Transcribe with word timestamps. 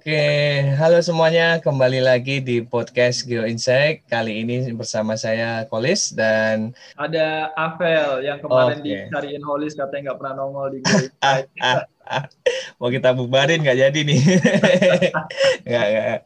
Oke, 0.00 0.16
halo 0.80 0.96
semuanya. 1.04 1.60
Kembali 1.60 2.00
lagi 2.00 2.40
di 2.40 2.64
podcast 2.64 3.28
Geo 3.28 3.44
Insight. 3.44 4.08
Kali 4.08 4.40
ini 4.40 4.64
bersama 4.72 5.12
saya 5.12 5.68
Kolis 5.68 6.16
dan 6.16 6.72
ada 6.96 7.52
Avel 7.52 8.24
yang 8.24 8.40
kemarin 8.40 8.80
Oke. 8.80 8.88
dicariin 8.88 9.44
Holis 9.44 9.76
katanya 9.76 10.08
nggak 10.08 10.18
pernah 10.24 10.34
nongol 10.40 10.66
di 10.72 10.78
Geo 10.80 11.04
Insight. 11.04 11.52
mau 12.80 12.88
kita 12.88 13.12
bubarin 13.12 13.60
nggak 13.60 13.76
jadi 13.76 14.00
nih. 14.00 14.20
nggak, 15.68 15.86
nggak. 15.92 16.18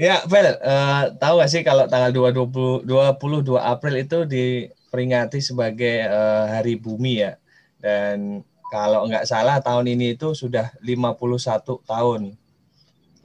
Ya, 0.00 0.24
Vel, 0.24 0.56
eh, 0.56 1.02
tahu 1.20 1.44
gak 1.44 1.50
sih 1.52 1.60
kalau 1.60 1.84
tanggal 1.92 2.16
22, 2.16 2.88
22 2.88 3.60
April 3.60 3.94
itu 4.00 4.24
diperingati 4.24 5.44
sebagai 5.44 6.08
eh, 6.08 6.44
Hari 6.56 6.72
Bumi 6.80 7.20
ya. 7.20 7.36
Dan 7.76 8.40
kalau 8.72 9.04
nggak 9.04 9.28
salah 9.28 9.60
tahun 9.60 9.92
ini 9.92 10.16
itu 10.16 10.32
sudah 10.32 10.72
51 10.80 11.84
tahun 11.84 12.39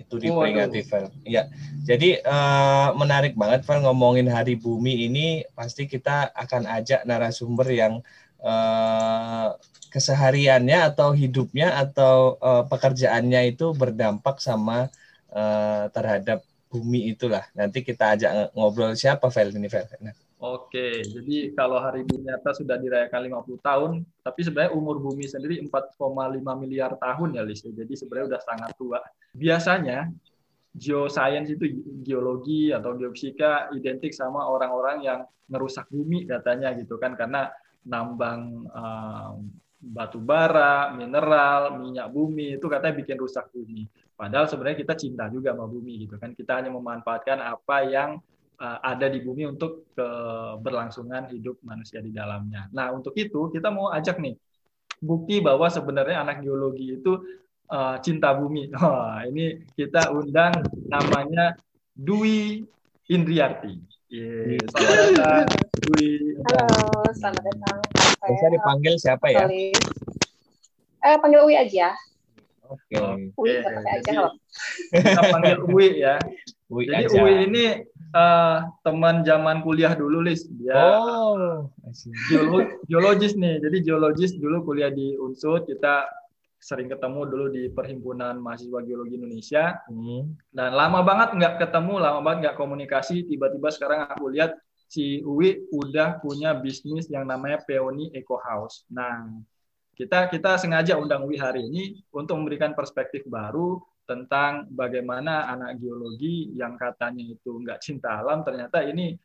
itu 0.05 0.15
diperingati 0.21 0.79
Vel. 0.85 1.05
Ya, 1.25 1.49
jadi 1.83 2.21
eh, 2.21 2.89
menarik 2.93 3.33
banget 3.33 3.65
Vel 3.65 3.81
ngomongin 3.81 4.29
Hari 4.29 4.55
Bumi 4.55 5.09
ini 5.09 5.41
pasti 5.57 5.89
kita 5.89 6.29
akan 6.31 6.69
ajak 6.69 7.03
narasumber 7.09 7.67
yang 7.73 7.93
eh, 8.39 9.47
kesehariannya 9.89 10.93
atau 10.93 11.11
hidupnya 11.17 11.73
atau 11.81 12.37
eh, 12.37 12.63
pekerjaannya 12.69 13.57
itu 13.57 13.73
berdampak 13.73 14.37
sama 14.37 14.93
eh, 15.33 15.85
terhadap 15.89 16.45
bumi 16.69 17.11
itulah. 17.11 17.43
Nanti 17.57 17.81
kita 17.81 18.13
ajak 18.13 18.31
ngobrol 18.53 18.93
siapa 18.93 19.27
Vel 19.33 19.55
ini 19.57 19.67
Vel. 19.71 19.89
Nah, 20.05 20.13
Oke, 20.45 21.01
jadi 21.01 21.57
kalau 21.57 21.81
hari 21.81 22.05
bumi 22.05 22.29
nyata 22.29 22.53
sudah 22.53 22.77
dirayakan 22.77 23.41
50 23.41 23.65
tahun, 23.65 23.91
tapi 24.21 24.45
sebenarnya 24.45 24.77
umur 24.77 25.01
bumi 25.01 25.25
sendiri 25.25 25.57
4,5 25.65 25.97
miliar 26.61 26.93
tahun 27.01 27.33
ya, 27.33 27.41
Lis. 27.41 27.65
Jadi 27.65 27.93
sebenarnya 27.97 28.37
udah 28.37 28.41
sangat 28.45 28.71
tua. 28.77 29.01
Biasanya 29.33 30.05
geoscience 30.77 31.49
itu 31.49 31.81
geologi 32.05 32.69
atau 32.69 32.93
geofisika 32.93 33.73
identik 33.73 34.13
sama 34.13 34.45
orang-orang 34.45 34.97
yang 35.01 35.19
ngerusak 35.49 35.89
bumi 35.89 36.29
katanya 36.29 36.77
gitu 36.77 37.01
kan 37.01 37.17
karena 37.17 37.49
nambang 37.85 38.69
um, 38.69 39.49
batu 39.81 40.17
bara, 40.21 40.93
mineral, 40.93 41.77
minyak 41.77 42.09
bumi 42.13 42.57
itu 42.57 42.65
katanya 42.69 42.95
bikin 43.01 43.17
rusak 43.17 43.49
bumi. 43.49 43.85
Padahal 44.13 44.45
sebenarnya 44.45 44.77
kita 44.81 44.93
cinta 44.93 45.25
juga 45.29 45.53
sama 45.53 45.65
bumi 45.69 46.05
gitu 46.05 46.17
kan. 46.21 46.33
Kita 46.33 46.61
hanya 46.61 46.73
memanfaatkan 46.73 47.41
apa 47.41 47.77
yang 47.85 48.09
uh, 48.59 48.79
ada 48.83 49.07
di 49.11 49.19
bumi 49.23 49.47
untuk 49.47 49.91
keberlangsungan 49.95 51.31
hidup 51.31 51.59
manusia 51.63 51.99
di 51.99 52.11
dalamnya. 52.11 52.67
Nah, 52.71 52.91
untuk 52.95 53.15
itu 53.15 53.51
kita 53.51 53.71
mau 53.71 53.91
ajak 53.91 54.19
nih 54.19 54.35
bukti 55.03 55.43
bahwa 55.43 55.67
sebenarnya 55.67 56.23
anak 56.23 56.41
geologi 56.43 56.95
itu 56.99 57.19
uh, 57.69 57.97
cinta 57.99 58.31
bumi. 58.35 58.71
Wah, 58.75 59.23
ini 59.27 59.63
kita 59.75 60.11
undang 60.11 60.63
namanya 60.87 61.55
Dwi 61.95 62.63
Indriarti. 63.11 63.77
Yeah. 64.09 64.61
Selamat 64.71 64.97
datang, 65.17 65.47
Dwi. 65.89 66.37
Halo, 66.45 67.03
selamat 67.13 67.41
datang. 67.41 67.79
bisa 68.25 68.47
dipanggil 68.49 68.93
siapa 68.97 69.27
ya? 69.29 69.45
Eh, 71.05 71.17
panggil 71.21 71.45
Uwi 71.45 71.53
aja. 71.53 71.93
Oke. 72.65 72.97
Uwi, 72.97 73.29
Oke, 73.37 73.51
nggak 73.61 73.73
pakai 73.77 73.91
aja 73.93 74.01
jadi- 74.01 74.17
kalau. 74.17 74.31
Kita 74.89 75.21
panggil 75.29 75.57
Uwi 75.69 75.89
ya. 76.01 76.15
Wi 76.73 76.83
Jadi 76.89 77.05
aja. 77.05 77.17
Uwi 77.21 77.33
ini 77.45 77.65
uh, 78.15 78.57
teman 78.81 79.21
zaman 79.27 79.59
kuliah 79.59 79.91
dulu, 79.93 80.23
Lis. 80.23 80.47
Dia 80.47 80.73
Oh, 80.79 81.67
geolo- 82.31 82.71
geologis 82.87 83.35
nih. 83.35 83.59
Jadi 83.59 83.77
geologis 83.83 84.31
dulu 84.39 84.63
kuliah 84.63 84.89
di 84.89 85.19
Unsud. 85.19 85.67
Kita 85.67 86.07
sering 86.57 86.89
ketemu 86.89 87.21
dulu 87.29 87.45
di 87.53 87.69
Perhimpunan 87.69 88.41
Mahasiswa 88.41 88.81
Geologi 88.81 89.19
Indonesia. 89.19 89.77
Hmm. 89.91 90.33
Dan 90.49 90.73
lama 90.73 91.03
banget 91.05 91.37
nggak 91.37 91.55
ketemu, 91.61 91.93
lama 92.01 92.19
banget 92.23 92.49
nggak 92.49 92.57
komunikasi. 92.57 93.27
Tiba-tiba 93.27 93.69
sekarang 93.69 94.07
aku 94.09 94.31
lihat 94.33 94.55
si 94.89 95.21
Uwi 95.21 95.67
udah 95.69 96.17
punya 96.23 96.55
bisnis 96.57 97.11
yang 97.11 97.27
namanya 97.27 97.61
Peony 97.67 98.09
Eco 98.15 98.39
House. 98.41 98.87
Nah, 98.89 99.29
kita 99.93 100.27
kita 100.31 100.57
sengaja 100.57 100.97
undang 100.97 101.27
Uwi 101.27 101.37
hari 101.37 101.67
ini 101.67 102.01
untuk 102.09 102.39
memberikan 102.41 102.73
perspektif 102.73 103.21
baru 103.29 103.77
tentang 104.05 104.69
bagaimana 104.69 105.49
anak 105.49 105.81
geologi 105.81 106.53
yang 106.53 106.77
katanya 106.77 107.25
itu 107.25 107.61
nggak 107.61 107.81
cinta 107.81 108.21
alam, 108.21 108.45
ternyata 108.45 108.85
ini 108.85 109.17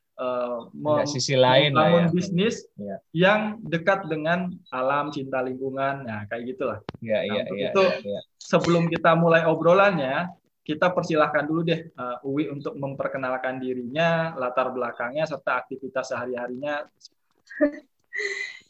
mem- 0.76 1.08
sisi 1.08 1.32
lain 1.32 1.72
lah 1.72 1.88
membangun 1.88 2.04
ya. 2.04 2.12
bisnis 2.12 2.56
Ya. 2.76 2.96
yang 3.16 3.41
dekat 3.64 4.04
dengan 4.04 4.52
alam, 4.68 5.08
cinta 5.08 5.41
lingkungan, 5.41 6.04
nah 6.04 6.28
kayak 6.28 6.44
gitulah. 6.56 6.78
Iya, 7.00 7.16
Nah, 7.16 7.24
iya, 7.24 7.41
untuk 7.41 7.56
iya. 7.56 7.68
itu, 7.72 7.84
iya, 7.84 7.96
iya. 8.04 8.20
Sebelum 8.36 8.92
kita 8.92 9.16
mulai 9.16 9.48
obrolannya, 9.48 10.28
kita 10.60 10.92
persilahkan 10.92 11.48
dulu 11.48 11.64
deh 11.64 11.88
uh, 11.97 12.20
Uwi 12.20 12.52
untuk 12.52 12.76
memperkenalkan 12.76 13.64
dirinya, 13.64 14.36
latar 14.36 14.68
belakangnya, 14.76 15.24
serta 15.24 15.56
aktivitas 15.64 16.12
sehari-harinya. 16.12 16.84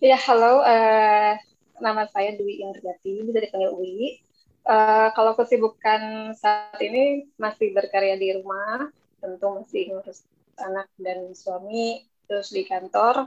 Ya, 0.00 0.16
halo. 0.16 0.64
eh, 0.64 1.36
nama 1.76 2.08
saya 2.08 2.32
Dwi 2.32 2.64
Indriati, 2.64 3.20
bisa 3.20 3.36
dipanggil 3.36 3.68
Uwi. 3.68 4.24
Eh, 4.70 5.08
kalau 5.18 5.34
kesibukan 5.34 6.30
saat 6.38 6.78
ini 6.78 7.26
masih 7.34 7.74
berkarya 7.74 8.14
di 8.14 8.38
rumah, 8.38 8.86
tentu 9.18 9.50
masih 9.50 9.90
ngurus 9.90 10.22
anak 10.62 10.86
dan 10.94 11.34
suami, 11.34 12.06
terus 12.30 12.54
di 12.54 12.62
kantor. 12.62 13.26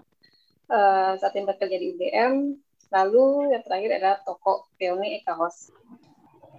Eh, 0.72 1.12
saat 1.20 1.36
ini 1.36 1.44
bekerja 1.44 1.76
di 1.76 1.88
UGM. 1.92 2.34
Lalu 2.96 3.52
yang 3.52 3.64
terakhir 3.68 3.92
adalah 4.00 4.24
toko 4.24 4.72
Peony 4.80 5.20
Eka. 5.20 5.36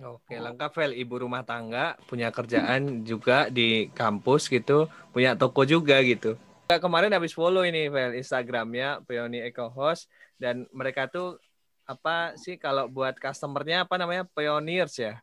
Oke, 0.05 0.37
lengkap 0.37 0.71
Vel, 0.77 0.93
ibu 1.01 1.17
rumah 1.17 1.49
tangga, 1.49 1.97
punya 2.05 2.29
kerjaan 2.29 3.09
juga 3.09 3.49
di 3.49 3.89
kampus 3.89 4.53
gitu, 4.53 4.91
punya 5.17 5.33
toko 5.33 5.65
juga 5.65 5.97
gitu. 6.05 6.37
Kemarin 6.69 7.15
habis 7.15 7.33
follow 7.33 7.65
ini 7.65 7.89
Vel 7.89 8.21
Instagramnya 8.21 9.01
Peony 9.09 9.41
Eco 9.49 9.73
Host 9.73 10.13
dan 10.37 10.69
mereka 10.77 11.09
tuh 11.09 11.41
apa 11.85 12.33
sih 12.41 12.57
kalau 12.57 12.89
buat 12.89 13.17
customernya 13.21 13.85
apa 13.85 14.01
namanya 14.01 14.25
pioneers 14.33 14.97
ya? 14.97 15.21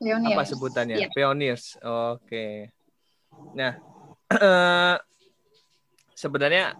Peony 0.00 0.32
Apa 0.32 0.48
sebutannya? 0.48 0.96
Iya. 0.96 1.08
Pioneers. 1.12 1.76
Oke. 1.82 2.72
Nah, 3.52 3.76
eh, 4.32 4.96
sebenarnya 6.22 6.78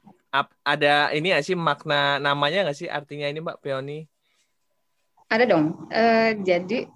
ada 0.63 1.11
ini 1.11 1.35
nggak 1.35 1.45
sih 1.45 1.59
makna 1.59 2.23
namanya 2.23 2.65
nggak 2.65 2.79
sih 2.79 2.89
artinya 2.89 3.27
ini 3.27 3.43
Mbak 3.43 3.61
Peony? 3.61 4.07
Ada 5.31 5.45
dong. 5.47 5.91
Eh, 5.91 6.39
jadi 6.43 6.87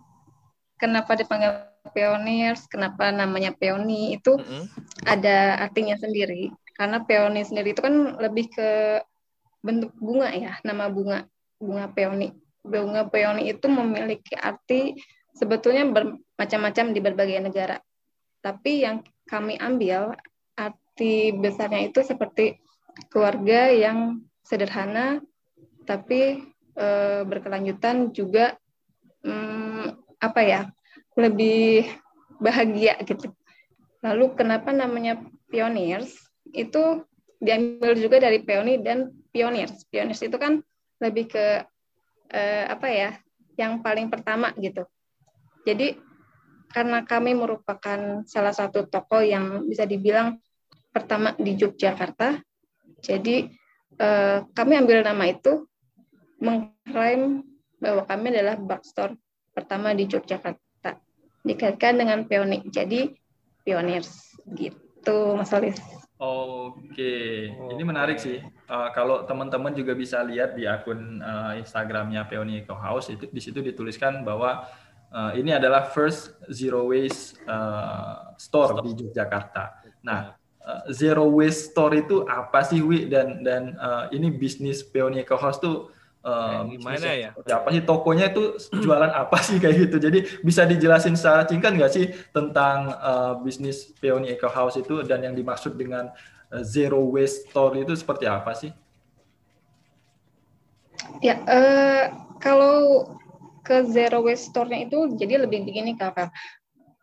kenapa 0.79 1.19
dipanggil 1.19 1.71
pioneers, 1.93 2.65
kenapa 2.67 3.13
namanya 3.13 3.53
peony 3.53 4.17
itu 4.17 4.39
Mm-mm. 4.41 4.65
ada 5.05 5.61
artinya 5.61 5.95
sendiri. 5.99 6.51
Karena 6.75 7.03
peony 7.05 7.47
sendiri 7.47 7.77
itu 7.77 7.83
kan 7.85 8.19
lebih 8.19 8.51
ke 8.51 9.03
bentuk 9.63 9.95
bunga 10.01 10.33
ya, 10.35 10.59
nama 10.67 10.91
bunga 10.91 11.29
bunga 11.65 11.89
peony. 11.89 12.37
Bunga 12.61 13.09
peony 13.09 13.49
itu 13.53 13.67
memiliki 13.69 14.37
arti 14.37 14.95
sebetulnya 15.33 15.89
bermacam-macam 15.89 16.87
di 16.93 17.01
berbagai 17.01 17.41
negara. 17.41 17.77
Tapi 18.45 18.85
yang 18.85 19.01
kami 19.25 19.57
ambil 19.57 20.13
arti 20.55 21.33
besarnya 21.33 21.89
itu 21.89 22.05
seperti 22.05 22.61
keluarga 23.11 23.73
yang 23.73 24.23
sederhana 24.45 25.19
tapi 25.89 26.45
eh, 26.77 27.23
berkelanjutan 27.25 28.13
juga 28.15 28.55
hmm, 29.25 30.21
apa 30.21 30.41
ya 30.45 30.61
lebih 31.17 31.89
bahagia 32.39 32.99
gitu. 33.03 33.33
Lalu 34.05 34.37
kenapa 34.37 34.71
namanya 34.71 35.21
pioneers? 35.49 36.13
Itu 36.53 37.09
diambil 37.41 37.97
juga 37.97 38.21
dari 38.21 38.41
peony 38.45 38.81
dan 38.81 39.13
pioneers. 39.33 39.85
Pioneers 39.89 40.23
itu 40.25 40.37
kan 40.37 40.61
lebih 41.03 41.31
ke 41.31 41.65
eh, 42.31 42.65
apa 42.67 42.89
ya? 42.91 43.11
Yang 43.55 43.73
paling 43.87 44.07
pertama 44.11 44.51
gitu. 44.59 44.87
Jadi 45.65 45.95
karena 46.75 47.07
kami 47.07 47.39
merupakan 47.39 48.27
salah 48.27 48.51
satu 48.51 48.91
toko 48.91 49.23
yang 49.23 49.63
bisa 49.71 49.87
dibilang 49.87 50.43
pertama 50.91 51.35
di 51.39 51.55
Yogyakarta, 51.55 52.43
jadi 52.99 53.47
eh, 53.99 54.39
kami 54.43 54.73
ambil 54.79 55.07
nama 55.07 55.25
itu 55.31 55.67
mengklaim 56.43 57.47
bahwa 57.79 58.03
kami 58.09 58.35
adalah 58.35 58.59
bookstore 58.59 59.15
pertama 59.55 59.95
di 59.95 60.11
Yogyakarta 60.11 60.99
dikaitkan 61.45 62.01
dengan 62.01 62.27
peony. 62.27 62.65
Jadi 62.73 63.13
pioneers 63.63 64.35
gitu, 64.53 65.39
Mas 65.39 65.53
Olis. 65.53 66.04
Oke, 66.25 67.53
ini 67.53 67.83
menarik 67.85 68.17
sih. 68.17 68.41
Uh, 68.65 68.89
kalau 68.97 69.29
teman-teman 69.29 69.77
juga 69.77 69.93
bisa 69.93 70.25
lihat 70.25 70.57
di 70.57 70.65
akun 70.65 71.21
uh, 71.21 71.53
Instagramnya 71.61 72.25
Peony 72.25 72.65
Eco 72.65 72.73
House, 72.73 73.13
itu 73.13 73.29
di 73.29 73.41
situ 73.45 73.61
dituliskan 73.61 74.25
bahwa 74.25 74.65
uh, 75.13 75.37
ini 75.37 75.53
adalah 75.53 75.93
first 75.93 76.33
zero 76.49 76.89
waste 76.89 77.37
uh, 77.45 78.33
store 78.41 78.81
di 78.89 79.05
Yogyakarta. 79.05 79.85
Nah, 80.01 80.33
uh, 80.65 80.89
zero 80.89 81.29
waste 81.29 81.77
store 81.77 82.01
itu 82.01 82.25
apa 82.25 82.65
sih, 82.65 82.81
Wi? 82.81 83.05
Dan 83.05 83.45
dan 83.45 83.77
uh, 83.77 84.09
ini 84.09 84.33
bisnis 84.33 84.81
Peony 84.81 85.21
Eco 85.21 85.37
House 85.37 85.61
tuh 85.61 85.93
um, 86.25 86.73
gimana 86.73 87.09
ya? 87.13 87.31
Apa 87.37 87.69
sih 87.71 87.85
tokonya 87.85 88.33
itu 88.33 88.57
jualan 88.81 89.13
apa 89.13 89.39
sih 89.45 89.61
kayak 89.61 89.77
gitu? 89.87 89.97
Jadi 90.01 90.19
bisa 90.41 90.65
dijelasin 90.65 91.15
secara 91.15 91.45
singkat 91.45 91.77
nggak 91.77 91.93
sih 91.93 92.11
tentang 92.33 92.91
uh, 92.97 93.37
bisnis 93.45 93.93
Peony 94.01 94.33
Eco 94.33 94.49
House 94.49 94.81
itu 94.81 95.05
dan 95.05 95.21
yang 95.23 95.37
dimaksud 95.37 95.77
dengan 95.77 96.11
uh, 96.51 96.63
zero 96.65 97.05
waste 97.13 97.53
store 97.53 97.85
itu 97.85 97.93
seperti 97.95 98.25
apa 98.25 98.57
sih? 98.57 98.73
Ya, 101.21 101.39
uh, 101.45 102.05
kalau 102.41 103.07
ke 103.65 103.85
zero 103.89 104.25
waste 104.25 104.53
store-nya 104.53 104.89
itu 104.89 105.17
jadi 105.17 105.45
lebih 105.45 105.65
begini 105.65 105.97
kakak. 105.97 106.33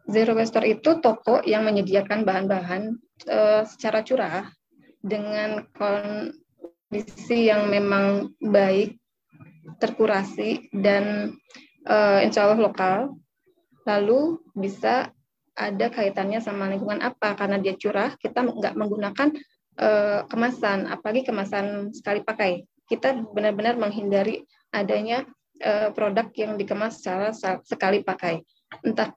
Zero 0.10 0.34
waste 0.34 0.58
store 0.58 0.68
itu 0.70 0.98
toko 1.00 1.42
yang 1.46 1.66
menyediakan 1.66 2.26
bahan-bahan 2.26 2.98
uh, 3.30 3.62
secara 3.66 4.02
curah 4.02 4.50
dengan 5.02 5.66
kondisi 5.74 7.50
yang 7.50 7.70
memang 7.70 8.30
baik 8.38 9.01
terkurasi 9.78 10.72
dan 10.74 11.36
uh, 11.86 12.20
insya 12.22 12.50
Allah 12.50 12.62
lokal, 12.62 12.98
lalu 13.86 14.42
bisa 14.54 15.14
ada 15.58 15.88
kaitannya 15.92 16.40
sama 16.42 16.72
lingkungan 16.72 17.04
apa? 17.04 17.36
Karena 17.38 17.60
dia 17.60 17.76
curah 17.76 18.16
kita 18.18 18.42
nggak 18.42 18.76
menggunakan 18.78 19.30
uh, 19.78 20.26
kemasan 20.26 20.90
apalagi 20.90 21.28
kemasan 21.28 21.94
sekali 21.94 22.26
pakai. 22.26 22.66
Kita 22.88 23.16
benar-benar 23.32 23.80
menghindari 23.80 24.44
adanya 24.72 25.24
uh, 25.64 25.90
produk 25.94 26.28
yang 26.36 26.56
dikemas 26.60 27.00
secara 27.00 27.32
sekali 27.64 28.04
pakai. 28.04 28.44
Entah 28.84 29.14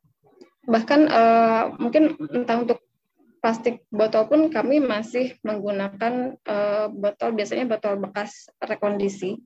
bahkan 0.64 1.06
uh, 1.08 1.76
mungkin 1.76 2.17
entah 2.32 2.64
untuk 2.64 2.81
plastik 3.44 3.85
botol 3.93 4.25
pun 4.25 4.41
kami 4.49 4.81
masih 4.81 5.37
menggunakan 5.44 6.41
uh, 6.49 6.88
botol 6.88 7.37
biasanya 7.37 7.69
botol 7.69 8.00
bekas 8.00 8.49
rekondisi 8.64 9.37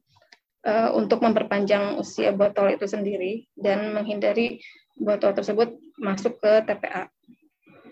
uh, 0.69 0.91
untuk 0.93 1.25
memperpanjang 1.25 1.97
usia 1.97 2.31
botol 2.37 2.69
itu 2.76 2.85
sendiri 2.85 3.49
dan 3.56 3.97
menghindari 3.97 4.61
botol 5.00 5.32
tersebut 5.32 5.81
masuk 5.97 6.37
ke 6.38 6.53
TPA. 6.69 7.09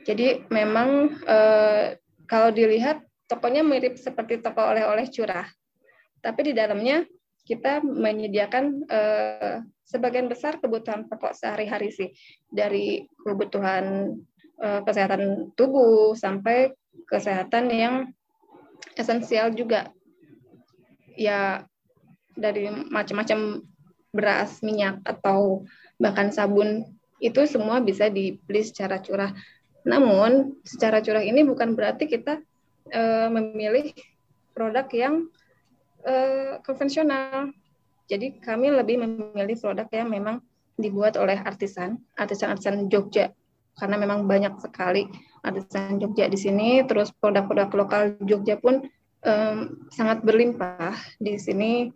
Jadi 0.05 0.46
memang 0.52 1.19
uh, 1.25 1.96
kalau 2.28 2.52
dilihat 2.52 3.02
tokonya 3.26 3.64
mirip 3.67 3.99
seperti 3.99 4.38
toko 4.38 4.62
oleh-oleh 4.62 5.08
curah, 5.11 5.49
tapi 6.23 6.50
di 6.50 6.52
dalamnya 6.55 7.02
kita 7.46 7.82
menyediakan 7.82 8.87
uh, 8.90 9.62
sebagian 9.87 10.26
besar 10.26 10.58
kebutuhan 10.58 11.06
pokok 11.06 11.34
sehari-hari 11.34 11.94
sih 11.94 12.11
dari 12.50 13.06
kebutuhan 13.22 14.14
uh, 14.58 14.82
kesehatan 14.82 15.55
tubuh 15.55 16.14
sampai 16.19 16.75
kesehatan 17.06 17.70
yang 17.70 17.94
esensial 18.99 19.55
juga. 19.55 19.90
Ya 21.17 21.64
dari 22.36 22.68
macam-macam 22.70 23.64
beras, 24.12 24.60
minyak 24.60 25.00
atau 25.02 25.64
bahkan 26.00 26.32
sabun 26.32 26.84
itu 27.20 27.48
semua 27.48 27.80
bisa 27.80 28.12
dibeli 28.12 28.62
secara 28.64 29.00
curah. 29.00 29.32
Namun 29.88 30.60
secara 30.64 31.00
curah 31.00 31.24
ini 31.24 31.44
bukan 31.44 31.72
berarti 31.72 32.08
kita 32.08 32.40
e, 32.92 33.02
memilih 33.32 33.92
produk 34.52 34.84
yang 34.92 35.28
e, 36.04 36.14
konvensional. 36.64 37.52
Jadi 38.06 38.38
kami 38.38 38.70
lebih 38.70 39.00
memilih 39.00 39.56
produk 39.56 39.88
yang 39.90 40.12
memang 40.12 40.36
dibuat 40.76 41.16
oleh 41.16 41.40
artisan, 41.40 41.96
artisan-artisan 42.20 42.92
Jogja 42.92 43.32
karena 43.76 43.96
memang 44.00 44.24
banyak 44.24 44.56
sekali 44.60 45.08
artisan 45.44 46.00
Jogja 46.00 46.28
di 46.28 46.38
sini. 46.38 46.84
Terus 46.84 47.12
produk-produk 47.16 47.68
lokal 47.72 48.02
Jogja 48.24 48.60
pun 48.60 48.84
um, 49.24 49.56
sangat 49.92 50.20
berlimpah 50.24 50.96
di 51.20 51.36
sini 51.36 51.90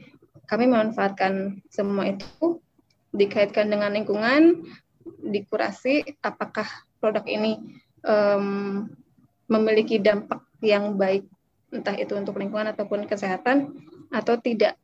kami 0.50 0.66
memanfaatkan 0.66 1.62
semua 1.70 2.10
itu 2.10 2.58
dikaitkan 3.14 3.70
dengan 3.70 3.94
lingkungan, 3.94 4.66
dikurasi 5.22 6.18
apakah 6.26 6.66
produk 6.98 7.22
ini 7.30 7.78
um, 8.02 8.90
memiliki 9.46 10.02
dampak 10.02 10.42
yang 10.58 10.98
baik 10.98 11.22
entah 11.70 11.94
itu 11.94 12.18
untuk 12.18 12.34
lingkungan 12.42 12.74
ataupun 12.74 13.06
kesehatan 13.06 13.78
atau 14.10 14.34
tidak. 14.42 14.74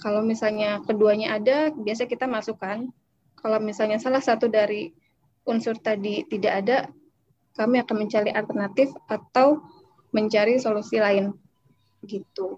Kalau 0.00 0.24
misalnya 0.24 0.80
keduanya 0.80 1.36
ada, 1.36 1.68
biasa 1.76 2.08
kita 2.08 2.24
masukkan. 2.24 2.88
Kalau 3.36 3.60
misalnya 3.60 4.00
salah 4.00 4.24
satu 4.24 4.48
dari 4.48 4.96
unsur 5.44 5.76
tadi 5.76 6.24
tidak 6.24 6.52
ada, 6.64 6.78
kami 7.52 7.84
akan 7.84 7.96
mencari 8.08 8.32
alternatif 8.32 8.88
atau 9.12 9.60
mencari 10.16 10.56
solusi 10.56 10.96
lain. 10.96 11.36
Gitu. 12.00 12.56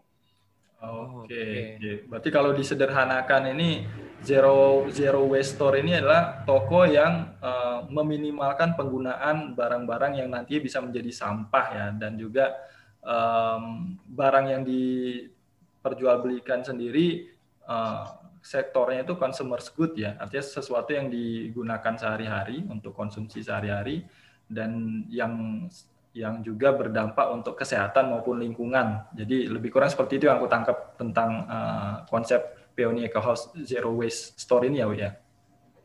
Oke, 0.83 1.31
okay. 1.31 1.79
okay. 1.79 1.97
berarti 2.11 2.29
kalau 2.35 2.51
disederhanakan 2.59 3.55
ini 3.55 3.87
zero 4.19 4.91
zero 4.91 5.23
waste 5.31 5.55
store 5.55 5.79
ini 5.79 5.95
adalah 5.95 6.43
toko 6.43 6.83
yang 6.83 7.39
uh, 7.39 7.87
meminimalkan 7.87 8.75
penggunaan 8.75 9.55
barang-barang 9.55 10.19
yang 10.19 10.35
nanti 10.35 10.59
bisa 10.59 10.83
menjadi 10.83 11.15
sampah 11.15 11.67
ya 11.71 11.87
dan 11.95 12.19
juga 12.19 12.59
um, 12.99 13.95
barang 14.11 14.47
yang 14.51 14.63
diperjualbelikan 14.67 16.67
sendiri 16.67 17.31
uh, 17.67 18.23
sektornya 18.43 19.07
itu 19.07 19.15
consumer 19.15 19.63
good 19.79 19.95
ya, 19.95 20.19
artinya 20.19 20.43
sesuatu 20.43 20.91
yang 20.91 21.07
digunakan 21.07 21.95
sehari-hari 21.95 22.67
untuk 22.67 22.91
konsumsi 22.91 23.39
sehari-hari 23.39 24.03
dan 24.51 25.07
yang 25.07 25.67
yang 26.13 26.45
juga 26.45 26.77
berdampak 26.77 27.33
untuk 27.33 27.57
kesehatan 27.57 28.13
maupun 28.13 28.37
lingkungan. 28.37 29.09
Jadi 29.17 29.49
lebih 29.49 29.73
kurang 29.73 29.89
seperti 29.89 30.21
itu 30.21 30.29
yang 30.29 30.37
aku 30.37 30.49
tangkap 30.49 30.97
tentang 31.01 31.49
uh, 31.49 32.05
konsep 32.13 32.41
Peony 32.77 33.09
Eco 33.09 33.21
House 33.25 33.49
Zero 33.65 33.93
Waste 33.97 34.37
Store 34.37 34.65
ini 34.69 34.81
ya, 34.81 34.87
Wi 34.89 35.01
ya. 35.01 35.11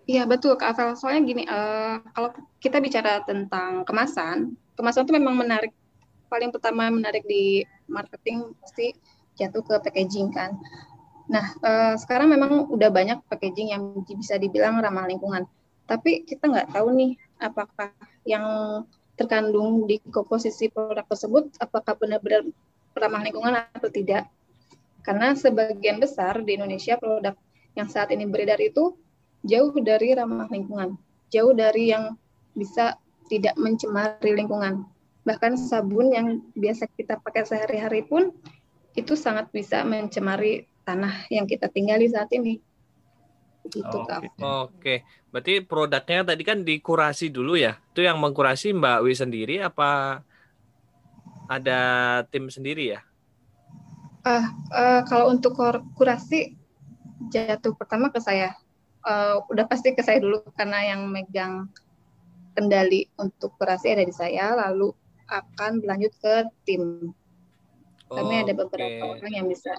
Iya 0.08 0.24
betul 0.24 0.56
Kak 0.56 0.76
Avel. 0.76 0.96
Soalnya 0.96 1.22
gini, 1.28 1.44
uh, 1.48 2.00
kalau 2.16 2.32
kita 2.64 2.80
bicara 2.80 3.24
tentang 3.28 3.84
kemasan, 3.84 4.56
kemasan 4.80 5.04
itu 5.04 5.16
memang 5.16 5.36
menarik. 5.36 5.76
Paling 6.28 6.52
pertama 6.52 6.92
menarik 6.92 7.24
di 7.24 7.64
marketing 7.88 8.52
pasti 8.60 8.92
jatuh 9.40 9.64
ke 9.64 9.76
packaging 9.80 10.32
kan. 10.32 10.60
Nah 11.32 11.56
uh, 11.64 11.96
sekarang 11.96 12.32
memang 12.32 12.68
udah 12.68 12.92
banyak 12.92 13.20
packaging 13.32 13.72
yang 13.72 13.84
bisa 14.04 14.36
dibilang 14.36 14.80
ramah 14.80 15.08
lingkungan. 15.08 15.48
Tapi 15.88 16.28
kita 16.28 16.52
nggak 16.52 16.76
tahu 16.76 16.92
nih 16.96 17.16
apakah 17.40 17.96
yang 18.28 18.44
terkandung 19.18 19.90
di 19.90 19.98
komposisi 20.14 20.70
produk 20.70 21.04
tersebut 21.10 21.58
apakah 21.58 21.98
benar-benar 21.98 22.46
ramah 22.94 23.22
lingkungan 23.26 23.54
atau 23.74 23.90
tidak. 23.90 24.30
Karena 25.02 25.34
sebagian 25.34 25.98
besar 25.98 26.46
di 26.46 26.56
Indonesia 26.56 26.96
produk 27.02 27.34
yang 27.74 27.90
saat 27.90 28.14
ini 28.14 28.30
beredar 28.30 28.62
itu 28.62 28.94
jauh 29.42 29.74
dari 29.82 30.14
ramah 30.14 30.50
lingkungan, 30.50 30.98
jauh 31.34 31.54
dari 31.54 31.94
yang 31.94 32.14
bisa 32.54 32.98
tidak 33.30 33.58
mencemari 33.58 34.34
lingkungan. 34.38 34.86
Bahkan 35.28 35.60
sabun 35.60 36.14
yang 36.16 36.28
biasa 36.56 36.88
kita 36.96 37.20
pakai 37.20 37.44
sehari-hari 37.44 38.06
pun 38.06 38.32
itu 38.98 39.14
sangat 39.14 39.52
bisa 39.54 39.86
mencemari 39.86 40.66
tanah 40.88 41.28
yang 41.30 41.46
kita 41.46 41.68
tinggali 41.68 42.08
saat 42.08 42.32
ini. 42.34 42.64
Gitu, 43.68 43.84
Oke. 43.84 44.28
Oke. 44.42 44.96
Berarti 45.30 45.54
produknya 45.64 46.24
tadi 46.24 46.44
kan 46.48 46.64
dikurasi 46.64 47.30
dulu 47.30 47.60
ya. 47.60 47.78
Itu 47.94 48.02
yang 48.04 48.18
mengkurasi 48.18 48.74
Mbak 48.74 49.00
Wi 49.04 49.14
sendiri 49.14 49.56
apa 49.62 50.22
ada 51.48 51.82
tim 52.28 52.52
sendiri 52.52 52.98
ya? 52.98 53.02
Uh, 54.28 54.46
uh, 54.76 55.02
kalau 55.08 55.32
untuk 55.32 55.56
kurasi 55.96 56.58
jatuh 57.32 57.74
pertama 57.76 58.12
ke 58.12 58.20
saya. 58.20 58.54
Uh, 59.08 59.40
udah 59.48 59.64
pasti 59.72 59.96
ke 59.96 60.04
saya 60.04 60.20
dulu 60.20 60.44
karena 60.52 60.92
yang 60.92 61.08
megang 61.08 61.72
kendali 62.58 63.08
untuk 63.16 63.56
kurasi 63.56 63.96
ada 63.96 64.04
di 64.04 64.12
saya, 64.12 64.52
lalu 64.52 64.92
akan 65.32 65.80
berlanjut 65.80 66.12
ke 66.20 66.36
tim. 66.68 67.14
Kami 68.08 68.34
oh, 68.40 68.42
ada 68.44 68.54
beberapa 68.56 69.04
okay. 69.04 69.14
orang 69.20 69.32
yang 69.32 69.48
bisa 69.48 69.72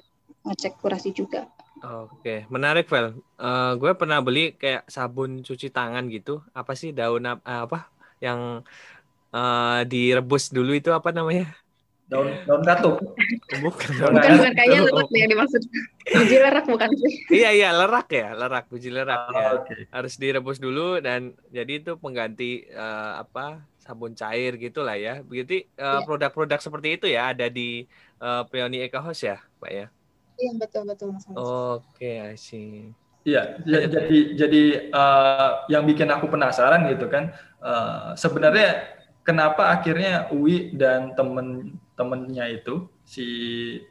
ngecek 0.45 0.81
kurasi 0.81 1.13
juga. 1.13 1.49
Oke, 1.79 2.47
menarik, 2.51 2.91
Vel. 2.91 3.19
Uh, 3.39 3.73
gue 3.79 3.93
pernah 3.95 4.19
beli 4.19 4.55
kayak 4.59 4.87
sabun 4.91 5.47
cuci 5.47 5.71
tangan 5.71 6.11
gitu. 6.11 6.43
Apa 6.51 6.75
sih 6.75 6.91
daun 6.91 7.27
uh, 7.27 7.39
apa 7.43 7.91
yang 8.19 8.67
uh, 9.31 9.81
direbus 9.87 10.51
dulu 10.51 10.75
itu 10.75 10.91
apa 10.91 11.15
namanya? 11.15 11.55
Daun 12.09 12.33
daun 12.49 12.63
katuk. 12.65 12.97
Bukan, 13.61 13.91
bukan, 14.01 14.11
bukan 14.17 14.53
kayaknya 14.57 14.81
lerak 14.89 15.09
yang 15.13 15.29
dimaksud. 15.29 15.63
Biji 16.09 16.37
lerak 16.41 16.65
bukan 16.65 16.89
sih? 16.97 17.13
iya 17.29 17.51
iya 17.53 17.69
lerak 17.71 18.09
ya, 18.09 18.33
lerak 18.33 18.65
biji 18.73 18.89
lerak 18.89 19.29
oh, 19.29 19.33
ya. 19.37 19.49
Okay. 19.61 19.81
Harus 19.93 20.15
direbus 20.17 20.59
dulu 20.59 21.05
dan 21.05 21.37
jadi 21.53 21.85
itu 21.85 22.01
pengganti 22.01 22.65
uh, 22.73 23.21
apa 23.23 23.61
sabun 23.77 24.17
cair 24.17 24.57
gitulah 24.57 24.97
ya. 24.97 25.21
Begitu 25.21 25.69
uh, 25.77 26.01
produk-produk 26.09 26.59
seperti 26.65 26.97
itu 26.97 27.07
ya 27.13 27.37
ada 27.37 27.53
di 27.53 27.85
uh, 28.25 28.49
Peony 28.49 28.89
Eka 28.89 29.05
House 29.05 29.29
ya, 29.29 29.45
Pak 29.61 29.71
ya. 29.71 29.87
Iya 30.39 30.53
betul 30.55 30.83
betul 30.87 31.09
mas. 31.13 31.27
Oke, 31.35 31.43
okay, 31.99 32.15
I 32.33 32.95
Iya, 33.29 33.61
jadi 33.67 34.19
jadi 34.39 34.63
uh, 34.89 35.69
yang 35.69 35.85
bikin 35.85 36.09
aku 36.09 36.33
penasaran 36.33 36.89
gitu 36.89 37.13
kan, 37.13 37.37
uh, 37.61 38.17
sebenarnya 38.17 38.89
kenapa 39.21 39.69
akhirnya 39.69 40.33
Uwi 40.33 40.73
dan 40.73 41.13
temen-temennya 41.13 42.45
itu 42.49 42.89
si 43.05 43.27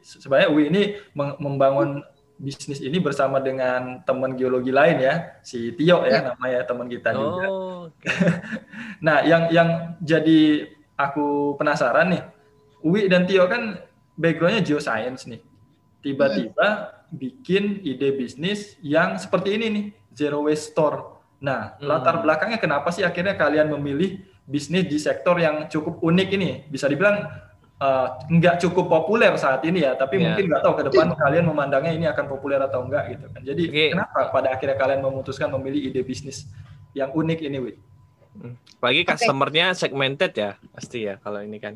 sebenarnya 0.02 0.48
Uwi 0.50 0.72
ini 0.74 0.82
membangun 1.14 2.02
bisnis 2.38 2.82
ini 2.82 2.98
bersama 2.98 3.38
dengan 3.38 4.02
teman 4.02 4.34
geologi 4.34 4.74
lain 4.74 4.98
ya, 5.02 5.38
si 5.46 5.70
Tio 5.74 6.02
ya, 6.02 6.18
ya. 6.22 6.34
namanya 6.34 6.66
teman 6.66 6.86
kita 6.90 7.10
oh, 7.14 7.18
juga. 7.18 7.46
Okay. 7.88 8.14
nah, 9.00 9.24
yang 9.24 9.48
yang 9.48 9.96
jadi 10.04 10.70
aku 10.94 11.56
penasaran 11.56 12.14
nih, 12.14 12.22
Uwi 12.84 13.06
dan 13.10 13.24
Tio 13.26 13.48
kan 13.48 13.80
backgroundnya 14.18 14.66
geoscience 14.66 15.26
nih. 15.30 15.40
Tiba-tiba 15.98 16.68
hmm. 16.68 17.18
bikin 17.18 17.64
ide 17.82 18.14
bisnis 18.14 18.78
yang 18.84 19.18
seperti 19.18 19.58
ini 19.58 19.66
nih, 19.68 19.86
zero 20.14 20.46
waste 20.46 20.74
store. 20.74 21.18
Nah, 21.42 21.78
hmm. 21.78 21.86
latar 21.86 22.22
belakangnya 22.22 22.58
kenapa 22.58 22.90
sih 22.94 23.02
akhirnya 23.02 23.34
kalian 23.38 23.70
memilih 23.74 24.22
bisnis 24.48 24.86
di 24.86 24.98
sektor 24.98 25.38
yang 25.38 25.66
cukup 25.66 26.02
unik 26.02 26.28
ini? 26.34 26.50
Bisa 26.70 26.86
dibilang 26.86 27.26
uh, 27.82 28.08
nggak 28.26 28.62
cukup 28.62 28.86
populer 28.90 29.30
saat 29.38 29.62
ini 29.66 29.82
ya, 29.86 29.94
tapi 29.94 30.18
yeah. 30.18 30.30
mungkin 30.30 30.44
nggak 30.50 30.62
tahu 30.62 30.74
ke 30.78 30.84
depan 30.90 31.14
kalian 31.14 31.46
memandangnya 31.46 31.92
ini 31.94 32.06
akan 32.10 32.26
populer 32.26 32.58
atau 32.62 32.86
enggak 32.86 33.04
gitu 33.14 33.26
kan. 33.30 33.40
Jadi 33.42 33.64
okay. 33.70 33.88
kenapa 33.94 34.20
pada 34.34 34.48
akhirnya 34.54 34.76
kalian 34.78 35.00
memutuskan 35.02 35.50
memilih 35.54 35.90
ide 35.90 36.02
bisnis 36.02 36.46
yang 36.94 37.10
unik 37.14 37.38
ini, 37.46 37.58
Wi? 37.58 37.72
Hmm. 38.38 38.54
Bagi 38.78 39.02
customernya 39.02 39.74
okay. 39.74 39.78
segmented 39.78 40.32
ya, 40.34 40.50
pasti 40.74 41.06
ya 41.06 41.18
kalau 41.22 41.42
ini 41.42 41.58
kan. 41.58 41.74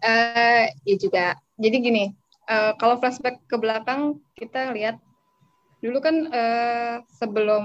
Uh, 0.00 0.64
ya 0.88 0.96
juga. 0.96 1.36
Jadi 1.60 1.76
gini, 1.76 2.04
uh, 2.50 2.72
kalau 2.76 2.98
flashback 2.98 3.38
ke 3.46 3.56
belakang 3.56 4.18
kita 4.34 4.74
lihat 4.74 4.98
dulu 5.80 6.02
kan 6.02 6.28
uh, 6.28 7.00
sebelum 7.16 7.64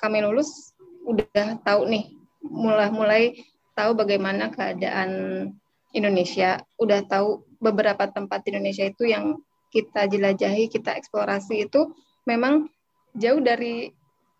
kami 0.00 0.18
lulus 0.24 0.74
udah 1.06 1.62
tahu 1.62 1.86
nih, 1.86 2.10
mulai-mulai 2.42 3.38
tahu 3.78 3.94
bagaimana 3.94 4.50
keadaan 4.50 5.10
Indonesia, 5.94 6.60
udah 6.82 7.06
tahu 7.06 7.46
beberapa 7.62 8.10
tempat 8.10 8.42
di 8.44 8.52
Indonesia 8.52 8.84
itu 8.84 9.06
yang 9.06 9.38
kita 9.70 10.10
jelajahi, 10.10 10.66
kita 10.66 10.98
eksplorasi 10.98 11.70
itu 11.70 11.94
memang 12.26 12.66
jauh 13.14 13.40
dari 13.40 13.94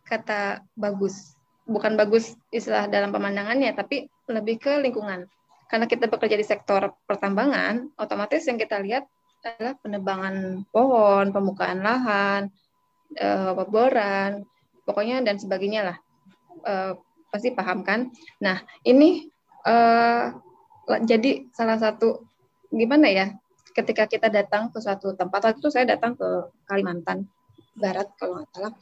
kata 0.05 0.67
bagus. 0.75 1.39
Bukan 1.67 1.95
bagus 1.99 2.35
istilah 2.51 2.91
dalam 2.91 3.15
pemandangannya, 3.15 3.75
tapi 3.75 4.11
lebih 4.27 4.59
ke 4.59 4.83
lingkungan. 4.83 5.27
Karena 5.67 5.87
kita 5.87 6.07
bekerja 6.07 6.39
di 6.39 6.47
sektor 6.47 6.95
pertambangan, 7.07 7.91
otomatis 7.99 8.47
yang 8.47 8.59
kita 8.59 8.79
lihat 8.83 9.07
adalah 9.47 9.75
penebangan 9.79 10.67
pohon, 10.75 11.31
pembukaan 11.31 11.81
lahan, 11.87 12.43
peboran, 13.55 14.43
pokoknya 14.83 15.23
dan 15.23 15.39
sebagainya 15.39 15.95
lah. 15.95 15.99
Uh, 16.67 16.93
pasti 17.31 17.55
paham 17.55 17.87
kan? 17.87 18.11
Nah, 18.43 18.59
ini 18.83 19.31
uh, 19.67 20.35
jadi 20.87 21.51
salah 21.51 21.79
satu 21.79 22.27
gimana 22.71 23.11
ya 23.11 23.27
ketika 23.75 24.09
kita 24.09 24.33
datang 24.33 24.73
ke 24.73 24.79
suatu 24.81 25.13
tempat 25.13 25.53
waktu 25.53 25.59
itu 25.61 25.71
saya 25.71 25.85
datang 25.85 26.17
ke 26.17 26.49
Kalimantan 26.65 27.29
Barat 27.77 28.09
kalau 28.17 28.41
nggak 28.41 28.51
salah 28.57 28.73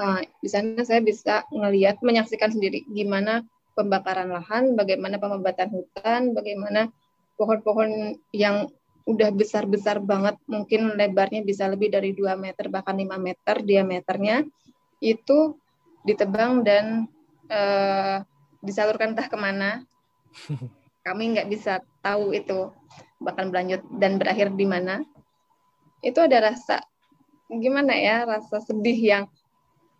uh, 0.00 0.20
di 0.40 0.48
sana 0.48 0.82
saya 0.86 1.04
bisa 1.04 1.44
melihat 1.52 2.00
menyaksikan 2.00 2.54
sendiri 2.54 2.86
gimana 2.88 3.44
pembakaran 3.76 4.32
lahan 4.32 4.72
bagaimana 4.74 5.20
pemebatan 5.20 5.68
hutan 5.70 6.32
bagaimana 6.32 6.88
pohon-pohon 7.36 8.18
yang 8.32 8.72
udah 9.08 9.32
besar-besar 9.32 10.04
banget 10.04 10.36
mungkin 10.44 10.92
lebarnya 10.92 11.40
bisa 11.40 11.64
lebih 11.64 11.88
dari 11.88 12.12
2 12.12 12.36
meter 12.36 12.68
bahkan 12.68 12.92
5 12.92 13.08
meter 13.16 13.56
diameternya 13.64 14.44
itu 15.00 15.56
ditebang 16.04 16.60
dan 16.60 17.08
uh, 17.48 18.20
disalurkan 18.60 19.16
entah 19.16 19.28
ke 19.30 19.38
mana. 19.38 19.82
Kami 21.06 21.32
nggak 21.32 21.48
bisa 21.48 21.80
tahu 22.04 22.36
itu 22.36 22.68
bahkan 23.16 23.48
berlanjut 23.48 23.80
dan 23.96 24.20
berakhir 24.20 24.52
di 24.52 24.68
mana. 24.68 25.00
Itu 26.04 26.20
ada 26.20 26.52
rasa 26.52 26.84
gimana 27.48 27.96
ya 27.96 28.28
rasa 28.28 28.60
sedih 28.60 28.98
yang 28.98 29.24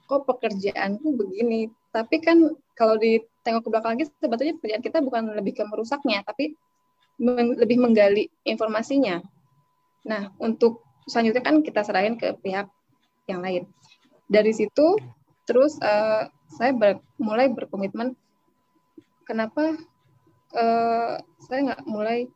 kok 0.05 0.29
pekerjaanku 0.29 1.17
begini? 1.17 1.73
Tapi 1.88 2.21
kan 2.21 2.45
kalau 2.77 3.00
ditengok 3.00 3.65
ke 3.65 3.69
belakang 3.73 3.93
lagi 3.97 4.07
sebetulnya 4.21 4.55
pekerjaan 4.61 4.85
kita 4.85 4.99
bukan 5.00 5.23
lebih 5.33 5.57
ke 5.57 5.65
merusaknya 5.65 6.21
tapi 6.23 6.55
men 7.19 7.59
lebih 7.59 7.79
menggali 7.79 8.31
informasinya 8.47 9.23
nah 10.07 10.31
untuk 10.39 10.83
selanjutnya 11.11 11.43
kan 11.43 11.61
kita 11.61 11.83
serahin 11.83 12.17
ke 12.17 12.35
pihak 12.39 12.71
yang 13.27 13.43
lain 13.43 13.67
dari 14.31 14.55
situ 14.55 14.97
terus 15.45 15.77
uh, 15.83 16.31
saya 16.49 16.73
ber 16.73 17.03
mulai 17.21 17.51
berkomitmen 17.53 18.17
kenapa 19.29 19.77
uh, 20.57 21.15
saya 21.45 21.59
nggak 21.73 21.83
mulai 21.85 22.29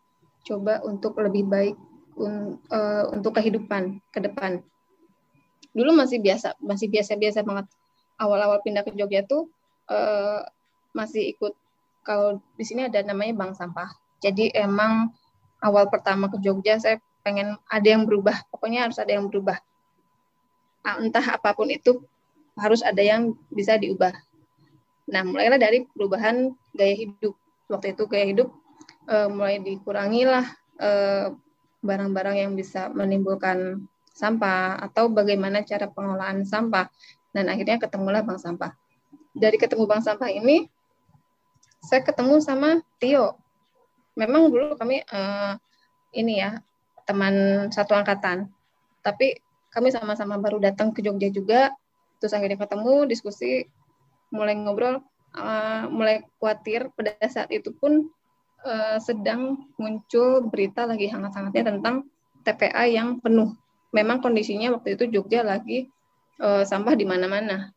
coba 0.43 0.83
untuk 0.85 1.17
lebih 1.23 1.47
baik 1.47 1.77
un, 2.19 2.61
uh, 2.69 3.05
untuk 3.15 3.39
kehidupan 3.39 4.03
ke 4.12 4.21
depan. 4.21 4.61
Dulu 5.73 5.97
masih 5.97 6.21
biasa, 6.21 6.59
masih 6.61 6.93
biasa-biasa 6.93 7.41
banget. 7.47 7.67
Awal-awal 8.21 8.61
pindah 8.61 8.85
ke 8.85 8.93
Jogja 8.93 9.25
tuh 9.25 9.49
uh, 9.89 10.45
masih 10.93 11.33
ikut 11.33 11.57
kalau 12.05 12.43
di 12.59 12.65
sini 12.67 12.85
ada 12.91 13.01
namanya 13.01 13.33
bank 13.39 13.57
sampah. 13.57 13.89
Jadi 14.23 14.55
emang 14.55 15.11
awal 15.59 15.91
pertama 15.91 16.31
ke 16.31 16.38
Jogja 16.38 16.79
saya 16.79 17.02
pengen 17.26 17.59
ada 17.67 17.87
yang 17.87 18.07
berubah. 18.07 18.47
Pokoknya 18.55 18.87
harus 18.87 18.97
ada 19.02 19.12
yang 19.12 19.26
berubah. 19.26 19.59
Entah 20.83 21.26
apa 21.38 21.50
pun 21.55 21.71
itu 21.71 22.02
harus 22.55 22.81
ada 22.87 23.02
yang 23.02 23.35
bisa 23.50 23.75
diubah. 23.75 24.14
Nah, 25.11 25.23
mulailah 25.26 25.59
dari 25.59 25.85
perubahan 25.91 26.55
gaya 26.73 26.95
hidup 26.95 27.35
waktu 27.67 27.97
itu 27.97 28.05
gaya 28.07 28.26
hidup 28.29 28.49
uh, 29.09 29.29
mulai 29.33 29.59
dikurangi 29.62 30.23
lah 30.29 30.47
barang 30.83 31.38
barang-barang 31.83 32.37
yang 32.38 32.52
bisa 32.55 32.91
menimbulkan 32.91 33.87
sampah 34.12 34.79
atau 34.83 35.11
bagaimana 35.11 35.62
cara 35.67 35.88
pengelolaan 35.91 36.47
sampah 36.47 36.87
dan 37.33 37.49
akhirnya 37.49 37.81
ketemulah 37.81 38.23
bank 38.23 38.38
sampah 38.38 38.75
dari 39.33 39.57
ketemu 39.57 39.88
bank 39.88 40.05
sampah 40.05 40.31
ini 40.31 40.69
saya 41.83 42.05
ketemu 42.07 42.38
sama 42.38 42.79
Tio 43.02 43.41
memang 44.19 44.52
dulu 44.52 44.76
kami 44.76 45.04
uh, 45.09 45.57
ini 46.12 46.42
ya 46.45 46.61
teman 47.09 47.66
satu 47.73 47.97
angkatan 47.97 48.49
tapi 49.02 49.40
kami 49.73 49.88
sama-sama 49.88 50.37
baru 50.37 50.61
datang 50.61 50.92
ke 50.92 51.00
Jogja 51.00 51.33
juga 51.33 51.73
terus 52.21 52.37
akhirnya 52.37 52.61
ketemu 52.61 53.09
diskusi 53.09 53.66
mulai 54.31 54.54
ngobrol 54.54 55.02
uh, 55.37 55.85
mulai 55.88 56.25
khawatir 56.38 56.92
pada 56.95 57.16
saat 57.28 57.49
itu 57.50 57.73
pun 57.73 58.09
uh, 58.64 58.99
sedang 59.00 59.69
muncul 59.76 60.45
berita 60.49 60.87
lagi 60.87 61.09
hangat-hangatnya 61.09 61.76
tentang 61.76 62.07
TPA 62.42 62.85
yang 62.90 63.23
penuh. 63.23 63.54
Memang 63.92 64.25
kondisinya 64.25 64.75
waktu 64.75 64.97
itu 64.97 65.09
Jogja 65.12 65.45
lagi 65.45 65.88
uh, 66.40 66.64
sampah 66.64 66.97
di 66.97 67.04
mana-mana. 67.07 67.71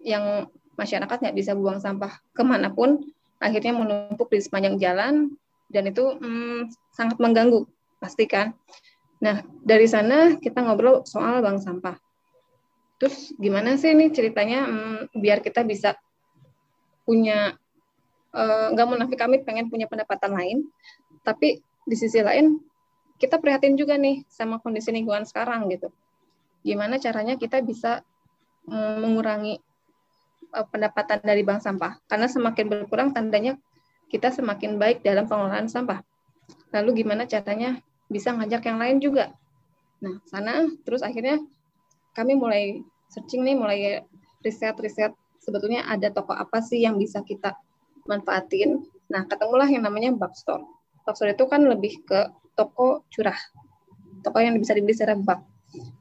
Yang 0.00 0.52
masyarakat 0.78 1.16
nggak 1.26 1.36
bisa 1.36 1.52
buang 1.56 1.82
sampah 1.82 2.20
ke 2.32 2.42
mana 2.44 2.70
pun, 2.70 3.02
akhirnya 3.42 3.74
menumpuk 3.74 4.30
di 4.30 4.40
sepanjang 4.40 4.76
jalan, 4.78 5.34
dan 5.66 5.90
itu 5.90 6.04
hmm, 6.18 6.70
sangat 6.94 7.18
mengganggu, 7.18 7.66
pasti 7.98 8.24
kan. 8.30 8.54
Nah, 9.20 9.42
dari 9.64 9.88
sana 9.88 10.36
kita 10.36 10.60
ngobrol 10.60 11.02
soal 11.08 11.40
bank 11.40 11.62
sampah. 11.64 11.96
Terus 12.96 13.32
gimana 13.36 13.76
sih 13.76 13.92
ini 13.92 14.08
ceritanya 14.12 14.64
hmm, 14.64 15.16
biar 15.16 15.44
kita 15.44 15.64
bisa 15.64 15.96
punya 17.06 17.54
eh, 18.34 18.66
nggak 18.72 18.86
uh, 18.86 18.90
munafik 18.90 19.18
kami 19.20 19.44
pengen 19.46 19.70
punya 19.70 19.86
pendapatan 19.86 20.32
lain, 20.34 20.58
tapi 21.22 21.62
di 21.86 21.96
sisi 21.96 22.18
lain 22.18 22.58
kita 23.16 23.40
prihatin 23.40 23.78
juga 23.78 23.96
nih 23.96 24.26
sama 24.28 24.60
kondisi 24.60 24.92
lingkungan 24.92 25.24
sekarang 25.24 25.70
gitu. 25.72 25.88
Gimana 26.66 26.98
caranya 26.98 27.38
kita 27.38 27.62
bisa 27.62 28.02
um, 28.66 29.06
mengurangi 29.06 29.56
uh, 30.52 30.66
pendapatan 30.66 31.22
dari 31.22 31.46
bank 31.46 31.62
sampah? 31.62 31.96
Karena 32.10 32.26
semakin 32.26 32.66
berkurang 32.66 33.08
tandanya 33.14 33.56
kita 34.10 34.30
semakin 34.30 34.78
baik 34.78 35.02
dalam 35.02 35.26
pengelolaan 35.26 35.66
sampah. 35.66 36.02
Lalu 36.70 37.02
gimana 37.02 37.26
caranya 37.26 37.78
bisa 38.06 38.30
ngajak 38.34 38.62
yang 38.66 38.78
lain 38.78 38.96
juga? 39.02 39.34
Nah, 40.02 40.22
sana 40.28 40.68
terus 40.86 41.02
akhirnya 41.02 41.42
kami 42.14 42.38
mulai 42.38 42.80
searching 43.10 43.42
nih, 43.42 43.56
mulai 43.58 43.78
riset-riset 44.44 45.12
sebetulnya 45.42 45.86
ada 45.86 46.10
toko 46.10 46.34
apa 46.34 46.58
sih 46.62 46.82
yang 46.82 46.98
bisa 46.98 47.22
kita 47.22 47.54
manfaatin. 48.06 48.82
Nah, 49.10 49.26
ketemulah 49.26 49.66
yang 49.70 49.86
namanya 49.86 50.14
Bakstore. 50.14 50.66
Bakstore 51.06 51.38
itu 51.38 51.46
kan 51.46 51.62
lebih 51.62 52.02
ke 52.02 52.30
toko 52.58 53.06
curah, 53.10 53.38
toko 54.26 54.38
yang 54.42 54.58
bisa 54.58 54.74
dibeli 54.74 54.94
secara 54.94 55.14
bak. 55.14 55.42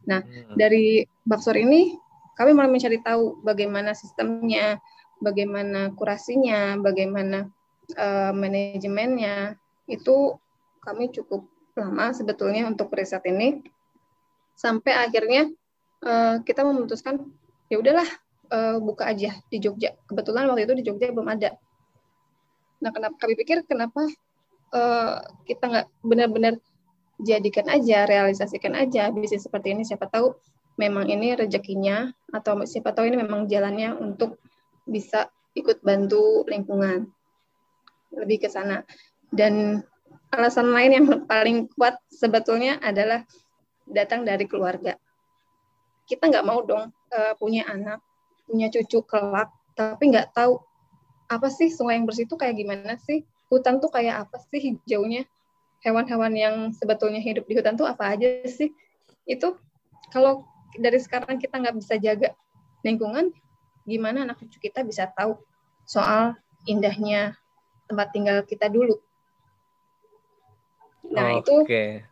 Nah, 0.09 0.21
hmm. 0.21 0.57
dari 0.57 1.05
Bakstore 1.25 1.61
ini 1.61 1.93
kami 2.35 2.51
mulai 2.57 2.69
mencari 2.69 2.97
tahu 3.01 3.41
bagaimana 3.45 3.93
sistemnya, 3.93 4.81
bagaimana 5.21 5.93
kurasinya, 5.93 6.77
bagaimana 6.81 7.49
uh, 7.93 8.33
manajemennya. 8.33 9.59
Itu 9.85 10.41
kami 10.81 11.13
cukup 11.13 11.45
lama 11.75 12.15
sebetulnya 12.15 12.65
untuk 12.71 12.89
riset 12.95 13.21
ini 13.27 13.59
sampai 14.55 14.95
akhirnya 14.95 15.51
uh, 16.05 16.39
kita 16.41 16.63
memutuskan 16.63 17.19
ya 17.67 17.77
udahlah 17.81 18.07
uh, 18.49 18.77
buka 18.79 19.11
aja 19.11 19.35
di 19.51 19.57
Jogja. 19.59 19.93
Kebetulan 20.07 20.47
waktu 20.47 20.65
itu 20.65 20.73
di 20.79 20.83
Jogja 20.87 21.11
belum 21.11 21.27
ada. 21.27 21.53
Nah, 22.79 22.91
kenapa 22.91 23.15
kami 23.19 23.33
pikir 23.35 23.65
kenapa 23.67 24.07
uh, 24.71 25.19
kita 25.43 25.63
nggak 25.67 25.87
benar-benar 26.05 26.53
jadikan 27.19 27.67
aja, 27.71 28.03
realisasikan 28.07 28.75
aja 28.75 29.11
bisnis 29.11 29.47
seperti 29.47 29.75
ini. 29.75 29.83
Siapa 29.87 30.07
tahu 30.07 30.35
memang 30.75 31.07
ini 31.07 31.35
rezekinya 31.35 32.11
atau 32.31 32.63
siapa 32.67 32.91
tahu 32.91 33.07
ini 33.07 33.17
memang 33.23 33.47
jalannya 33.47 33.95
untuk 33.95 34.39
bisa 34.83 35.31
ikut 35.55 35.79
bantu 35.81 36.43
lingkungan 36.51 37.07
lebih 38.13 38.45
ke 38.45 38.49
sana. 38.51 38.85
Dan 39.31 39.81
alasan 40.29 40.69
lain 40.73 40.91
yang 40.93 41.05
paling 41.25 41.71
kuat 41.73 41.97
sebetulnya 42.11 42.77
adalah 42.83 43.23
datang 43.87 44.25
dari 44.25 44.45
keluarga. 44.45 44.97
Kita 46.05 46.29
nggak 46.29 46.45
mau 46.45 46.61
dong 46.61 46.91
uh, 46.91 47.33
punya 47.37 47.65
anak 47.65 48.01
punya 48.45 48.69
cucu 48.69 49.01
kelak 49.09 49.49
tapi 49.73 50.13
nggak 50.13 50.37
tahu 50.37 50.61
apa 51.25 51.49
sih 51.49 51.73
sungai 51.73 51.97
yang 51.97 52.05
bersih 52.05 52.29
itu 52.29 52.37
kayak 52.37 52.55
gimana 52.55 52.95
sih? 53.01 53.25
Hutan 53.49 53.81
tuh 53.81 53.89
kayak 53.89 54.29
apa 54.29 54.37
sih 54.49 54.61
hijaunya? 54.61 55.25
Hewan-hewan 55.81 56.33
yang 56.33 56.55
sebetulnya 56.73 57.21
hidup 57.21 57.45
di 57.49 57.57
hutan 57.57 57.77
tuh 57.77 57.89
apa 57.89 58.13
aja 58.13 58.45
sih? 58.45 58.69
Itu 59.25 59.57
kalau 60.13 60.45
dari 60.77 61.01
sekarang 61.01 61.41
kita 61.41 61.57
nggak 61.57 61.75
bisa 61.81 61.97
jaga 61.97 62.37
lingkungan 62.85 63.33
gimana 63.85 64.25
anak 64.25 64.41
cucu 64.41 64.69
kita 64.69 64.81
bisa 64.85 65.09
tahu 65.13 65.37
soal 65.85 66.37
indahnya 66.65 67.37
tempat 67.85 68.07
tinggal 68.11 68.37
kita 68.45 68.67
dulu 68.69 68.97
nah 71.05 71.37
okay. 71.37 71.41
itu 71.41 71.55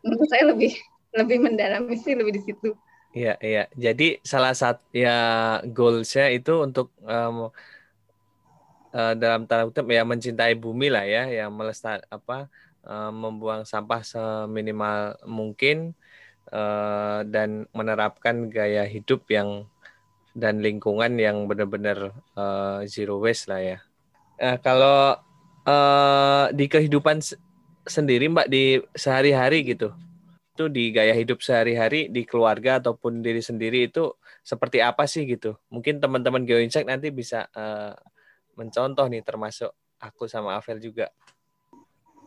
menurut 0.06 0.28
saya 0.30 0.44
lebih 0.54 0.72
lebih 1.20 1.38
mendalami 1.42 1.96
sih 1.98 2.14
lebih 2.18 2.42
di 2.42 2.44
situ 2.46 2.72
Iya, 3.14 3.38
iya. 3.46 3.70
Jadi 3.78 4.18
salah 4.26 4.58
satu 4.58 4.82
ya 4.90 5.14
goalsnya 5.70 6.34
itu 6.34 6.66
untuk 6.66 6.90
um, 7.06 7.54
uh, 8.90 9.14
dalam 9.14 9.46
tanda 9.46 9.70
kutip 9.70 9.86
ya 9.86 10.02
mencintai 10.02 10.58
bumi 10.58 10.90
lah 10.90 11.06
ya, 11.06 11.30
yang 11.30 11.54
melestar 11.54 12.02
apa 12.10 12.50
uh, 12.90 13.14
membuang 13.14 13.70
sampah 13.70 14.02
seminimal 14.02 15.22
mungkin 15.30 15.94
uh, 16.50 17.22
dan 17.30 17.70
menerapkan 17.70 18.50
gaya 18.50 18.82
hidup 18.90 19.30
yang 19.30 19.70
dan 20.34 20.66
lingkungan 20.66 21.14
yang 21.22 21.46
benar-benar 21.46 22.18
uh, 22.34 22.82
zero 22.90 23.22
waste 23.22 23.46
lah 23.46 23.62
ya. 23.62 23.78
Uh, 24.42 24.58
kalau 24.58 25.22
uh, 25.68 26.48
di 26.52 26.66
kehidupan 26.68 27.20
sendiri 27.84 28.32
Mbak 28.32 28.48
di 28.48 28.80
sehari-hari 28.96 29.76
gitu, 29.76 29.92
itu 30.56 30.66
di 30.72 30.94
gaya 30.94 31.12
hidup 31.12 31.44
sehari-hari 31.44 32.08
di 32.08 32.24
keluarga 32.24 32.80
ataupun 32.80 33.20
diri 33.20 33.42
sendiri 33.44 33.90
itu 33.92 34.14
seperti 34.44 34.80
apa 34.84 35.04
sih 35.10 35.28
gitu. 35.28 35.58
Mungkin 35.68 36.00
teman-teman 36.00 36.46
GeoInsight 36.48 36.88
nanti 36.88 37.10
bisa 37.12 37.48
uh, 37.56 37.96
mencontoh 38.56 39.08
nih 39.10 39.26
termasuk 39.26 39.74
aku 39.98 40.28
sama 40.30 40.60
Avel 40.60 40.80
juga. 40.80 41.10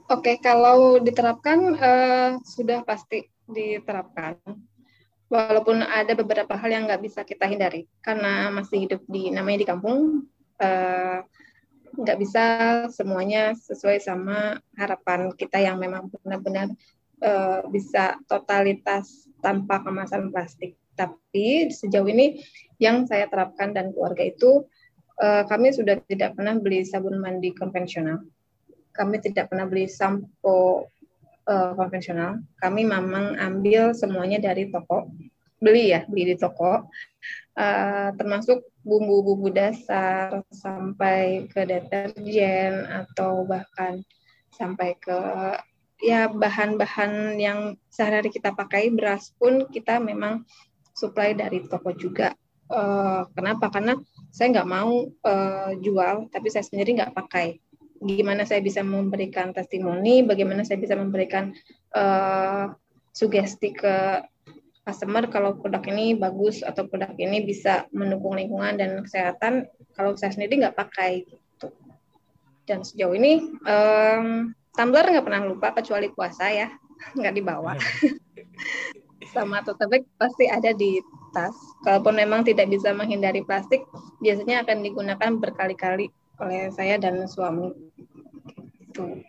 Oke, 0.06 0.38
kalau 0.38 1.02
diterapkan 1.02 1.58
uh, 1.76 2.30
sudah 2.42 2.82
pasti 2.86 3.26
diterapkan. 3.46 4.38
Walaupun 5.26 5.82
ada 5.82 6.14
beberapa 6.14 6.54
hal 6.54 6.70
yang 6.70 6.86
nggak 6.86 7.02
bisa 7.02 7.26
kita 7.26 7.50
hindari 7.50 7.90
karena 7.98 8.46
masih 8.54 8.86
hidup 8.86 9.02
di 9.10 9.34
namanya 9.34 9.58
di 9.58 9.66
kampung, 9.66 10.22
uh, 10.62 11.18
nggak 11.94 12.18
bisa 12.18 12.44
semuanya 12.90 13.54
sesuai 13.54 14.02
sama 14.02 14.58
harapan 14.74 15.30
kita 15.34 15.62
yang 15.62 15.78
memang 15.78 16.10
benar-benar 16.10 16.72
uh, 17.22 17.64
bisa 17.70 18.18
totalitas 18.26 19.30
tanpa 19.40 19.80
kemasan 19.84 20.34
plastik. 20.34 20.74
Tapi 20.96 21.68
sejauh 21.68 22.08
ini 22.08 22.40
yang 22.80 23.04
saya 23.04 23.28
terapkan 23.28 23.76
dan 23.76 23.92
keluarga 23.92 24.24
itu 24.24 24.64
uh, 25.20 25.44
kami 25.44 25.72
sudah 25.72 26.00
tidak 26.08 26.36
pernah 26.36 26.56
beli 26.56 26.84
sabun 26.84 27.20
mandi 27.20 27.52
konvensional. 27.52 28.24
Kami 28.96 29.20
tidak 29.20 29.52
pernah 29.52 29.68
beli 29.68 29.88
sampo 29.88 30.88
uh, 31.44 31.72
konvensional. 31.76 32.40
Kami 32.60 32.88
memang 32.88 33.36
ambil 33.36 33.92
semuanya 33.92 34.40
dari 34.40 34.72
toko. 34.72 35.12
Beli 35.60 35.92
ya, 35.92 36.04
beli 36.08 36.32
di 36.32 36.36
toko. 36.36 36.88
Uh, 37.56 38.12
termasuk 38.16 38.64
bumbu-bumbu 38.86 39.50
dasar 39.50 40.46
sampai 40.54 41.50
ke 41.50 41.66
deterjen 41.66 42.86
atau 42.86 43.42
bahkan 43.42 43.98
sampai 44.54 44.94
ke 45.02 45.18
ya 45.98 46.30
bahan-bahan 46.30 47.34
yang 47.40 47.74
sehari-hari 47.90 48.30
kita 48.30 48.54
pakai 48.54 48.94
beras 48.94 49.34
pun 49.34 49.66
kita 49.66 49.98
memang 49.98 50.46
supply 50.94 51.34
dari 51.34 51.66
toko 51.66 51.90
juga. 51.92 52.32
Uh, 52.66 53.26
kenapa? 53.34 53.70
Karena 53.70 53.98
saya 54.30 54.54
nggak 54.54 54.70
mau 54.70 55.06
uh, 55.06 55.70
jual, 55.82 56.30
tapi 56.30 56.48
saya 56.48 56.62
sendiri 56.62 56.98
nggak 56.98 57.14
pakai. 57.14 57.58
Gimana 58.00 58.46
saya 58.46 58.62
bisa 58.62 58.86
memberikan 58.86 59.50
testimoni? 59.50 60.22
Bagaimana 60.22 60.62
saya 60.62 60.78
bisa 60.78 60.94
memberikan 60.98 61.52
uh, 61.94 62.70
sugesti 63.12 63.72
ke 63.72 64.20
customer 64.86 65.26
kalau 65.26 65.58
produk 65.58 65.82
ini 65.90 66.14
bagus 66.14 66.62
atau 66.62 66.86
produk 66.86 67.10
ini 67.18 67.42
bisa 67.42 67.90
mendukung 67.90 68.38
lingkungan 68.38 68.78
dan 68.78 69.02
kesehatan. 69.02 69.66
Kalau 69.98 70.14
saya 70.14 70.30
sendiri 70.30 70.62
nggak 70.62 70.78
pakai. 70.78 71.26
Gitu. 71.26 71.68
Dan 72.70 72.86
sejauh 72.86 73.18
ini 73.18 73.42
um, 73.66 74.54
tumbler 74.76 75.08
nggak 75.08 75.26
pernah 75.26 75.42
lupa 75.42 75.72
kecuali 75.72 76.12
puasa 76.12 76.52
ya 76.52 76.68
nggak 77.18 77.34
dibawa 77.34 77.72
sama 79.34 79.64
tote 79.64 79.88
bag 79.88 80.04
pasti 80.20 80.46
ada 80.46 80.70
di 80.76 81.00
tas 81.32 81.56
kalaupun 81.82 82.20
memang 82.20 82.44
tidak 82.44 82.68
bisa 82.70 82.92
menghindari 82.92 83.42
plastik 83.42 83.82
biasanya 84.20 84.62
akan 84.62 84.84
digunakan 84.84 85.30
berkali-kali 85.40 86.12
oleh 86.36 86.68
saya 86.72 87.00
dan 87.00 87.24
suami 87.24 87.72
gitu. 88.84 89.24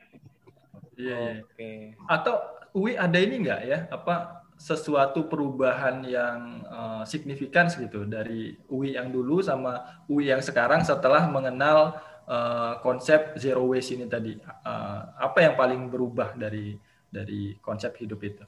Iya, 0.98 1.46
Oke. 1.46 1.94
Atau 2.10 2.36
Uwi 2.76 3.00
ada 3.00 3.16
ini 3.22 3.46
nggak 3.46 3.62
ya? 3.64 3.80
Apa 3.94 4.44
sesuatu 4.58 5.30
perubahan 5.30 6.02
yang 6.02 6.66
uh, 6.66 7.06
signifikan 7.06 7.70
gitu 7.70 8.10
dari 8.10 8.58
Uwi 8.74 8.98
yang 8.98 9.14
dulu 9.14 9.40
sama 9.46 10.02
Uwi 10.10 10.34
yang 10.34 10.42
sekarang 10.42 10.82
setelah 10.82 11.30
mengenal 11.30 12.02
uh, 12.26 12.82
konsep 12.82 13.38
zero 13.38 13.70
waste 13.70 13.94
ini 13.94 14.10
tadi 14.10 14.34
uh, 14.42 15.02
apa 15.14 15.46
yang 15.46 15.54
paling 15.54 15.94
berubah 15.94 16.34
dari 16.34 16.74
dari 17.08 17.54
konsep 17.62 17.94
hidup 18.02 18.20
itu? 18.26 18.44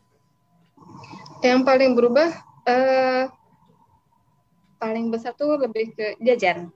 Yang 1.45 1.61
paling 1.61 1.91
berubah 1.93 2.29
uh, 2.65 3.23
paling 4.81 5.13
besar 5.13 5.37
tuh 5.37 5.61
lebih 5.61 5.93
ke 5.93 6.17
jajan. 6.25 6.73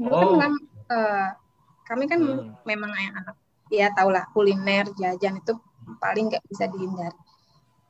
Dulu 0.00 0.16
kan 0.16 0.28
oh. 0.32 0.38
kan 0.40 0.52
uh, 0.88 1.28
kami 1.84 2.04
kan 2.08 2.20
hmm. 2.24 2.64
memang 2.64 2.88
anak 2.88 3.36
ya 3.68 3.92
tahulah 3.92 4.24
kuliner 4.32 4.88
jajan 4.96 5.44
itu 5.44 5.52
paling 6.00 6.32
nggak 6.32 6.44
bisa 6.48 6.64
dihindari. 6.72 7.27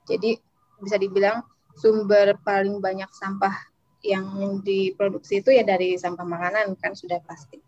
Jadi 0.08 0.40
bisa 0.80 0.96
dibilang 0.96 1.44
sumber 1.76 2.34
paling 2.42 2.80
banyak 2.80 3.08
sampah 3.12 3.54
yang 4.02 4.58
diproduksi 4.64 5.42
itu 5.42 5.52
ya 5.52 5.66
dari 5.66 5.98
sampah 5.98 6.24
makanan 6.24 6.74
kan 6.80 6.96
sudah 6.96 7.20
pasti. 7.28 7.60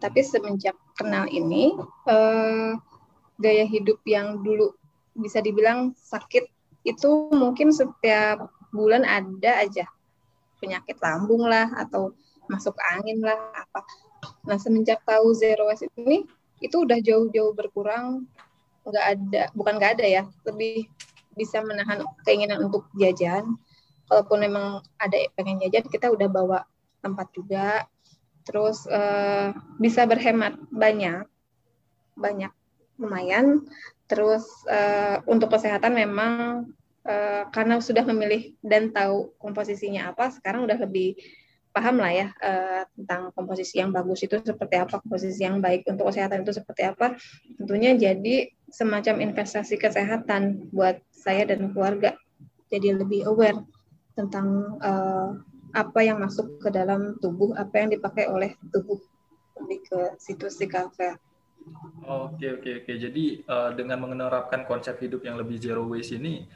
Tapi 0.00 0.18
semenjak 0.24 0.74
kenal 0.98 1.30
ini, 1.30 1.76
eh, 2.10 2.74
gaya 3.38 3.64
hidup 3.66 4.02
yang 4.08 4.42
dulu 4.42 4.74
bisa 5.14 5.44
dibilang 5.44 5.92
sakit 5.94 6.48
itu 6.82 7.30
mungkin 7.30 7.70
setiap 7.70 8.50
bulan 8.74 9.06
ada 9.06 9.62
aja 9.62 9.86
penyakit 10.58 10.98
lambung 10.98 11.46
lah 11.46 11.70
atau 11.78 12.14
masuk 12.50 12.74
angin 12.94 13.22
lah 13.22 13.38
apa. 13.54 13.82
Nah 14.46 14.58
semenjak 14.58 15.02
tahu 15.06 15.34
zero 15.34 15.70
waste 15.70 15.90
ini 15.98 16.26
itu 16.62 16.86
udah 16.86 16.98
jauh-jauh 17.02 17.54
berkurang, 17.58 18.26
nggak 18.86 19.06
ada, 19.18 19.42
bukan 19.54 19.78
nggak 19.78 19.98
ada 19.98 20.06
ya, 20.06 20.22
lebih 20.46 20.86
bisa 21.36 21.60
menahan 21.64 22.04
keinginan 22.26 22.68
untuk 22.68 22.88
jajan. 22.96 23.56
Kalaupun 24.06 24.44
memang 24.44 24.84
ada 25.00 25.16
pengen 25.38 25.62
jajan, 25.62 25.88
kita 25.88 26.12
udah 26.12 26.28
bawa 26.28 26.60
tempat 27.00 27.32
juga. 27.32 27.86
Terus 28.42 28.84
uh, 28.90 29.54
bisa 29.78 30.04
berhemat 30.04 30.58
banyak 30.68 31.24
banyak 32.18 32.52
lumayan. 32.98 33.64
Terus 34.10 34.44
uh, 34.68 35.24
untuk 35.24 35.48
kesehatan 35.48 35.96
memang 35.96 36.68
uh, 37.06 37.42
karena 37.48 37.80
sudah 37.80 38.04
memilih 38.04 38.52
dan 38.60 38.92
tahu 38.92 39.32
komposisinya 39.40 40.12
apa 40.12 40.30
sekarang 40.34 40.68
udah 40.68 40.78
lebih 40.78 41.16
paham 41.72 41.96
lah 42.04 42.12
ya 42.12 42.28
uh, 42.44 42.84
tentang 42.92 43.32
komposisi 43.32 43.80
yang 43.80 43.96
bagus 43.96 44.20
itu 44.20 44.36
seperti 44.44 44.76
apa 44.76 45.00
komposisi 45.00 45.40
yang 45.40 45.64
baik 45.64 45.88
untuk 45.88 46.12
kesehatan 46.12 46.44
itu 46.44 46.52
seperti 46.52 46.84
apa. 46.84 47.16
Tentunya 47.56 47.96
jadi 47.96 48.52
semacam 48.68 49.32
investasi 49.32 49.80
kesehatan 49.80 50.68
buat 50.72 51.00
saya 51.22 51.46
dan 51.46 51.70
keluarga 51.70 52.18
jadi 52.72 52.96
lebih 52.98 53.28
aware 53.28 53.62
tentang 54.16 54.80
uh, 54.80 55.36
apa 55.72 56.00
yang 56.04 56.20
masuk 56.20 56.56
ke 56.60 56.68
dalam 56.72 57.20
tubuh, 57.20 57.52
apa 57.56 57.84
yang 57.84 57.92
dipakai 57.92 58.28
oleh 58.28 58.56
tubuh 58.72 58.96
lebih 59.60 59.84
ke 59.84 59.98
situ 60.16 60.48
sih 60.48 60.68
kafe. 60.68 61.16
Oke 62.08 62.60
oke 62.60 62.70
oke. 62.84 62.92
Jadi 62.96 63.44
uh, 63.44 63.76
dengan 63.76 64.00
menerapkan 64.04 64.64
konsep 64.64 64.96
hidup 65.04 65.24
yang 65.24 65.36
lebih 65.36 65.60
zero 65.60 65.84
waste 65.84 66.16
ini, 66.16 66.48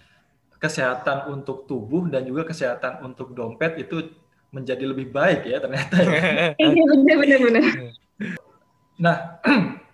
kesehatan 0.56 1.32
untuk 1.32 1.68
tubuh 1.68 2.08
dan 2.08 2.24
juga 2.24 2.48
kesehatan 2.48 3.04
untuk 3.04 3.36
dompet 3.36 3.76
itu 3.76 4.08
menjadi 4.52 4.88
lebih 4.88 5.12
baik 5.12 5.44
ya 5.44 5.60
ternyata. 5.60 5.96
Iya 6.56 6.84
benar 6.96 7.16
benar 7.20 7.64
Nah, 8.96 9.16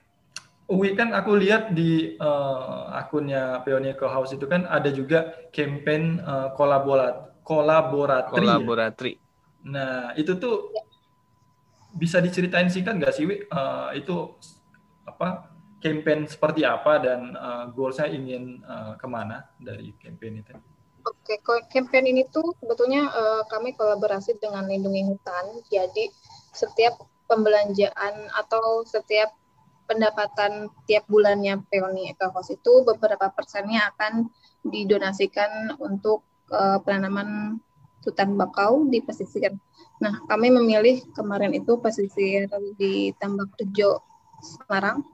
Uwi 0.72 0.96
kan 0.96 1.12
aku 1.12 1.36
lihat 1.36 1.76
di 1.76 2.16
uh, 2.16 2.88
akunnya 2.96 3.60
Pioneer 3.60 3.92
House 4.08 4.32
itu 4.32 4.48
kan 4.48 4.64
ada 4.64 4.88
juga 4.88 5.44
campaign 5.52 6.24
uh, 6.24 6.56
kolaborat 6.56 7.44
kolaboratri. 7.44 8.40
Kolaboratri. 8.40 9.12
Ya? 9.12 9.20
Nah, 9.68 10.16
itu 10.16 10.32
tuh 10.40 10.72
bisa 11.92 12.24
diceritain 12.24 12.72
singkat 12.72 12.96
nggak 12.96 13.12
sih, 13.12 13.28
Wi? 13.28 13.44
Uh, 13.52 13.92
itu 13.92 14.32
apa 15.04 15.52
campaign 15.84 16.24
seperti 16.24 16.64
apa 16.64 17.02
dan 17.02 17.36
uh, 17.36 17.68
goal 17.74 17.92
saya 17.92 18.14
ingin 18.14 18.64
uh, 18.64 18.96
ke 18.96 19.04
mana 19.04 19.44
dari 19.60 19.92
campaign 20.00 20.40
itu? 20.40 20.56
Oke, 21.02 21.42
campaign 21.68 22.14
ini 22.14 22.22
tuh 22.30 22.54
sebetulnya 22.62 23.10
uh, 23.10 23.42
kami 23.50 23.74
kolaborasi 23.74 24.38
dengan 24.38 24.70
Lindungi 24.70 25.04
Hutan. 25.04 25.60
Jadi 25.68 26.08
setiap 26.54 26.96
pembelanjaan 27.26 28.30
atau 28.30 28.86
setiap 28.86 29.34
pendapatan 29.86 30.70
tiap 30.88 31.04
bulannya 31.10 31.60
Peoni 31.68 32.12
Ecohouse 32.12 32.54
itu 32.54 32.86
beberapa 32.86 33.28
persennya 33.32 33.92
akan 33.94 34.30
didonasikan 34.62 35.76
untuk 35.82 36.22
uh, 36.54 36.78
penanaman 36.82 37.58
hutan 38.02 38.34
bakau 38.34 38.86
di 38.90 38.98
pesisir. 39.02 39.54
Nah, 40.02 40.18
kami 40.26 40.50
memilih 40.50 41.02
kemarin 41.14 41.54
itu 41.54 41.78
pesisir 41.78 42.50
di 42.74 43.14
Tambak 43.22 43.54
Rejo, 43.58 44.02
Semarang 44.42 45.06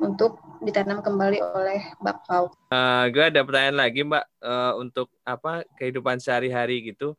untuk 0.00 0.40
ditanam 0.60 1.00
kembali 1.00 1.40
oleh 1.40 1.80
bakau. 2.00 2.52
Uh, 2.72 3.08
gue 3.08 3.32
ada 3.32 3.40
pertanyaan 3.40 3.78
lagi, 3.80 4.00
Mbak, 4.04 4.24
uh, 4.44 4.72
untuk 4.76 5.08
apa 5.24 5.64
kehidupan 5.80 6.20
sehari-hari 6.20 6.92
gitu. 6.92 7.16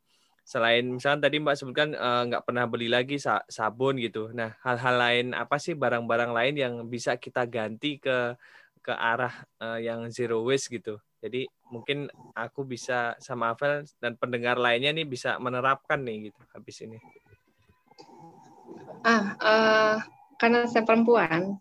Selain 0.52 0.84
misalnya 0.84 1.32
tadi 1.32 1.40
Mbak 1.40 1.56
sebutkan 1.56 1.90
nggak 2.28 2.44
uh, 2.44 2.46
pernah 2.46 2.68
beli 2.68 2.92
lagi 2.92 3.16
sabun 3.48 3.96
gitu. 4.04 4.36
Nah, 4.36 4.52
hal-hal 4.68 4.96
lain 5.00 5.28
apa 5.32 5.56
sih 5.56 5.80
barang-barang 5.80 6.36
lain 6.36 6.56
yang 6.60 6.74
bisa 6.92 7.16
kita 7.16 7.48
ganti 7.48 8.04
ke 8.04 8.36
ke 8.84 8.92
arah 8.92 9.32
uh, 9.64 9.80
yang 9.80 10.12
zero 10.12 10.44
waste 10.44 10.68
gitu? 10.76 11.00
Jadi 11.24 11.48
mungkin 11.72 12.12
aku 12.36 12.68
bisa 12.68 13.16
sama 13.24 13.56
Avel 13.56 13.88
dan 14.04 14.20
pendengar 14.20 14.60
lainnya 14.60 14.92
nih 14.92 15.08
bisa 15.08 15.40
menerapkan 15.40 16.04
nih 16.04 16.28
gitu 16.28 16.42
habis 16.52 16.84
ini. 16.84 17.00
Ah, 19.08 19.24
uh, 19.40 19.96
karena 20.36 20.68
saya 20.68 20.84
perempuan, 20.84 21.56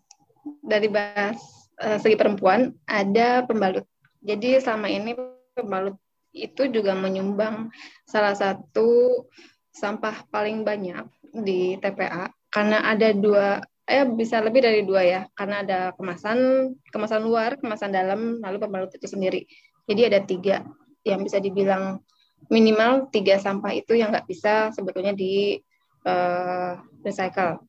dari 0.67 0.91
bahas 0.91 1.39
uh, 1.79 1.95
segi 2.03 2.19
perempuan 2.19 2.75
ada 2.91 3.47
pembalut. 3.47 3.87
Jadi 4.19 4.59
selama 4.59 4.91
ini 4.91 5.15
pembalut 5.55 5.95
itu 6.31 6.71
juga 6.71 6.95
menyumbang 6.95 7.71
salah 8.07 8.35
satu 8.35 9.25
sampah 9.71 10.27
paling 10.31 10.63
banyak 10.67 11.07
di 11.31 11.79
TPA 11.79 12.31
karena 12.51 12.83
ada 12.83 13.15
dua 13.15 13.63
eh 13.91 14.07
bisa 14.07 14.39
lebih 14.39 14.63
dari 14.63 14.87
dua 14.87 15.03
ya. 15.03 15.21
Karena 15.35 15.67
ada 15.67 15.81
kemasan 15.99 16.71
kemasan 16.95 17.27
luar 17.27 17.59
kemasan 17.59 17.91
dalam 17.91 18.39
lalu 18.39 18.57
pembalut 18.63 18.95
itu 18.95 19.11
sendiri. 19.11 19.43
Jadi 19.91 20.01
ada 20.07 20.23
tiga 20.23 20.63
yang 21.03 21.27
bisa 21.27 21.43
dibilang 21.43 21.99
minimal 22.47 23.11
tiga 23.11 23.43
sampah 23.43 23.75
itu 23.75 23.99
yang 23.99 24.15
nggak 24.15 24.31
bisa 24.31 24.71
sebetulnya 24.71 25.11
di 25.11 25.59
uh, 26.07 26.79
recycle. 27.03 27.67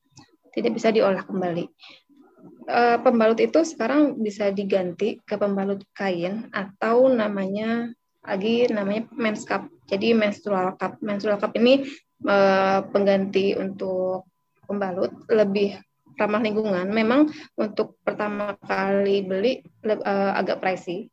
Tidak 0.54 0.70
bisa 0.70 0.94
diolah 0.94 1.26
kembali. 1.26 1.66
Uh, 2.70 2.98
pembalut 3.02 3.38
itu 3.42 3.66
sekarang 3.66 4.22
bisa 4.22 4.54
diganti 4.54 5.18
ke 5.22 5.38
pembalut 5.38 5.82
kain 5.94 6.50
atau 6.54 7.10
namanya 7.10 7.90
lagi 8.22 8.70
namanya 8.70 9.10
men's 9.18 9.44
cup 9.44 9.66
jadi 9.90 10.14
menstrual 10.14 10.78
cup 10.78 11.02
menstrual 11.02 11.42
cup 11.42 11.52
ini 11.58 11.84
uh, 12.26 12.86
pengganti 12.94 13.58
untuk 13.58 14.30
pembalut 14.66 15.12
lebih 15.28 15.76
ramah 16.16 16.42
lingkungan. 16.44 16.86
Memang 16.92 17.34
untuk 17.58 17.98
pertama 18.06 18.54
kali 18.62 19.26
beli 19.26 19.66
uh, 19.84 20.38
agak 20.38 20.62
pricey, 20.62 21.10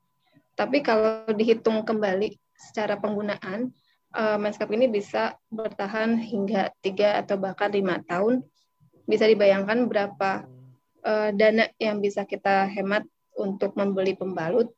tapi 0.58 0.82
kalau 0.82 1.24
dihitung 1.30 1.86
kembali 1.86 2.34
secara 2.58 2.98
penggunaan, 2.98 3.70
uh, 4.18 4.36
Manscaped 4.36 4.74
ini 4.74 4.90
bisa 4.90 5.38
bertahan 5.48 6.18
hingga 6.18 6.74
tiga 6.82 7.22
atau 7.22 7.38
bahkan 7.38 7.70
lima 7.70 8.02
tahun. 8.04 8.42
Bisa 9.08 9.24
dibayangkan 9.24 9.88
berapa 9.88 10.44
uh, 11.06 11.30
dana 11.32 11.70
yang 11.80 12.02
bisa 12.02 12.28
kita 12.28 12.68
hemat 12.68 13.06
untuk 13.38 13.72
membeli 13.78 14.12
pembalut, 14.18 14.74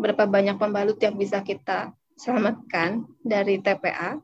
berapa 0.00 0.24
banyak 0.24 0.56
pembalut 0.56 0.96
yang 1.04 1.14
bisa 1.20 1.44
kita 1.44 1.92
selamatkan 2.16 3.04
dari 3.20 3.60
TPA, 3.60 4.16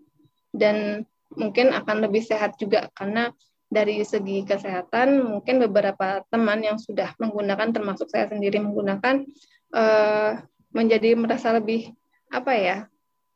dan 0.57 1.05
mungkin 1.37 1.77
akan 1.77 2.09
lebih 2.09 2.25
sehat 2.25 2.57
juga 2.57 2.89
karena 2.97 3.29
dari 3.67 4.01
segi 4.07 4.47
kesehatan 4.47 5.27
mungkin 5.27 5.59
beberapa 5.69 6.23
teman 6.31 6.63
yang 6.63 6.79
sudah 6.79 7.13
menggunakan 7.19 7.75
termasuk 7.75 8.07
saya 8.09 8.31
sendiri 8.31 8.63
menggunakan 8.63 9.27
uh, 9.75 10.39
menjadi 10.71 11.19
merasa 11.19 11.51
lebih 11.51 11.91
apa 12.31 12.53
ya 12.55 12.79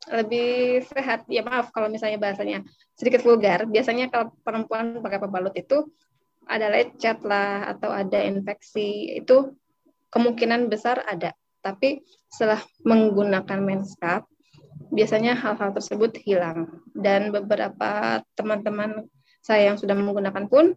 lebih 0.09 0.81
sehat. 0.87 1.29
Ya 1.29 1.45
maaf 1.45 1.75
kalau 1.75 1.93
misalnya 1.93 2.17
bahasanya 2.17 2.65
sedikit 2.97 3.21
vulgar. 3.21 3.69
Biasanya 3.69 4.09
kalau 4.09 4.33
perempuan 4.41 5.03
pakai 5.05 5.21
pembalut 5.21 5.53
itu 5.59 5.91
ada 6.49 6.73
lecet 6.73 7.21
lah 7.27 7.77
atau 7.77 7.93
ada 7.93 8.23
infeksi. 8.25 9.19
Itu 9.19 9.59
kemungkinan 10.15 10.73
besar 10.73 11.05
ada 11.05 11.37
tapi 11.61 12.05
setelah 12.33 12.61
menggunakan 12.83 13.61
menskap 13.61 14.27
biasanya 14.91 15.37
hal-hal 15.37 15.71
tersebut 15.77 16.19
hilang 16.25 16.83
dan 16.97 17.31
beberapa 17.31 18.21
teman-teman 18.35 19.07
saya 19.41 19.73
yang 19.73 19.77
sudah 19.81 19.95
menggunakan 19.97 20.49
pun 20.49 20.77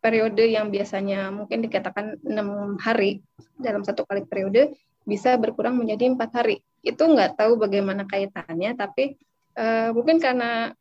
periode 0.00 0.48
yang 0.48 0.72
biasanya 0.72 1.28
mungkin 1.28 1.60
dikatakan 1.60 2.16
enam 2.24 2.80
hari 2.80 3.20
dalam 3.60 3.84
satu 3.84 4.08
kali 4.08 4.24
periode 4.24 4.72
bisa 5.04 5.36
berkurang 5.36 5.76
menjadi 5.76 6.08
empat 6.08 6.30
hari. 6.32 6.56
Itu 6.80 7.04
nggak 7.04 7.36
tahu 7.36 7.60
bagaimana 7.60 8.08
kaitannya, 8.08 8.72
tapi 8.76 9.20
uh, 9.60 9.92
mungkin 9.92 10.16
karena 10.16 10.72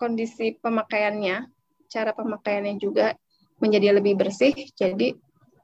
kondisi 0.00 0.56
pemakaiannya, 0.56 1.44
cara 1.92 2.10
pemakaiannya 2.16 2.80
juga 2.80 3.12
menjadi 3.60 4.00
lebih 4.00 4.16
bersih, 4.16 4.56
jadi 4.72 5.12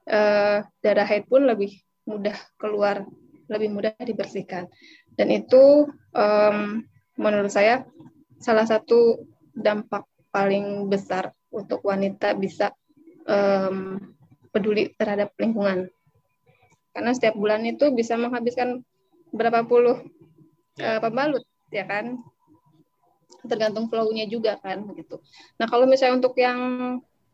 uh, 0.09 0.61
darah 0.85 1.09
haid 1.09 1.24
pun 1.26 1.48
lebih 1.48 1.80
mudah 2.11 2.35
keluar, 2.59 3.07
lebih 3.46 3.70
mudah 3.70 3.94
dibersihkan. 4.03 4.66
Dan 5.14 5.31
itu 5.31 5.87
um, 6.11 6.83
menurut 7.14 7.55
saya 7.55 7.87
salah 8.42 8.66
satu 8.66 9.23
dampak 9.55 10.03
paling 10.35 10.90
besar 10.90 11.31
untuk 11.55 11.87
wanita 11.87 12.35
bisa 12.35 12.75
um, 13.31 13.99
peduli 14.51 14.90
terhadap 14.99 15.31
lingkungan. 15.38 15.87
Karena 16.90 17.14
setiap 17.14 17.38
bulan 17.38 17.62
itu 17.62 17.94
bisa 17.94 18.18
menghabiskan 18.18 18.83
berapa 19.31 19.62
puluh 19.62 20.03
uh, 20.83 20.99
pembalut, 20.99 21.46
ya 21.70 21.87
kan? 21.87 22.18
Tergantung 23.46 23.87
flow-nya 23.87 24.27
juga 24.27 24.59
kan, 24.59 24.83
gitu. 24.99 25.23
Nah 25.57 25.70
kalau 25.70 25.87
misalnya 25.87 26.18
untuk 26.18 26.35
yang 26.35 26.59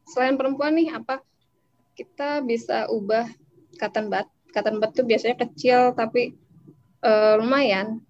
selain 0.04 0.36
perempuan 0.36 0.76
nih, 0.76 0.92
apa 0.92 1.24
kita 1.96 2.44
bisa 2.44 2.92
ubah 2.92 3.24
cotton 3.80 4.12
bud. 4.12 4.28
Cotton 4.56 4.80
bud 4.80 4.96
itu 4.96 5.04
biasanya 5.04 5.36
kecil 5.44 5.92
tapi 5.92 6.32
uh, 7.04 7.36
lumayan. 7.36 8.00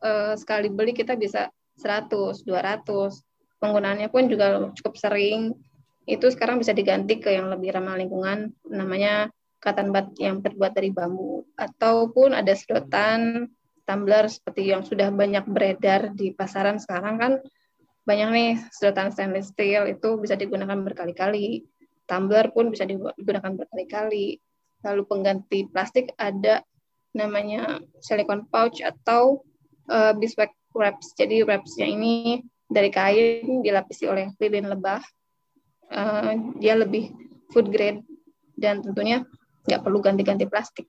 Uh, 0.00 0.32
sekali 0.32 0.72
beli 0.72 0.96
kita 0.96 1.12
bisa 1.12 1.52
100, 1.76 2.40
200 2.48 2.88
penggunaannya 3.60 4.08
pun 4.08 4.24
juga 4.32 4.72
cukup 4.72 4.96
sering. 4.96 5.52
Itu 6.08 6.32
sekarang 6.32 6.56
bisa 6.56 6.72
diganti 6.72 7.20
ke 7.20 7.36
yang 7.36 7.52
lebih 7.52 7.76
ramah 7.76 8.00
lingkungan, 8.00 8.48
namanya 8.72 9.28
cotton 9.60 9.92
bud 9.92 10.16
yang 10.16 10.40
terbuat 10.40 10.72
dari 10.72 10.88
bambu. 10.88 11.44
Ataupun 11.52 12.32
ada 12.32 12.56
sedotan, 12.56 13.52
tumbler 13.84 14.32
seperti 14.32 14.72
yang 14.72 14.80
sudah 14.80 15.12
banyak 15.12 15.44
beredar 15.44 16.16
di 16.16 16.32
pasaran 16.32 16.80
sekarang 16.80 17.20
kan 17.20 17.32
banyak 18.08 18.28
nih 18.32 18.50
sedotan 18.72 19.12
stainless 19.12 19.52
steel 19.52 19.84
itu 19.86 20.16
bisa 20.16 20.34
digunakan 20.34 20.80
berkali-kali. 20.80 21.68
Tumbler 22.08 22.50
pun 22.50 22.72
bisa 22.72 22.88
digunakan 22.88 23.52
berkali-kali. 23.54 24.40
Lalu 24.80 25.02
pengganti 25.04 25.68
plastik 25.68 26.12
ada 26.16 26.64
namanya 27.12 27.82
silicone 28.00 28.46
pouch 28.48 28.80
atau 28.80 29.42
uh, 29.90 30.12
beeswax 30.16 30.54
wraps. 30.72 31.12
Jadi 31.18 31.42
wrapsnya 31.42 31.86
ini 31.86 32.40
dari 32.70 32.88
kain 32.88 33.60
dilapisi 33.60 34.06
oleh 34.06 34.30
lilin 34.38 34.70
lebah. 34.70 35.02
Uh, 35.90 36.54
dia 36.62 36.78
lebih 36.78 37.10
food 37.50 37.66
grade 37.74 38.06
dan 38.54 38.78
tentunya 38.78 39.26
nggak 39.66 39.82
perlu 39.82 39.98
ganti-ganti 39.98 40.46
plastik. 40.46 40.86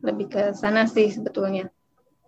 Lebih 0.00 0.26
ke 0.32 0.42
sana 0.56 0.88
sih 0.88 1.12
sebetulnya. 1.12 1.68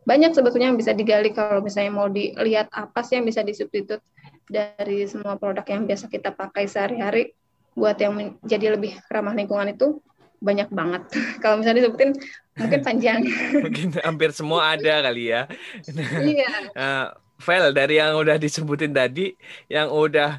Banyak 0.02 0.34
sebetulnya 0.34 0.74
yang 0.74 0.78
bisa 0.78 0.92
digali 0.92 1.30
kalau 1.30 1.62
misalnya 1.62 1.94
mau 1.94 2.10
dilihat 2.10 2.68
apa 2.74 3.00
sih 3.06 3.16
yang 3.16 3.24
bisa 3.24 3.40
disubstitut 3.46 4.02
dari 4.50 5.06
semua 5.06 5.38
produk 5.38 5.62
yang 5.64 5.86
biasa 5.86 6.10
kita 6.10 6.34
pakai 6.34 6.66
sehari-hari 6.66 7.32
buat 7.72 7.96
yang 7.96 8.12
menjadi 8.12 8.76
lebih 8.76 8.98
ramah 9.08 9.32
lingkungan 9.32 9.72
itu 9.72 10.02
banyak 10.42 10.68
banget. 10.74 11.02
Kalau 11.42 11.62
misalnya 11.62 11.86
disebutin 11.86 12.10
mungkin 12.58 12.80
panjang. 12.90 13.20
mungkin 13.62 13.88
hampir 14.02 14.30
semua 14.34 14.74
ada 14.74 15.06
kali 15.06 15.30
ya. 15.30 15.46
Iya. 16.34 16.50
uh, 16.74 17.06
Vel 17.42 17.74
dari 17.74 17.98
yang 17.98 18.14
udah 18.14 18.38
disebutin 18.38 18.94
tadi, 18.94 19.34
yang 19.66 19.90
udah 19.90 20.38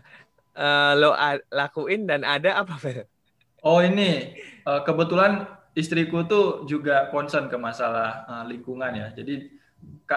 uh, 0.55 0.91
lo 0.95 1.11
lakuin 1.51 2.07
dan 2.07 2.23
ada 2.23 2.59
apa 2.63 2.75
Vel? 2.79 3.03
Oh 3.63 3.79
ini 3.79 4.35
uh, 4.67 4.83
kebetulan 4.83 5.47
istriku 5.73 6.23
tuh 6.27 6.67
juga 6.69 7.09
concern 7.09 7.49
ke 7.49 7.57
masalah 7.59 8.27
uh, 8.27 8.43
lingkungan 8.47 8.91
ya. 8.93 9.07
Jadi 9.15 9.51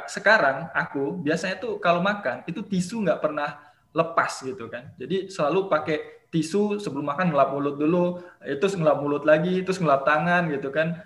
sekarang 0.07 0.71
aku 0.77 1.23
biasanya 1.25 1.59
tuh 1.59 1.81
kalau 1.83 2.05
makan 2.05 2.45
itu 2.47 2.63
tisu 2.63 3.03
nggak 3.03 3.19
pernah 3.23 3.59
lepas 3.97 4.45
gitu 4.45 4.69
kan. 4.69 4.93
Jadi 5.01 5.33
selalu 5.33 5.67
pakai 5.73 6.26
tisu 6.37 6.77
sebelum 6.77 7.09
makan 7.09 7.33
ngelap 7.33 7.57
mulut 7.57 7.81
dulu, 7.81 8.21
itu 8.45 8.65
ngelap 8.77 9.01
mulut 9.01 9.25
lagi, 9.25 9.65
terus 9.65 9.81
ngelap 9.81 10.05
tangan 10.05 10.53
gitu 10.53 10.69
kan. 10.69 11.01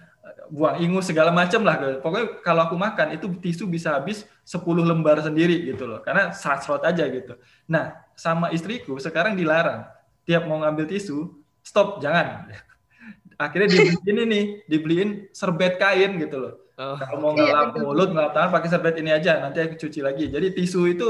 Buang 0.51 0.83
ingus 0.83 1.07
segala 1.07 1.31
macam 1.31 1.63
lah. 1.63 2.03
Pokoknya 2.03 2.43
kalau 2.43 2.67
aku 2.67 2.75
makan 2.75 3.15
itu 3.15 3.31
tisu 3.39 3.71
bisa 3.71 3.95
habis 3.95 4.27
10 4.43 4.67
lembar 4.83 5.23
sendiri 5.23 5.63
gitu 5.71 5.87
loh. 5.87 6.03
Karena 6.03 6.35
serot 6.35 6.83
aja 6.83 7.07
gitu. 7.07 7.39
Nah, 7.71 7.95
sama 8.19 8.51
istriku 8.51 8.99
sekarang 8.99 9.39
dilarang. 9.39 9.87
Tiap 10.27 10.51
mau 10.51 10.59
ngambil 10.59 10.91
tisu, 10.91 11.31
stop, 11.63 12.03
jangan. 12.03 12.51
Akhirnya 13.45 13.71
dibeliin 13.71 14.19
ini, 14.27 14.41
dibeliin 14.67 15.11
serbet 15.31 15.79
kain 15.79 16.19
gitu 16.19 16.37
loh. 16.43 16.55
Oh. 16.81 16.97
Kalau 16.99 17.17
mau 17.23 17.33
iya, 17.39 17.47
ngelap 17.47 17.71
mulut, 17.79 18.09
ngelap 18.11 18.33
tangan 18.35 18.51
pakai 18.51 18.69
serbet 18.69 18.97
ini 18.99 19.15
aja, 19.15 19.39
nanti 19.39 19.63
aku 19.63 19.79
cuci 19.79 20.01
lagi. 20.03 20.29
Jadi 20.29 20.53
tisu 20.53 20.91
itu 20.91 21.09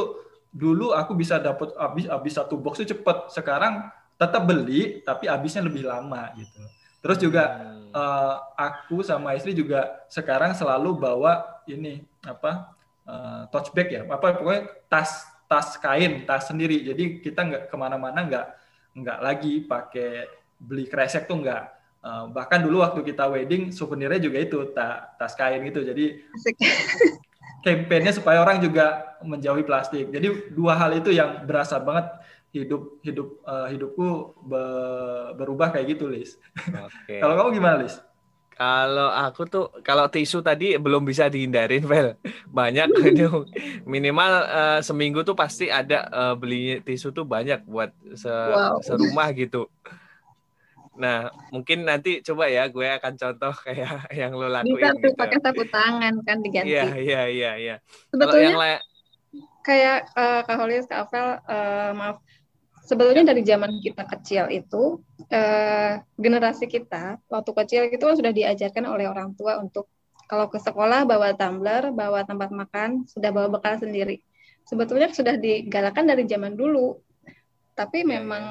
dulu 0.50 0.90
aku 0.90 1.14
bisa 1.14 1.38
dapat 1.38 1.70
habis 1.78 2.10
habis 2.10 2.34
satu 2.34 2.58
box 2.58 2.82
itu 2.82 2.98
cepet 2.98 3.30
sekarang 3.30 3.86
tetap 4.20 4.44
beli 4.44 5.00
tapi 5.00 5.32
habisnya 5.32 5.64
lebih 5.64 5.88
lama 5.88 6.28
gitu. 6.36 6.60
Terus 7.00 7.16
juga 7.16 7.44
hmm. 7.56 7.96
uh, 7.96 8.36
aku 8.52 9.00
sama 9.00 9.32
istri 9.32 9.56
juga 9.56 10.04
sekarang 10.12 10.52
selalu 10.52 11.00
bawa 11.00 11.64
ini 11.64 12.04
apa 12.20 12.76
uh, 13.08 13.48
touch 13.48 13.72
bag 13.72 13.88
ya. 13.88 14.04
Apa 14.04 14.36
pokoknya 14.36 14.68
tas 14.92 15.24
tas 15.48 15.80
kain 15.80 16.28
tas 16.28 16.52
sendiri. 16.52 16.84
Jadi 16.84 17.24
kita 17.24 17.40
nggak 17.48 17.62
ke 17.72 17.76
mana-mana 17.80 18.20
nggak 18.28 18.46
nggak 19.00 19.18
lagi 19.24 19.64
pakai 19.64 20.28
beli 20.60 20.84
kresek 20.84 21.24
tuh 21.24 21.40
nggak. 21.40 21.80
Uh, 22.00 22.28
bahkan 22.32 22.60
dulu 22.60 22.84
waktu 22.84 23.00
kita 23.04 23.28
wedding 23.28 23.72
souvenirnya 23.72 24.20
juga 24.20 24.38
itu 24.40 24.58
ta, 24.76 25.16
tas 25.16 25.32
kain 25.32 25.64
gitu. 25.64 25.80
Jadi 25.80 26.20
kampanye 27.64 28.12
supaya 28.12 28.40
orang 28.40 28.60
juga 28.60 29.16
menjauhi 29.24 29.64
plastik. 29.64 30.08
Jadi 30.12 30.52
dua 30.52 30.76
hal 30.76 30.96
itu 30.96 31.12
yang 31.12 31.44
berasa 31.44 31.76
banget 31.80 32.08
hidup 32.50 32.98
hidup 33.06 33.28
uh, 33.46 33.70
hidupku 33.70 34.34
be, 34.42 34.62
berubah 35.38 35.70
kayak 35.70 35.94
gitu, 35.96 36.10
Lis. 36.10 36.34
Okay. 36.58 37.18
kalau 37.22 37.34
kamu 37.38 37.62
gimana, 37.62 37.86
Lis? 37.86 38.02
Kalau 38.60 39.08
aku 39.08 39.48
tuh 39.48 39.72
kalau 39.80 40.04
tisu 40.12 40.44
tadi 40.44 40.76
belum 40.76 41.00
bisa 41.08 41.32
dihindarin, 41.32 41.80
Vel. 41.90 42.20
Banyak 42.52 42.92
itu 43.16 43.48
minimal 43.88 44.32
uh, 44.44 44.80
seminggu 44.84 45.24
tuh 45.24 45.32
pasti 45.32 45.72
ada 45.72 46.04
uh, 46.12 46.34
beli 46.36 46.84
tisu 46.84 47.16
tuh 47.16 47.24
banyak 47.24 47.64
buat 47.64 47.88
se 48.12 48.28
wow. 48.28 48.76
serumah 48.84 49.32
gitu. 49.32 49.64
Nah, 51.00 51.32
mungkin 51.48 51.88
nanti 51.88 52.20
coba 52.20 52.52
ya 52.52 52.68
gue 52.68 52.84
akan 52.84 53.16
contoh 53.16 53.54
kayak 53.64 54.12
yang 54.12 54.36
lo 54.36 54.52
lakuin. 54.52 54.76
Bisa 54.76 54.92
tuh 54.92 55.08
gitu. 55.08 55.16
pakai 55.16 55.38
sapu 55.40 55.64
tangan 55.64 56.14
kan 56.28 56.36
diganti. 56.44 56.76
Iya, 56.76 56.84
iya, 57.00 57.22
iya, 57.32 57.50
iya. 57.56 57.76
Sebetulnya 58.12 58.52
yang 58.52 58.84
kayak 59.64 60.12
uh, 60.12 60.44
Kak 60.44 60.56
Holis, 60.60 60.84
Kak 60.84 61.08
Avel, 61.08 61.28
uh, 61.48 61.90
maaf. 61.96 62.20
Sebetulnya 62.90 63.22
dari 63.22 63.46
zaman 63.46 63.78
kita 63.78 64.02
kecil 64.02 64.50
itu 64.50 64.98
uh, 65.30 65.92
generasi 66.18 66.66
kita 66.66 67.22
waktu 67.30 67.50
kecil 67.62 67.82
itu 67.86 68.02
kan 68.02 68.18
sudah 68.18 68.34
diajarkan 68.34 68.82
oleh 68.90 69.06
orang 69.06 69.30
tua 69.38 69.62
untuk 69.62 69.86
kalau 70.26 70.50
ke 70.50 70.58
sekolah 70.58 71.06
bawa 71.06 71.38
tumbler, 71.38 71.94
bawa 71.94 72.26
tempat 72.26 72.50
makan, 72.50 73.06
sudah 73.06 73.30
bawa 73.30 73.46
bekal 73.46 73.78
sendiri. 73.78 74.18
Sebetulnya 74.66 75.06
sudah 75.14 75.38
digalakkan 75.38 76.06
dari 76.06 76.26
zaman 76.26 76.58
dulu. 76.58 76.98
Tapi 77.78 78.02
iya, 78.02 78.06
iya. 78.06 78.10
memang 78.18 78.44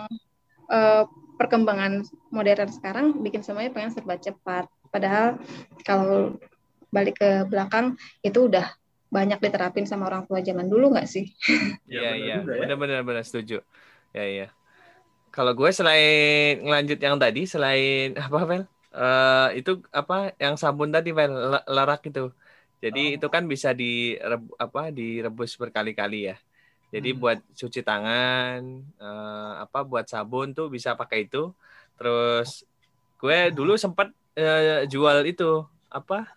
uh, 0.71 1.03
perkembangan 1.35 2.07
modern 2.31 2.71
sekarang 2.71 3.19
bikin 3.19 3.43
semuanya 3.43 3.75
pengen 3.75 3.91
serba 3.91 4.15
cepat. 4.19 4.71
Padahal 4.87 5.39
kalau 5.83 6.39
balik 6.91 7.19
ke 7.19 7.43
belakang 7.43 7.99
itu 8.23 8.47
udah 8.47 8.71
banyak 9.11 9.41
diterapin 9.41 9.83
sama 9.83 10.07
orang 10.07 10.23
tua 10.27 10.39
zaman 10.39 10.67
dulu 10.71 10.95
nggak 10.95 11.07
sih? 11.11 11.27
Iya 11.91 12.15
iya, 12.15 12.35
ya. 12.39 12.55
benar-benar 12.55 13.03
benar 13.03 13.23
setuju. 13.27 13.63
Ya 14.19 14.25
iya. 14.27 14.47
Kalau 15.31 15.55
gue 15.55 15.69
selain 15.71 16.59
ngelanjut 16.59 16.99
yang 16.99 17.15
tadi, 17.15 17.47
selain 17.47 18.11
apa 18.27 18.39
Vel? 18.43 18.63
Uh, 18.89 19.53
itu 19.53 19.79
apa 19.95 20.33
yang 20.41 20.59
sabun 20.59 20.91
tadi 20.91 21.15
Vel 21.15 21.31
larak 21.69 22.03
itu. 22.11 22.35
Jadi 22.83 23.15
oh. 23.15 23.15
itu 23.15 23.27
kan 23.31 23.43
bisa 23.47 23.71
di 23.71 24.19
apa 24.59 24.91
direbus 24.91 25.55
berkali-kali 25.55 26.33
ya. 26.33 26.37
Jadi 26.89 27.13
hmm. 27.13 27.19
buat 27.21 27.39
cuci 27.53 27.81
tangan, 27.85 28.59
uh, 28.97 29.63
apa 29.63 29.85
buat 29.85 30.09
sabun 30.09 30.51
tuh 30.51 30.67
bisa 30.67 30.97
pakai 30.99 31.29
itu. 31.29 31.53
Terus 31.95 32.65
gue 33.21 33.53
dulu 33.55 33.79
sempat 33.79 34.11
uh, 34.35 34.83
jual 34.89 35.23
itu 35.23 35.63
apa 35.87 36.27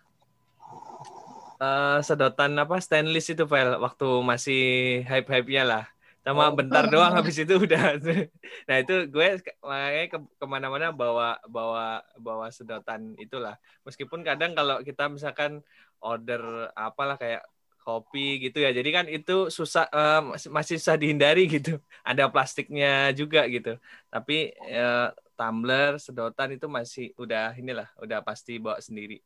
uh, 1.57 1.99
sedotan 2.05 2.53
apa 2.59 2.77
stainless 2.79 3.33
itu 3.33 3.43
file 3.49 3.81
waktu 3.81 4.07
masih 4.21 4.61
hype-hype-nya 5.09 5.63
lah. 5.65 5.92
Sama 6.23 6.47
oh. 6.47 6.55
bentar 6.55 6.87
doang 6.87 7.19
habis 7.19 7.35
itu 7.35 7.51
udah. 7.59 7.99
nah 8.67 8.75
itu 8.79 9.11
gue 9.11 9.27
makanya 9.59 10.05
ke, 10.07 10.17
ke 10.23 10.45
mana-mana 10.47 10.95
bawa 10.95 11.35
bawa 11.51 11.99
bawa 12.15 12.47
sedotan 12.47 13.11
itulah. 13.19 13.59
Meskipun 13.83 14.23
kadang 14.23 14.55
kalau 14.55 14.79
kita 14.79 15.11
misalkan 15.11 15.59
order 15.99 16.71
apalah 16.79 17.19
kayak 17.19 17.43
kopi 17.83 18.39
gitu 18.39 18.63
ya. 18.63 18.71
Jadi 18.71 18.89
kan 18.95 19.05
itu 19.11 19.51
susah 19.51 19.91
uh, 19.91 20.23
masih 20.47 20.79
susah 20.79 20.95
dihindari 20.95 21.51
gitu. 21.51 21.77
Ada 22.09 22.31
plastiknya 22.31 23.11
juga 23.11 23.43
gitu. 23.51 23.75
Tapi 24.07 24.55
uh, 24.71 25.11
tumbler, 25.35 25.99
sedotan 25.99 26.55
itu 26.55 26.71
masih 26.71 27.11
udah 27.19 27.51
inilah, 27.59 27.91
udah 27.99 28.23
pasti 28.23 28.57
bawa 28.63 28.79
sendiri. 28.79 29.19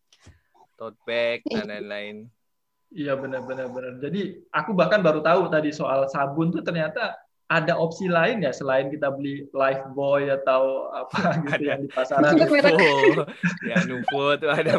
Tote 0.74 0.98
bag 1.06 1.46
dan 1.46 1.70
lain-lain. 1.70 2.37
Iya 2.94 3.20
benar-benar 3.20 3.68
benar. 3.68 3.94
Jadi 4.00 4.48
aku 4.52 4.72
bahkan 4.72 5.04
baru 5.04 5.20
tahu 5.20 5.52
tadi 5.52 5.76
soal 5.76 6.08
sabun 6.08 6.56
tuh 6.56 6.64
ternyata 6.64 7.20
ada 7.48 7.80
opsi 7.80 8.12
lain 8.12 8.44
ya 8.44 8.52
selain 8.52 8.92
kita 8.92 9.08
beli 9.08 9.48
life 9.56 9.80
boy 9.96 10.28
atau 10.28 10.92
apa 10.92 11.20
gitu 11.48 11.64
ada. 11.64 11.64
yang 11.64 11.82
di 11.84 11.90
pasaran. 11.92 12.32
ya 13.64 13.78
Nuvo 13.88 14.36
tuh 14.36 14.52
ada. 14.52 14.76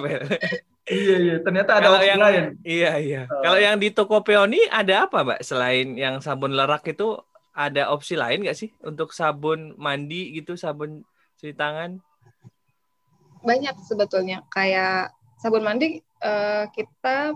iya 0.89 1.17
iya 1.17 1.37
ternyata 1.41 1.81
ada 1.81 1.97
opsi 1.97 2.09
yang, 2.13 2.21
lain. 2.21 2.45
Iya 2.65 2.93
iya. 3.01 3.23
Uh, 3.29 3.41
Kalau 3.45 3.59
yang 3.61 3.77
di 3.81 3.89
toko 3.93 4.21
peoni 4.21 4.61
ada 4.69 5.09
apa 5.09 5.25
mbak 5.25 5.41
selain 5.41 5.97
yang 5.97 6.21
sabun 6.21 6.53
lerak 6.53 6.85
itu 6.93 7.17
ada 7.57 7.89
opsi 7.89 8.15
lain 8.21 8.45
nggak 8.45 8.57
sih 8.57 8.71
untuk 8.85 9.17
sabun 9.17 9.73
mandi 9.81 10.37
gitu 10.37 10.57
sabun 10.57 11.05
cuci 11.41 11.57
tangan? 11.57 12.01
Banyak 13.45 13.81
sebetulnya 13.81 14.45
kayak 14.53 15.09
sabun 15.41 15.65
mandi 15.65 16.05
uh, 16.21 16.69
kita 16.77 17.33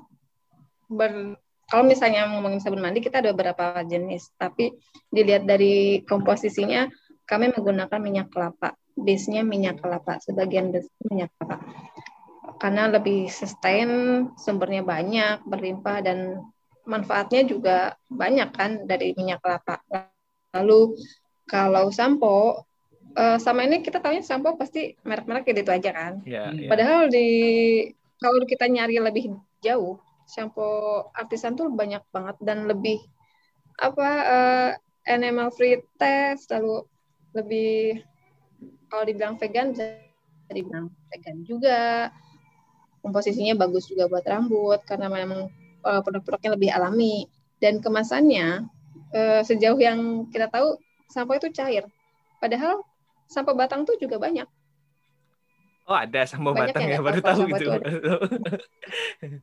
ber 0.92 1.40
kalau 1.72 1.88
misalnya 1.88 2.28
ngomongin 2.28 2.60
sabun 2.60 2.84
mandi 2.84 3.00
kita 3.00 3.24
ada 3.24 3.32
beberapa 3.32 3.80
jenis, 3.88 4.28
tapi 4.36 4.76
dilihat 5.08 5.48
dari 5.48 6.04
komposisinya 6.04 6.84
kami 7.24 7.48
menggunakan 7.48 7.96
minyak 7.96 8.28
kelapa. 8.28 8.76
Base-nya 8.92 9.40
minyak 9.40 9.80
kelapa, 9.80 10.20
sebagian 10.20 10.68
base 10.68 10.92
minyak 11.08 11.32
kelapa. 11.40 11.64
Karena 12.60 12.92
lebih 12.92 13.32
sustain, 13.32 13.88
sumbernya 14.36 14.84
banyak, 14.84 15.48
berlimpah 15.48 16.04
dan 16.04 16.44
manfaatnya 16.84 17.48
juga 17.48 17.96
banyak 18.12 18.52
kan 18.52 18.84
dari 18.84 19.16
minyak 19.16 19.40
kelapa. 19.40 19.80
Lalu 20.52 21.00
kalau 21.48 21.88
sampo 21.88 22.68
uh, 23.16 23.38
sama 23.40 23.64
ini 23.64 23.80
kita 23.80 23.96
tahunya 23.96 24.20
sampo 24.20 24.60
pasti 24.60 24.92
merek-merek 25.08 25.48
gitu 25.48 25.72
aja 25.72 25.88
kan. 25.88 26.12
Yeah, 26.28 26.52
yeah. 26.52 26.68
Padahal 26.68 27.08
di 27.08 27.26
kalau 28.20 28.44
kita 28.44 28.68
nyari 28.68 29.00
lebih 29.00 29.40
jauh 29.64 29.96
shampoo 30.28 31.10
artisan 31.16 31.58
tuh 31.58 31.70
banyak 31.72 32.02
banget 32.10 32.36
dan 32.42 32.66
lebih 32.68 32.98
apa 33.80 34.08
uh, 34.22 34.70
animal 35.08 35.50
free 35.50 35.82
test 35.98 36.52
lalu 36.52 36.86
lebih 37.32 38.02
kalau 38.92 39.04
dibilang 39.08 39.40
vegan 39.40 39.72
bisa 39.72 39.98
dibilang 40.52 40.92
vegan 41.08 41.42
juga. 41.48 42.12
Komposisinya 43.02 43.58
bagus 43.58 43.90
juga 43.90 44.06
buat 44.06 44.22
rambut 44.22 44.78
karena 44.86 45.10
memang 45.10 45.50
uh, 45.82 46.00
produk-produknya 46.04 46.54
lebih 46.54 46.70
alami. 46.70 47.26
Dan 47.58 47.82
kemasannya 47.82 48.68
uh, 49.14 49.40
sejauh 49.42 49.78
yang 49.78 50.28
kita 50.30 50.46
tahu 50.52 50.78
sampo 51.10 51.34
itu 51.34 51.50
cair. 51.50 51.88
Padahal 52.38 52.84
sampo 53.26 53.56
batang 53.58 53.82
tuh 53.82 53.98
juga 53.98 54.22
banyak 54.22 54.46
Oh 55.82 55.98
ada 55.98 56.22
sama 56.30 56.54
batang 56.54 56.86
ya, 56.86 57.02
baru 57.02 57.18
tahu 57.18 57.40
gitu. 57.50 57.66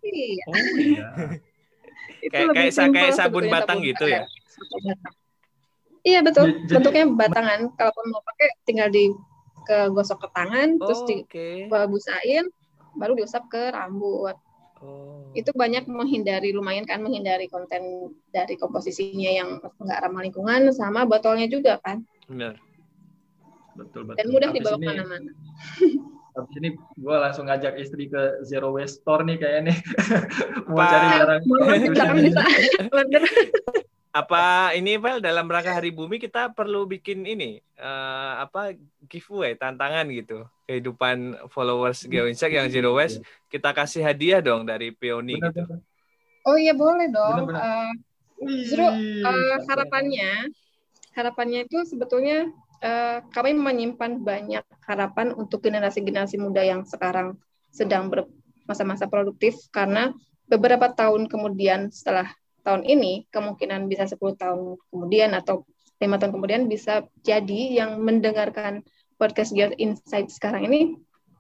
iya. 0.07 0.43
Oh, 0.47 0.55
iya. 0.79 1.07
kayak 2.31 2.49
kayak 2.55 2.91
kayak 2.95 3.13
sabun 3.15 3.51
batang 3.51 3.83
gitu 3.83 4.07
ya. 4.07 4.23
Iya 6.07 6.19
betul. 6.23 6.63
Jadi, 6.63 6.79
Bentuknya 6.79 7.05
batangan. 7.11 7.59
Kalaupun 7.75 8.05
mau 8.11 8.23
pakai 8.23 8.47
tinggal 8.63 8.87
di 8.87 9.11
ke 9.67 9.91
gosok 9.91 10.25
ke 10.25 10.27
tangan, 10.31 10.79
oh, 10.79 10.87
terus 10.87 11.01
dibusain, 11.05 12.47
baru 12.95 13.13
diusap 13.19 13.51
ke 13.51 13.75
rambut. 13.75 14.39
Oh. 14.79 15.27
Itu 15.35 15.51
banyak 15.51 15.91
menghindari 15.91 16.55
lumayan 16.55 16.87
kan 16.87 17.03
menghindari 17.03 17.51
konten 17.51 18.15
dari 18.31 18.55
komposisinya 18.55 19.27
yang 19.27 19.49
enggak 19.59 19.99
ramah 20.07 20.23
lingkungan 20.23 20.71
sama 20.71 21.03
botolnya 21.03 21.51
juga 21.51 21.83
kan. 21.83 22.07
Benar. 22.31 22.55
Betul 23.75 24.07
betul. 24.07 24.17
Dan 24.23 24.25
mudah 24.31 24.49
dibawa 24.55 24.77
ke 24.79 24.87
mana-mana. 24.87 25.31
Habis 26.39 26.55
ini 26.59 26.69
gue 26.75 27.15
langsung 27.19 27.45
ngajak 27.47 27.75
istri 27.77 28.07
ke 28.07 28.43
Zero 28.47 28.71
Waste 28.71 29.03
Store 29.03 29.27
nih 29.27 29.37
kayaknya 29.37 29.61
nih. 29.71 29.77
Mau 30.71 30.79
cari 30.81 31.07
barang. 31.19 31.41
apa 34.09 34.73
ini 34.73 34.97
Val 34.97 35.21
dalam 35.21 35.45
rangka 35.45 35.69
Hari 35.69 35.93
Bumi 35.93 36.17
kita 36.17 36.49
perlu 36.49 36.89
bikin 36.89 37.29
ini 37.29 37.61
uh, 37.77 38.41
apa 38.41 38.73
giveaway 39.05 39.53
tantangan 39.53 40.09
gitu 40.09 40.49
kehidupan 40.65 41.37
followers 41.53 42.09
GeoInsect 42.09 42.49
yang 42.49 42.67
Zero 42.73 42.97
Waste 42.97 43.21
kita 43.53 43.69
kasih 43.69 44.01
hadiah 44.01 44.41
dong 44.41 44.65
dari 44.65 44.89
Peony 44.89 45.37
benar, 45.37 45.53
gitu. 45.53 45.61
Benar. 45.61 45.79
Oh 46.49 46.57
iya 46.57 46.73
boleh 46.73 47.07
dong. 47.13 47.37
Benar, 47.37 47.47
benar. 47.53 47.61
Uh, 47.61 47.91
justru 48.49 48.85
uh, 49.29 49.57
harapannya 49.69 50.49
harapannya 51.13 51.69
itu 51.69 51.77
sebetulnya 51.85 52.49
uh, 52.83 53.23
kami 53.31 53.55
menyimpan 53.55 54.19
banyak 54.23 54.65
harapan 54.85 55.35
untuk 55.35 55.63
generasi-generasi 55.63 56.39
muda 56.41 56.63
yang 56.63 56.83
sekarang 56.83 57.37
sedang 57.69 58.09
bermasa-masa 58.09 59.05
produktif 59.05 59.55
karena 59.69 60.11
beberapa 60.49 60.89
tahun 60.89 61.29
kemudian 61.29 61.93
setelah 61.93 62.27
tahun 62.65 62.83
ini 62.83 63.29
kemungkinan 63.29 63.85
bisa 63.87 64.09
10 64.09 64.17
tahun 64.35 64.81
kemudian 64.89 65.31
atau 65.37 65.63
lima 65.99 66.15
tahun 66.15 66.31
kemudian 66.33 66.61
bisa 66.71 67.05
jadi 67.21 67.83
yang 67.83 67.99
mendengarkan 67.99 68.81
podcast 69.19 69.51
Gear 69.51 69.75
Insight 69.75 70.31
sekarang 70.31 70.65
ini 70.71 70.95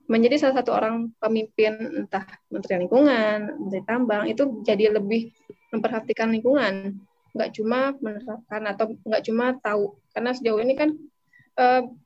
menjadi 0.09 0.41
salah 0.41 0.59
satu 0.59 0.73
orang 0.73 1.13
pemimpin 1.21 2.03
entah 2.03 2.25
menteri 2.49 2.81
lingkungan, 2.81 3.61
menteri 3.61 3.81
tambang 3.85 4.25
itu 4.25 4.65
jadi 4.65 4.89
lebih 4.97 5.29
memperhatikan 5.69 6.33
lingkungan, 6.33 6.97
nggak 7.37 7.49
cuma 7.53 7.93
menerapkan 8.01 8.61
atau 8.65 8.97
nggak 9.05 9.23
cuma 9.29 9.53
tahu. 9.61 10.01
Karena 10.09 10.33
sejauh 10.33 10.59
ini 10.65 10.73
kan 10.73 10.97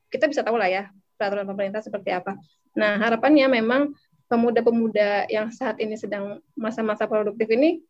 kita 0.10 0.26
bisa 0.30 0.42
tahu 0.42 0.58
lah 0.58 0.70
ya 0.70 0.84
peraturan 1.18 1.46
pemerintah 1.46 1.82
seperti 1.82 2.10
apa. 2.13 2.38
Nah 2.74 2.98
harapannya 2.98 3.46
memang 3.50 3.94
pemuda-pemuda 4.28 5.30
yang 5.30 5.54
saat 5.54 5.78
ini 5.78 5.94
sedang 5.94 6.42
masa-masa 6.58 7.06
produktif 7.06 7.46
ini 7.54 7.86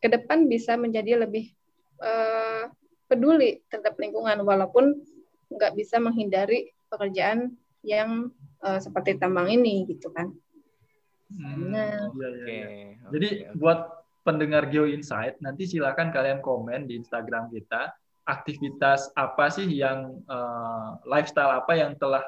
ke 0.00 0.08
depan 0.08 0.48
bisa 0.48 0.74
menjadi 0.74 1.20
lebih 1.20 1.52
uh, 2.00 2.72
peduli 3.06 3.60
terhadap 3.68 3.94
lingkungan 4.00 4.40
walaupun 4.42 5.04
nggak 5.52 5.76
bisa 5.76 6.00
menghindari 6.00 6.72
pekerjaan 6.88 7.54
yang 7.84 8.32
uh, 8.64 8.80
seperti 8.80 9.20
tambang 9.20 9.52
ini 9.52 9.84
gitu 9.84 10.08
kan. 10.10 10.32
Hmm, 11.32 11.72
nah, 11.72 12.12
iya, 12.12 12.28
iya, 12.44 12.68
iya. 12.68 12.96
Jadi 13.08 13.28
okay. 13.44 13.56
buat 13.56 14.02
pendengar 14.22 14.68
Geo 14.70 14.88
Insight 14.88 15.40
nanti 15.44 15.66
silakan 15.68 16.12
kalian 16.14 16.40
komen 16.40 16.88
di 16.88 17.00
Instagram 17.00 17.50
kita 17.50 17.90
aktivitas 18.22 19.10
apa 19.18 19.50
sih 19.50 19.66
yang 19.66 20.22
uh, 20.30 20.98
lifestyle 21.06 21.58
apa 21.58 21.74
yang 21.74 21.98
telah 21.98 22.22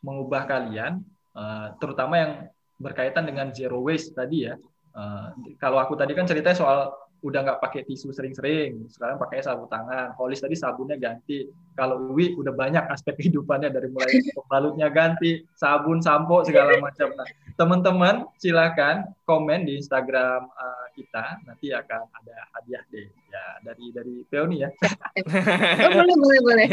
mengubah 0.00 0.48
kalian 0.48 1.04
uh, 1.36 1.76
terutama 1.80 2.14
yang 2.16 2.32
berkaitan 2.80 3.24
dengan 3.28 3.52
zero 3.54 3.80
waste 3.80 4.16
tadi 4.16 4.50
ya. 4.50 4.54
Uh, 4.94 5.34
kalau 5.58 5.82
aku 5.82 5.98
tadi 5.98 6.14
kan 6.14 6.24
ceritanya 6.24 6.54
soal 6.54 6.78
udah 7.24 7.40
nggak 7.40 7.60
pakai 7.64 7.88
tisu 7.88 8.12
sering-sering, 8.12 8.84
sekarang 8.92 9.16
pakai 9.16 9.40
sabun 9.40 9.64
tangan. 9.64 10.12
Holis 10.20 10.44
tadi 10.44 10.52
sabunnya 10.52 11.00
ganti. 11.00 11.48
Kalau 11.72 12.12
Wi 12.12 12.36
udah 12.36 12.52
banyak 12.52 12.84
aspek 12.92 13.16
kehidupannya 13.18 13.72
dari 13.72 13.88
mulai 13.88 14.20
pembalutnya 14.36 14.92
ganti, 14.92 15.40
sabun, 15.56 16.04
sampo 16.04 16.44
segala 16.44 16.76
macam. 16.76 17.08
Nah, 17.16 17.24
teman-teman 17.56 18.28
silakan 18.36 19.08
komen 19.24 19.64
di 19.64 19.80
Instagram 19.80 20.52
uh, 20.52 20.86
kita, 20.92 21.40
nanti 21.48 21.72
akan 21.72 22.04
ada 22.12 22.36
hadiah 22.60 22.84
deh 22.92 23.08
ya 23.08 23.44
dari 23.64 23.86
dari 23.88 24.14
Peoni 24.28 24.56
ya. 24.60 24.68
oh, 24.76 25.90
boleh 25.96 26.16
boleh 26.20 26.40
boleh. 26.44 26.68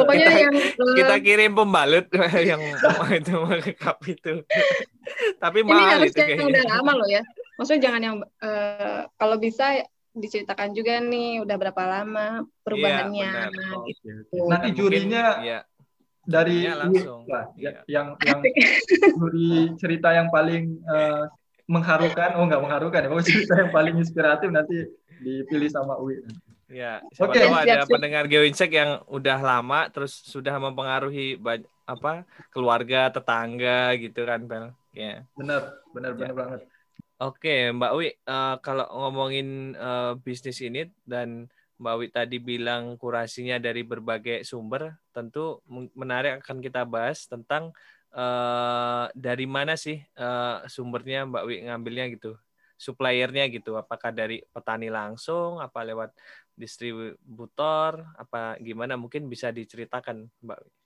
Pokoknya 0.00 0.26
kita, 0.32 0.40
yang 0.48 0.54
uh, 0.80 0.96
kita 0.96 1.16
kirim 1.20 1.52
pembalut 1.52 2.06
yang 2.50 2.62
itu 3.12 3.36
cup 3.76 4.00
itu. 4.08 4.40
Tapi 5.36 5.60
mahal 5.60 5.76
ini 5.76 6.08
harus 6.08 6.12
itu 6.16 6.24
yang 6.24 6.48
udah 6.48 6.64
lama 6.72 6.92
loh 7.04 7.08
ya 7.12 7.20
maksudnya 7.58 7.82
jangan 7.90 8.02
yang 8.02 8.16
uh, 8.42 9.06
kalau 9.18 9.36
bisa 9.38 9.84
diceritakan 10.14 10.70
juga 10.70 11.02
nih 11.02 11.42
udah 11.42 11.56
berapa 11.58 11.82
lama 11.82 12.46
perubahannya 12.62 13.50
ya, 13.50 13.50
gitu. 13.90 14.46
Nanti 14.46 14.70
jurinya 14.70 15.42
ya. 15.42 15.66
dari 16.22 16.70
ya, 16.70 16.78
langsung 16.78 17.26
lah, 17.26 17.50
ya. 17.58 17.82
yang 17.90 18.14
yang 18.22 18.38
juri 19.18 19.74
cerita 19.74 20.14
yang 20.14 20.30
paling 20.30 20.78
uh, 20.86 21.26
mengharukan, 21.66 22.38
oh 22.38 22.46
nggak 22.46 22.62
mengharukan 22.62 23.00
ya, 23.02 23.08
pokoknya 23.10 23.26
cerita 23.26 23.54
yang 23.58 23.72
paling 23.74 23.94
inspiratif 23.98 24.48
nanti 24.54 24.86
dipilih 25.18 25.66
sama 25.66 25.98
Uwi. 25.98 26.22
Ya, 26.70 27.02
Oke, 27.20 27.38
okay. 27.38 27.50
ada 27.50 27.84
siap, 27.84 27.90
pendengar 27.92 28.24
GeoInsect 28.24 28.72
yang 28.72 29.02
udah 29.06 29.38
lama 29.38 29.86
terus 29.92 30.24
sudah 30.24 30.56
mempengaruhi 30.56 31.36
apa 31.84 32.24
keluarga, 32.54 33.12
tetangga 33.12 33.92
gitu 34.00 34.24
kan, 34.24 34.40
Bel. 34.46 34.64
Ya. 34.94 35.26
Benar, 35.36 35.82
benar, 35.92 36.16
benar 36.16 36.32
ya. 36.32 36.36
banget. 36.38 36.60
Oke, 37.24 37.72
Mbak 37.72 37.92
Wi, 37.96 38.08
uh, 38.28 38.60
kalau 38.60 38.84
ngomongin 38.84 39.72
uh, 39.80 40.12
bisnis 40.20 40.60
ini 40.60 40.92
dan 41.08 41.48
Mbak 41.80 41.94
Wi 41.96 42.06
tadi 42.12 42.36
bilang 42.36 43.00
kurasinya 43.00 43.56
dari 43.56 43.80
berbagai 43.80 44.44
sumber, 44.44 45.00
tentu 45.08 45.64
menarik 45.96 46.44
akan 46.44 46.60
kita 46.60 46.84
bahas 46.84 47.24
tentang 47.24 47.72
uh, 48.12 49.08
dari 49.16 49.48
mana 49.48 49.72
sih 49.72 50.04
uh, 50.20 50.68
sumbernya 50.68 51.24
Mbak 51.24 51.44
Wi 51.48 51.56
ngambilnya 51.64 52.12
gitu, 52.12 52.36
suppliernya 52.76 53.48
gitu, 53.48 53.72
apakah 53.80 54.12
dari 54.12 54.44
petani 54.52 54.92
langsung, 54.92 55.64
apa 55.64 55.80
lewat 55.80 56.12
distributor, 56.52 58.04
apa 58.20 58.60
gimana 58.60 59.00
mungkin 59.00 59.32
bisa 59.32 59.48
diceritakan 59.48 60.28
Mbak 60.44 60.58
Wi. 60.60 60.83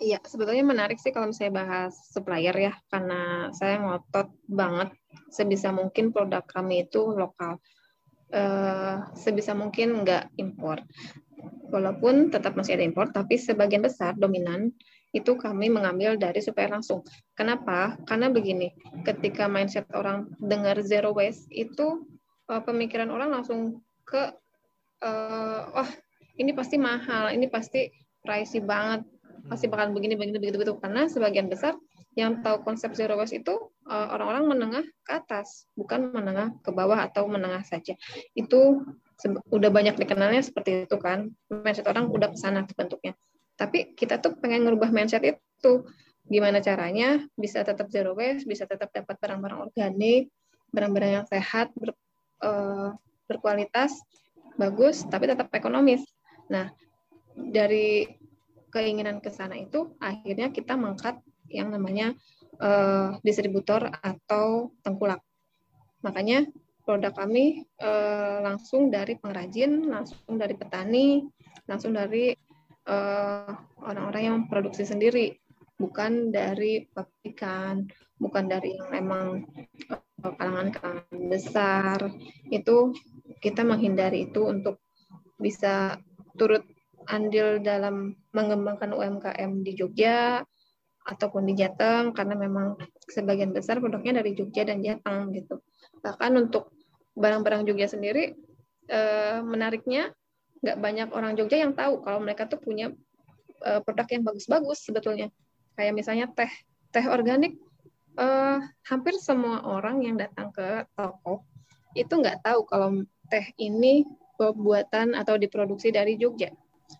Iya, 0.00 0.18
sebetulnya 0.24 0.64
menarik 0.64 0.96
sih 0.96 1.12
kalau 1.12 1.28
misalnya 1.28 1.62
bahas 1.64 1.92
supplier 2.08 2.56
ya, 2.56 2.72
karena 2.88 3.52
saya 3.52 3.76
ngotot 3.76 4.32
banget 4.48 4.96
sebisa 5.28 5.68
mungkin 5.68 6.16
produk 6.16 6.40
kami 6.48 6.88
itu 6.88 7.12
lokal. 7.12 7.60
Uh, 8.32 9.12
sebisa 9.12 9.52
mungkin 9.52 10.00
nggak 10.00 10.32
impor. 10.40 10.80
Walaupun 11.68 12.32
tetap 12.32 12.56
masih 12.56 12.80
ada 12.80 12.84
impor, 12.88 13.12
tapi 13.12 13.36
sebagian 13.36 13.84
besar 13.84 14.16
dominan 14.16 14.72
itu 15.12 15.36
kami 15.36 15.68
mengambil 15.68 16.16
dari 16.16 16.40
supplier 16.40 16.72
langsung. 16.72 17.04
Kenapa? 17.36 18.00
Karena 18.08 18.32
begini, 18.32 18.72
ketika 19.04 19.44
mindset 19.44 19.84
orang 19.92 20.32
dengar 20.40 20.80
zero 20.80 21.12
waste 21.12 21.44
itu 21.52 22.08
uh, 22.48 22.64
pemikiran 22.64 23.12
orang 23.12 23.28
langsung 23.28 23.84
ke, 24.08 24.32
uh, 25.04 25.60
wah 25.76 25.90
ini 26.40 26.56
pasti 26.56 26.80
mahal, 26.80 27.28
ini 27.36 27.52
pasti 27.52 27.92
pricey 28.24 28.64
banget, 28.64 29.04
pasti 29.48 29.66
bakal 29.66 29.94
begini 29.94 30.14
begini 30.14 30.38
begitu 30.38 30.56
begitu. 30.60 30.74
Karena 30.78 31.06
sebagian 31.10 31.46
besar 31.50 31.74
yang 32.12 32.44
tahu 32.44 32.60
konsep 32.62 32.92
zero 32.92 33.16
waste 33.16 33.40
itu 33.40 33.54
eh, 33.88 34.08
orang-orang 34.12 34.44
menengah 34.52 34.84
ke 35.02 35.12
atas 35.12 35.66
bukan 35.74 36.12
menengah 36.12 36.52
ke 36.60 36.70
bawah 36.70 37.00
atau 37.00 37.24
menengah 37.26 37.64
saja. 37.64 37.96
Itu 38.36 38.84
udah 39.48 39.70
banyak 39.70 39.96
dikenalnya 39.96 40.42
seperti 40.44 40.86
itu 40.86 40.96
kan. 40.98 41.32
Mindset 41.48 41.88
orang 41.88 42.10
udah 42.10 42.30
ke 42.30 42.38
sana 42.38 42.66
bentuknya. 42.68 43.16
Tapi 43.56 43.94
kita 43.94 44.18
tuh 44.18 44.36
pengen 44.38 44.66
ngerubah 44.68 44.90
mindset 44.92 45.24
itu. 45.24 45.86
Gimana 46.22 46.62
caranya 46.62 47.18
bisa 47.34 47.66
tetap 47.66 47.90
zero 47.90 48.14
waste 48.14 48.46
bisa 48.46 48.62
tetap 48.62 48.94
dapat 48.94 49.18
barang-barang 49.18 49.58
organik 49.66 50.30
barang-barang 50.72 51.12
yang 51.20 51.26
sehat 51.28 51.68
ber, 51.76 51.92
uh, 52.40 52.94
berkualitas 53.28 53.92
bagus 54.56 55.04
tapi 55.10 55.28
tetap 55.28 55.52
ekonomis. 55.52 56.06
Nah 56.48 56.72
dari 57.36 58.06
keinginan 58.72 59.20
ke 59.20 59.28
sana 59.28 59.54
itu 59.60 59.92
akhirnya 60.00 60.48
kita 60.48 60.74
mengangkat 60.74 61.20
yang 61.52 61.68
namanya 61.68 62.16
uh, 62.58 63.20
distributor 63.20 63.92
atau 64.00 64.72
tengkulak. 64.80 65.20
Makanya 66.00 66.48
produk 66.82 67.14
kami 67.14 67.68
uh, 67.78 68.42
langsung 68.42 68.90
dari 68.90 69.14
pengrajin, 69.20 69.86
langsung 69.86 70.34
dari 70.34 70.56
petani, 70.58 71.22
langsung 71.70 71.94
dari 71.94 72.34
eh, 72.82 73.50
orang-orang 73.86 74.22
uh, 74.22 74.26
yang 74.26 74.38
produksi 74.50 74.82
sendiri, 74.82 75.38
bukan 75.78 76.34
dari 76.34 76.82
pabrikan, 76.90 77.86
bukan 78.18 78.50
dari 78.50 78.74
yang 78.74 78.90
memang 78.90 79.46
kalangan-kalangan 80.18 81.22
besar. 81.30 82.10
Itu 82.50 82.98
kita 83.38 83.62
menghindari 83.62 84.26
itu 84.26 84.42
untuk 84.42 84.82
bisa 85.38 86.02
turut 86.34 86.66
andil 87.08 87.62
dalam 87.62 88.14
mengembangkan 88.32 88.90
UMKM 88.92 89.62
di 89.62 89.72
Jogja 89.78 90.42
ataupun 91.02 91.50
di 91.50 91.58
Jateng 91.58 92.14
karena 92.14 92.38
memang 92.38 92.78
sebagian 93.10 93.50
besar 93.50 93.82
produknya 93.82 94.22
dari 94.22 94.38
Jogja 94.38 94.62
dan 94.62 94.80
Jateng 94.82 95.34
gitu. 95.34 95.58
Bahkan 96.02 96.32
untuk 96.38 96.70
barang-barang 97.18 97.66
Jogja 97.66 97.90
sendiri 97.90 98.34
eh, 98.86 99.38
menariknya 99.42 100.14
nggak 100.62 100.78
banyak 100.78 101.08
orang 101.10 101.34
Jogja 101.34 101.58
yang 101.66 101.74
tahu 101.74 102.06
kalau 102.06 102.22
mereka 102.22 102.46
tuh 102.46 102.62
punya 102.62 102.94
eh, 103.66 103.80
produk 103.82 104.06
yang 104.06 104.22
bagus-bagus 104.22 104.78
sebetulnya. 104.86 105.28
Kayak 105.74 105.94
misalnya 105.96 106.26
teh, 106.30 106.52
teh 106.94 107.06
organik 107.10 107.58
eh, 108.16 108.58
hampir 108.86 109.18
semua 109.18 109.66
orang 109.66 110.06
yang 110.06 110.14
datang 110.14 110.54
ke 110.54 110.86
toko 110.94 111.42
itu 111.92 112.14
nggak 112.14 112.40
tahu 112.46 112.64
kalau 112.64 113.04
teh 113.28 113.52
ini 113.60 114.06
buatan 114.42 115.14
atau 115.14 115.38
diproduksi 115.38 115.94
dari 115.94 116.18
Jogja 116.18 116.50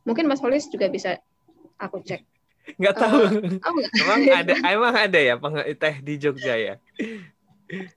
Mungkin 0.05 0.28
Mas 0.28 0.43
Holis 0.43 0.68
juga 0.68 0.88
bisa 0.88 1.18
aku 1.80 2.01
cek. 2.03 2.22
Nggak 2.78 2.95
tahu. 2.95 3.20
Uh, 3.59 3.82
emang 4.03 4.20
ada 4.30 4.55
emang 4.70 4.95
ada 4.95 5.18
ya 5.18 5.34
teh 5.74 5.95
di 6.01 6.14
Jogja 6.18 6.55
ya? 6.55 6.74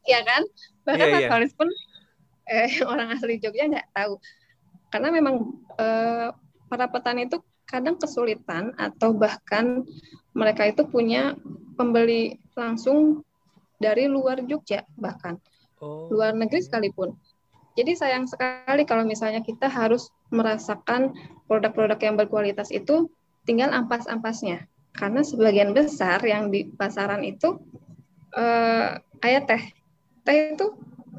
Iya 0.08 0.20
kan? 0.26 0.42
Bahkan 0.88 1.08
yeah, 1.12 1.30
yeah. 1.30 1.52
pun 1.54 1.70
eh, 2.50 2.72
orang 2.92 3.14
asli 3.14 3.38
Jogja 3.38 3.70
nggak 3.70 3.90
tahu. 3.94 4.18
Karena 4.90 5.10
memang 5.14 5.36
eh, 5.78 6.30
para 6.72 6.86
petani 6.90 7.30
itu 7.30 7.42
kadang 7.66 7.98
kesulitan 7.98 8.74
atau 8.78 9.14
bahkan 9.14 9.86
mereka 10.38 10.70
itu 10.70 10.86
punya 10.86 11.34
pembeli 11.76 12.38
langsung 12.54 13.26
dari 13.82 14.08
luar 14.08 14.46
Jogja 14.48 14.88
bahkan 14.96 15.38
oh. 15.82 16.10
luar 16.10 16.34
negeri 16.34 16.64
sekalipun. 16.64 17.14
Jadi 17.76 17.92
sayang 17.92 18.24
sekali 18.24 18.88
kalau 18.88 19.04
misalnya 19.04 19.44
kita 19.44 19.68
harus 19.68 20.08
merasakan 20.32 21.12
produk-produk 21.46 22.00
yang 22.02 22.16
berkualitas 22.18 22.70
itu 22.74 23.10
tinggal 23.46 23.72
ampas-ampasnya. 23.72 24.66
Karena 24.96 25.22
sebagian 25.22 25.76
besar 25.76 26.24
yang 26.24 26.50
di 26.50 26.72
pasaran 26.72 27.22
itu 27.22 27.60
eh, 28.34 28.98
ayat 29.22 29.44
teh. 29.46 29.64
Teh 30.26 30.58
itu 30.58 30.74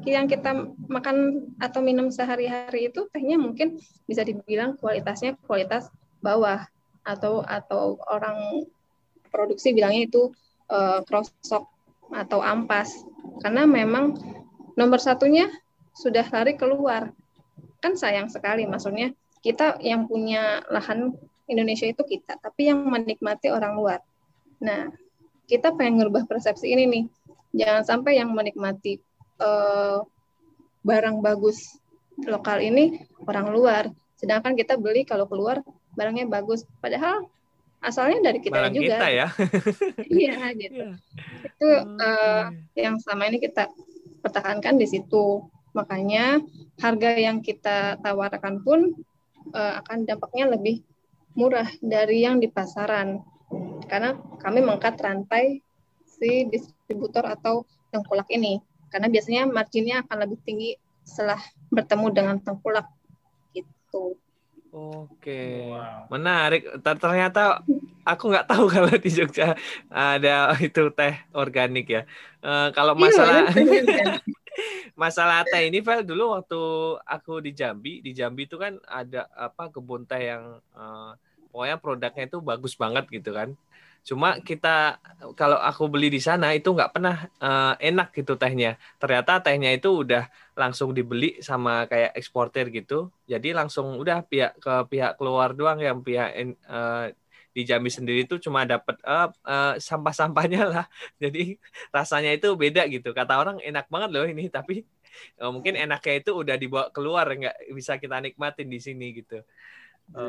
yang 0.07 0.29
kita 0.29 0.71
makan 0.87 1.49
atau 1.59 1.83
minum 1.83 2.07
sehari-hari 2.13 2.87
itu 2.87 3.09
tehnya 3.11 3.35
mungkin 3.35 3.81
bisa 4.07 4.23
dibilang 4.23 4.79
kualitasnya 4.79 5.35
kualitas 5.43 5.91
bawah 6.23 6.63
atau 7.03 7.43
atau 7.43 7.99
orang 8.07 8.67
produksi 9.31 9.75
bilangnya 9.75 10.07
itu 10.07 10.31
uh, 10.71 11.03
krosok 11.03 11.67
atau 12.11 12.39
ampas 12.39 13.03
karena 13.43 13.67
memang 13.67 14.15
nomor 14.79 14.99
satunya 15.03 15.51
sudah 15.91 16.23
lari 16.31 16.55
keluar 16.55 17.11
kan 17.83 17.99
sayang 17.99 18.31
sekali 18.31 18.63
maksudnya 18.63 19.11
kita 19.47 19.79
yang 19.79 20.03
punya 20.11 20.59
lahan 20.67 21.15
Indonesia 21.47 21.87
itu 21.87 22.03
kita 22.03 22.35
tapi 22.43 22.67
yang 22.67 22.83
menikmati 22.83 23.47
orang 23.47 23.79
luar 23.79 23.99
nah 24.59 24.91
kita 25.47 25.71
pengen 25.71 26.03
ngerubah 26.03 26.27
persepsi 26.27 26.67
ini 26.67 26.83
nih 26.91 27.03
jangan 27.55 27.83
sampai 27.87 28.19
yang 28.19 28.35
menikmati 28.35 28.99
uh, 29.39 30.03
barang 30.83 31.23
bagus 31.23 31.79
lokal 32.27 32.59
ini 32.59 32.99
orang 33.23 33.47
luar 33.55 33.83
sedangkan 34.19 34.59
kita 34.59 34.75
beli 34.75 35.07
kalau 35.07 35.23
keluar 35.31 35.63
barangnya 35.95 36.27
bagus 36.27 36.67
padahal 36.83 37.23
asalnya 37.81 38.19
dari 38.31 38.39
kita 38.41 38.57
Barang 38.57 38.73
juga. 38.73 38.95
Kita 38.97 39.07
ya. 39.13 39.27
iya 40.21 40.37
gitu. 40.57 40.85
Yeah. 40.93 41.45
Itu 41.45 41.69
uh, 42.01 42.43
yang 42.73 42.97
selama 43.01 43.23
ini 43.29 43.37
kita 43.41 43.69
pertahankan 44.21 44.81
di 44.81 44.87
situ. 44.89 45.45
Makanya 45.77 46.41
harga 46.81 47.09
yang 47.17 47.45
kita 47.45 48.01
tawarkan 48.01 48.65
pun 48.65 48.97
uh, 49.53 49.73
akan 49.83 50.07
dampaknya 50.07 50.51
lebih 50.51 50.83
murah 51.37 51.69
dari 51.79 52.25
yang 52.25 52.41
di 52.41 52.49
pasaran. 52.49 53.21
Karena 53.87 54.17
kami 54.41 54.59
mengangkat 54.65 54.99
rantai 54.99 55.61
si 56.03 56.49
distributor 56.49 57.23
atau 57.29 57.63
tengkulak 57.93 58.27
ini. 58.33 58.59
Karena 58.89 59.07
biasanya 59.11 59.45
marginnya 59.47 60.03
akan 60.03 60.17
lebih 60.27 60.39
tinggi 60.43 60.71
setelah 61.05 61.39
bertemu 61.71 62.07
dengan 62.11 62.35
tengkulak 62.41 62.87
gitu. 63.55 64.17
Oke, 64.77 65.71
wow. 65.71 66.11
menarik. 66.11 66.67
Ternyata 66.83 67.63
aku 68.03 68.23
nggak 68.29 68.47
tahu 68.47 68.65
kalau 68.73 68.91
di 68.99 69.09
Jogja 69.09 69.55
ada 69.87 70.53
itu 70.59 70.91
teh 70.91 71.15
organik 71.31 71.87
ya. 71.87 72.01
Uh, 72.43 72.69
kalau 72.75 72.93
iya, 72.99 73.47
masalah 74.97 75.45
teh 75.45 75.69
ini, 75.69 75.79
Vel, 75.83 76.03
dulu 76.03 76.37
waktu 76.37 76.61
aku 77.05 77.39
di 77.43 77.51
Jambi, 77.53 78.01
di 78.01 78.11
Jambi 78.11 78.49
itu 78.49 78.57
kan 78.57 78.77
ada 78.87 79.29
apa 79.35 79.69
kebun 79.69 80.03
teh 80.09 80.33
yang 80.33 80.57
uh, 80.73 81.13
pokoknya 81.51 81.77
produknya 81.81 82.23
itu 82.29 82.37
bagus 82.41 82.73
banget 82.77 83.05
gitu 83.09 83.33
kan. 83.33 83.53
Cuma 84.07 84.39
kita 84.39 85.03
kalau 85.35 85.59
aku 85.59 85.91
beli 85.91 86.07
di 86.07 86.23
sana 86.23 86.55
itu 86.55 86.71
nggak 86.71 86.95
pernah 86.95 87.27
uh, 87.43 87.75
enak 87.75 88.15
gitu 88.15 88.39
tehnya. 88.39 88.79
Ternyata 88.95 89.43
tehnya 89.43 89.75
itu 89.75 90.07
udah 90.07 90.31
langsung 90.55 90.95
dibeli 90.95 91.43
sama 91.43 91.83
kayak 91.91 92.15
eksportir 92.15 92.71
gitu. 92.71 93.11
Jadi 93.27 93.51
langsung 93.51 93.99
udah 93.99 94.23
pihak 94.23 94.63
ke 94.63 94.73
pihak 94.87 95.19
keluar 95.19 95.51
doang 95.51 95.83
yang 95.83 95.99
pihak 95.99 96.55
uh, 96.71 97.11
di 97.57 97.65
Jambi 97.65 97.89
sendiri 97.89 98.29
itu 98.29 98.37
cuma 98.37 98.69
dapat 98.69 99.01
uh, 99.01 99.33
uh, 99.41 99.73
sampah-sampahnya 99.81 100.61
lah. 100.69 100.85
Jadi 101.23 101.57
rasanya 101.89 102.37
itu 102.37 102.53
beda 102.53 102.85
gitu. 102.85 103.09
Kata 103.17 103.41
orang 103.41 103.57
enak 103.65 103.89
banget 103.89 104.09
loh 104.13 104.29
ini, 104.29 104.45
tapi 104.53 104.85
uh, 105.41 105.49
mungkin 105.49 105.73
enaknya 105.73 106.21
itu 106.21 106.31
udah 106.37 106.53
dibawa 106.53 106.93
keluar 106.93 107.25
nggak 107.25 107.73
bisa 107.73 107.97
kita 107.97 108.21
nikmatin 108.21 108.69
di 108.69 108.77
sini 108.77 109.17
gitu. 109.17 109.41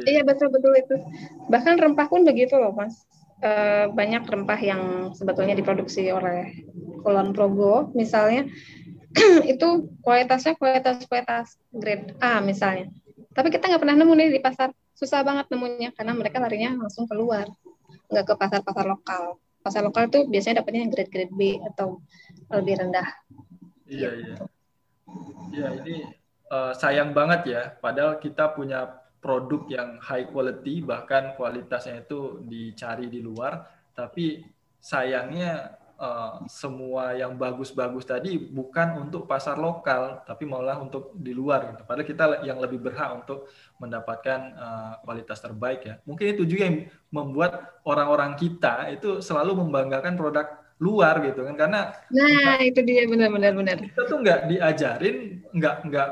Iya 0.09 0.25
betul 0.25 0.49
betul 0.49 0.73
itu. 0.75 0.97
Bahkan 1.53 1.77
rempah 1.77 2.09
pun 2.09 2.25
begitu 2.25 2.57
loh 2.57 2.73
mas 2.73 3.05
uh, 3.43 3.87
banyak 3.93 4.23
rempah 4.27 4.61
yang 4.61 4.83
sebetulnya 5.15 5.55
diproduksi 5.55 6.11
oleh 6.11 6.65
Kulon 7.03 7.31
Progo 7.31 7.91
misalnya 7.95 8.47
itu 9.53 9.69
kualitasnya 10.03 10.59
kualitas 10.59 11.07
kualitas 11.07 11.55
grade 11.71 12.15
A 12.19 12.43
misalnya 12.43 12.91
tapi 13.33 13.55
kita 13.55 13.71
nggak 13.71 13.83
pernah 13.83 13.97
nemu 13.97 14.13
nih 14.19 14.29
di 14.35 14.41
pasar 14.43 14.75
susah 14.99 15.23
banget 15.23 15.47
nemunya 15.55 15.95
karena 15.95 16.13
mereka 16.19 16.43
larinya 16.43 16.75
langsung 16.75 17.07
keluar 17.07 17.47
nggak 18.11 18.25
ke 18.27 18.35
pasar-pasar 18.35 18.85
lokal. 18.91 19.39
Pasar 19.63 19.87
lokal 19.87 20.11
itu 20.11 20.27
biasanya 20.27 20.63
dapatnya 20.63 20.81
yang 20.83 20.91
grade 20.91 21.13
grade 21.13 21.35
B 21.35 21.63
atau 21.63 22.03
lebih 22.51 22.75
rendah. 22.83 23.09
Iya 23.87 24.11
iya. 24.19 24.35
Iya 25.55 25.69
ini 25.79 25.97
uh, 26.51 26.75
sayang 26.75 27.15
banget 27.15 27.41
ya. 27.47 27.63
Padahal 27.79 28.19
kita 28.19 28.59
punya 28.59 29.07
produk 29.23 29.63
yang 29.71 29.89
high 30.03 30.27
quality 30.31 30.83
bahkan 30.83 31.35
kualitasnya 31.39 32.07
itu 32.07 32.43
dicari 32.47 33.11
di 33.11 33.19
luar 33.19 33.67
tapi 33.95 34.47
sayangnya 34.79 35.78
uh, 35.99 36.47
semua 36.47 37.13
yang 37.19 37.35
bagus-bagus 37.35 38.07
tadi 38.07 38.39
bukan 38.39 39.05
untuk 39.05 39.27
pasar 39.27 39.59
lokal 39.59 40.23
tapi 40.25 40.47
malah 40.47 40.79
untuk 40.79 41.13
di 41.19 41.35
luar 41.35 41.75
gitu. 41.75 41.83
padahal 41.85 42.07
kita 42.07 42.25
yang 42.47 42.59
lebih 42.63 42.79
berhak 42.79 43.11
untuk 43.19 43.51
mendapatkan 43.83 44.41
uh, 44.55 44.93
kualitas 45.03 45.43
terbaik 45.43 45.81
ya. 45.85 45.95
Mungkin 46.07 46.39
itu 46.39 46.43
juga 46.47 46.63
yang 46.71 46.79
membuat 47.11 47.83
orang-orang 47.83 48.39
kita 48.39 48.89
itu 48.95 49.19
selalu 49.19 49.67
membanggakan 49.67 50.15
produk 50.15 50.47
luar 50.79 51.19
gitu 51.27 51.43
kan. 51.43 51.55
Karena 51.59 51.81
nah 52.15 52.59
itu 52.63 52.81
dia. 52.87 53.05
Benar-benar 53.05 53.53
benar 53.59 53.77
kita 53.83 54.03
tuh 54.07 54.19
nggak 54.23 54.41
diajarin 54.47 55.17
nggak 55.51 55.77
nggak 55.91 56.09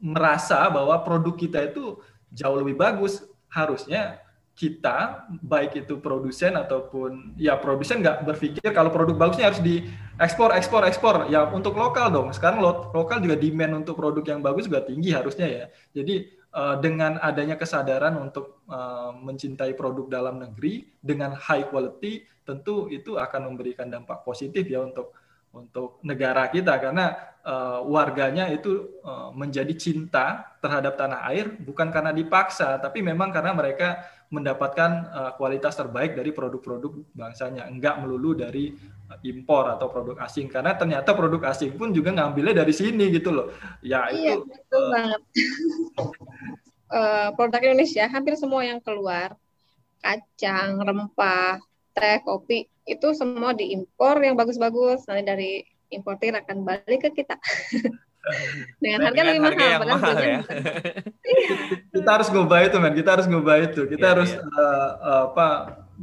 merasa 0.00 0.72
bahwa 0.72 0.96
produk 1.04 1.36
kita 1.36 1.68
itu 1.68 2.00
jauh 2.32 2.56
lebih 2.56 2.80
bagus. 2.80 3.22
Harusnya 3.50 4.22
kita 4.58 5.24
baik 5.40 5.86
itu 5.86 5.96
produsen 5.98 6.52
ataupun 6.52 7.32
ya 7.40 7.56
produsen 7.56 8.04
nggak 8.04 8.28
berpikir 8.28 8.68
kalau 8.76 8.92
produk 8.92 9.16
bagusnya 9.16 9.48
harus 9.48 9.62
diekspor 9.64 10.52
ekspor 10.52 10.82
ekspor. 10.84 11.14
Ya 11.32 11.48
untuk 11.48 11.78
lokal 11.80 12.12
dong. 12.12 12.28
Sekarang 12.36 12.60
lo, 12.60 12.92
lokal 12.92 13.24
juga 13.24 13.40
demand 13.40 13.80
untuk 13.80 13.96
produk 13.96 14.24
yang 14.36 14.40
bagus 14.44 14.68
juga 14.68 14.84
tinggi 14.84 15.16
harusnya 15.16 15.48
ya. 15.48 15.64
Jadi 15.96 16.28
uh, 16.54 16.76
dengan 16.76 17.16
adanya 17.22 17.56
kesadaran 17.56 18.18
untuk 18.20 18.62
uh, 18.68 19.14
mencintai 19.16 19.72
produk 19.78 20.10
dalam 20.10 20.42
negeri 20.42 20.92
dengan 21.00 21.32
high 21.34 21.70
quality 21.70 22.26
tentu 22.44 22.90
itu 22.90 23.14
akan 23.16 23.54
memberikan 23.54 23.86
dampak 23.86 24.26
positif 24.26 24.66
ya 24.66 24.82
untuk 24.82 25.14
untuk 25.50 25.98
negara 26.06 26.46
kita. 26.48 26.78
Karena 26.78 27.14
uh, 27.42 27.82
warganya 27.86 28.46
itu 28.50 29.00
uh, 29.02 29.34
menjadi 29.34 29.74
cinta 29.74 30.56
terhadap 30.62 30.94
tanah 30.94 31.26
air 31.32 31.50
bukan 31.56 31.88
karena 31.88 32.12
dipaksa 32.12 32.76
tapi 32.76 33.00
memang 33.00 33.32
karena 33.32 33.56
mereka 33.56 34.04
mendapatkan 34.30 34.90
uh, 35.10 35.32
kualitas 35.34 35.74
terbaik 35.74 36.14
dari 36.14 36.30
produk-produk 36.30 37.02
bangsanya. 37.14 37.66
Enggak 37.66 37.98
melulu 37.98 38.38
dari 38.38 38.70
impor 39.26 39.74
atau 39.74 39.90
produk 39.90 40.22
asing. 40.22 40.46
Karena 40.46 40.78
ternyata 40.78 41.10
produk 41.18 41.50
asing 41.50 41.74
pun 41.74 41.90
juga 41.90 42.14
ngambilnya 42.14 42.62
dari 42.62 42.70
sini 42.70 43.10
gitu 43.10 43.34
loh. 43.34 43.50
Ya 43.82 44.06
iya, 44.14 44.38
itu 44.38 44.46
betul 44.46 44.82
uh, 44.86 44.90
banget. 44.94 45.20
Uh, 46.86 47.28
produk 47.36 47.60
Indonesia 47.66 48.06
hampir 48.06 48.38
semua 48.38 48.62
yang 48.62 48.78
keluar 48.78 49.34
kacang 50.00 50.80
rempah 50.80 51.60
teh 51.92 52.22
kopi 52.24 52.70
itu 52.90 53.08
semua 53.14 53.54
diimpor 53.54 54.18
yang 54.18 54.34
bagus-bagus 54.34 55.06
nanti 55.06 55.22
dari 55.22 55.52
importir 55.94 56.34
akan 56.34 56.66
balik 56.66 57.06
ke 57.06 57.22
kita 57.22 57.38
dengan 58.82 59.08
harga 59.08 59.22
lebih 59.24 59.40
mahal, 59.40 59.56
yang 59.56 59.82
mahal 59.88 60.16
ya. 60.20 60.40
kita 61.96 62.10
harus 62.10 62.28
ngubah 62.28 62.60
itu 62.68 62.76
men 62.76 62.92
kita 62.92 63.10
harus 63.16 63.26
ngubah 63.30 63.56
itu 63.64 63.88
kita 63.88 64.06
yeah, 64.06 64.12
harus 64.12 64.30
yeah. 64.36 64.44
Uh, 64.60 64.90
uh, 65.00 65.22
apa 65.32 65.46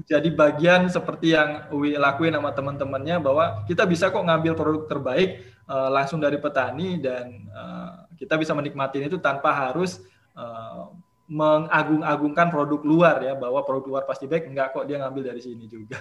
jadi 0.06 0.30
bagian 0.30 0.90
seperti 0.90 1.34
yang 1.34 1.66
Uwi 1.74 1.98
lakuin 1.98 2.34
sama 2.34 2.54
teman-temannya 2.54 3.18
bahwa 3.18 3.66
kita 3.66 3.86
bisa 3.86 4.14
kok 4.14 4.22
ngambil 4.22 4.54
produk 4.54 4.84
terbaik 4.86 5.42
uh, 5.70 5.90
langsung 5.90 6.22
dari 6.22 6.38
petani 6.38 7.02
dan 7.02 7.50
uh, 7.50 8.06
kita 8.18 8.38
bisa 8.38 8.54
menikmati 8.54 9.02
itu 9.02 9.18
tanpa 9.22 9.54
harus 9.54 10.02
uh, 10.38 10.90
mengagung-agungkan 11.28 12.48
produk 12.50 12.82
luar 12.82 13.18
ya 13.20 13.34
bahwa 13.36 13.62
produk 13.66 13.86
luar 13.98 14.04
pasti 14.08 14.30
baik 14.30 14.48
enggak 14.48 14.74
kok 14.74 14.86
dia 14.88 15.02
ngambil 15.02 15.34
dari 15.34 15.42
sini 15.44 15.68
juga. 15.68 16.00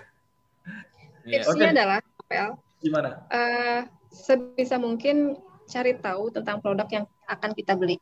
Tipsnya 1.27 1.67
okay. 1.69 1.75
adalah 1.75 1.99
Pel. 2.31 2.49
Gimana? 2.79 3.11
Uh, 3.29 3.81
sebisa 4.15 4.79
mungkin 4.79 5.35
cari 5.67 5.99
tahu 5.99 6.31
tentang 6.31 6.63
produk 6.63 6.87
yang 6.87 7.05
akan 7.27 7.51
kita 7.53 7.75
beli. 7.75 7.99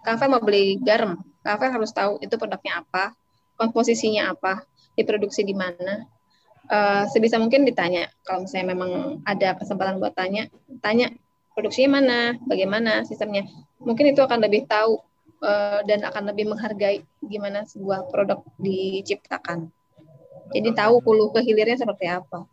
Kafe 0.00 0.24
mau 0.30 0.40
beli 0.40 0.80
garam, 0.80 1.20
kafe 1.44 1.68
harus 1.68 1.92
tahu 1.92 2.16
itu 2.24 2.34
produknya 2.40 2.80
apa. 2.82 3.12
komposisinya 3.56 4.36
apa, 4.36 4.68
diproduksi 5.00 5.40
di 5.40 5.56
mana. 5.56 6.04
Uh, 6.68 7.08
sebisa 7.08 7.40
mungkin 7.40 7.64
ditanya. 7.64 8.04
Kalau 8.20 8.44
misalnya 8.44 8.76
memang 8.76 9.24
ada 9.24 9.56
kesempatan 9.56 9.96
buat 9.96 10.12
tanya, 10.12 10.52
tanya 10.84 11.08
produksinya 11.56 11.96
mana, 11.96 12.36
bagaimana 12.44 13.08
sistemnya. 13.08 13.48
Mungkin 13.80 14.12
itu 14.12 14.20
akan 14.20 14.44
lebih 14.44 14.68
tahu 14.68 15.00
uh, 15.40 15.80
dan 15.88 16.04
akan 16.04 16.36
lebih 16.36 16.52
menghargai 16.52 17.00
gimana 17.24 17.64
sebuah 17.64 18.12
produk 18.12 18.44
diciptakan. 18.60 19.72
Jadi 20.52 20.70
tahu 20.74 21.02
hulu 21.02 21.34
ke 21.34 21.40
hilirnya 21.42 21.78
seperti 21.78 22.06
apa. 22.10 22.46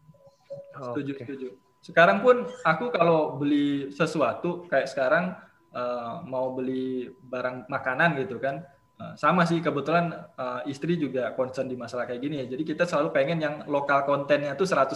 Setuju, 0.73 1.11
okay. 1.13 1.25
setuju. 1.25 1.47
Sekarang 1.83 2.23
pun 2.23 2.47
aku 2.63 2.89
kalau 2.89 3.37
beli 3.37 3.91
sesuatu 3.91 4.65
kayak 4.71 4.87
sekarang 4.87 5.35
uh, 5.75 6.23
mau 6.25 6.55
beli 6.55 7.11
barang 7.27 7.67
makanan 7.67 8.17
gitu 8.23 8.39
kan, 8.39 8.63
Eh, 8.93 9.13
sama 9.17 9.41
sih 9.49 9.57
kebetulan 9.57 10.13
uh, 10.37 10.61
istri 10.69 10.95
juga 11.01 11.33
concern 11.33 11.65
di 11.65 11.73
masalah 11.73 12.05
kayak 12.05 12.21
gini 12.21 12.45
ya. 12.45 12.55
Jadi 12.55 12.63
kita 12.63 12.85
selalu 12.85 13.09
pengen 13.09 13.41
yang 13.41 13.55
lokal 13.65 14.05
kontennya 14.05 14.53
itu 14.53 14.69
100%. 14.69 14.93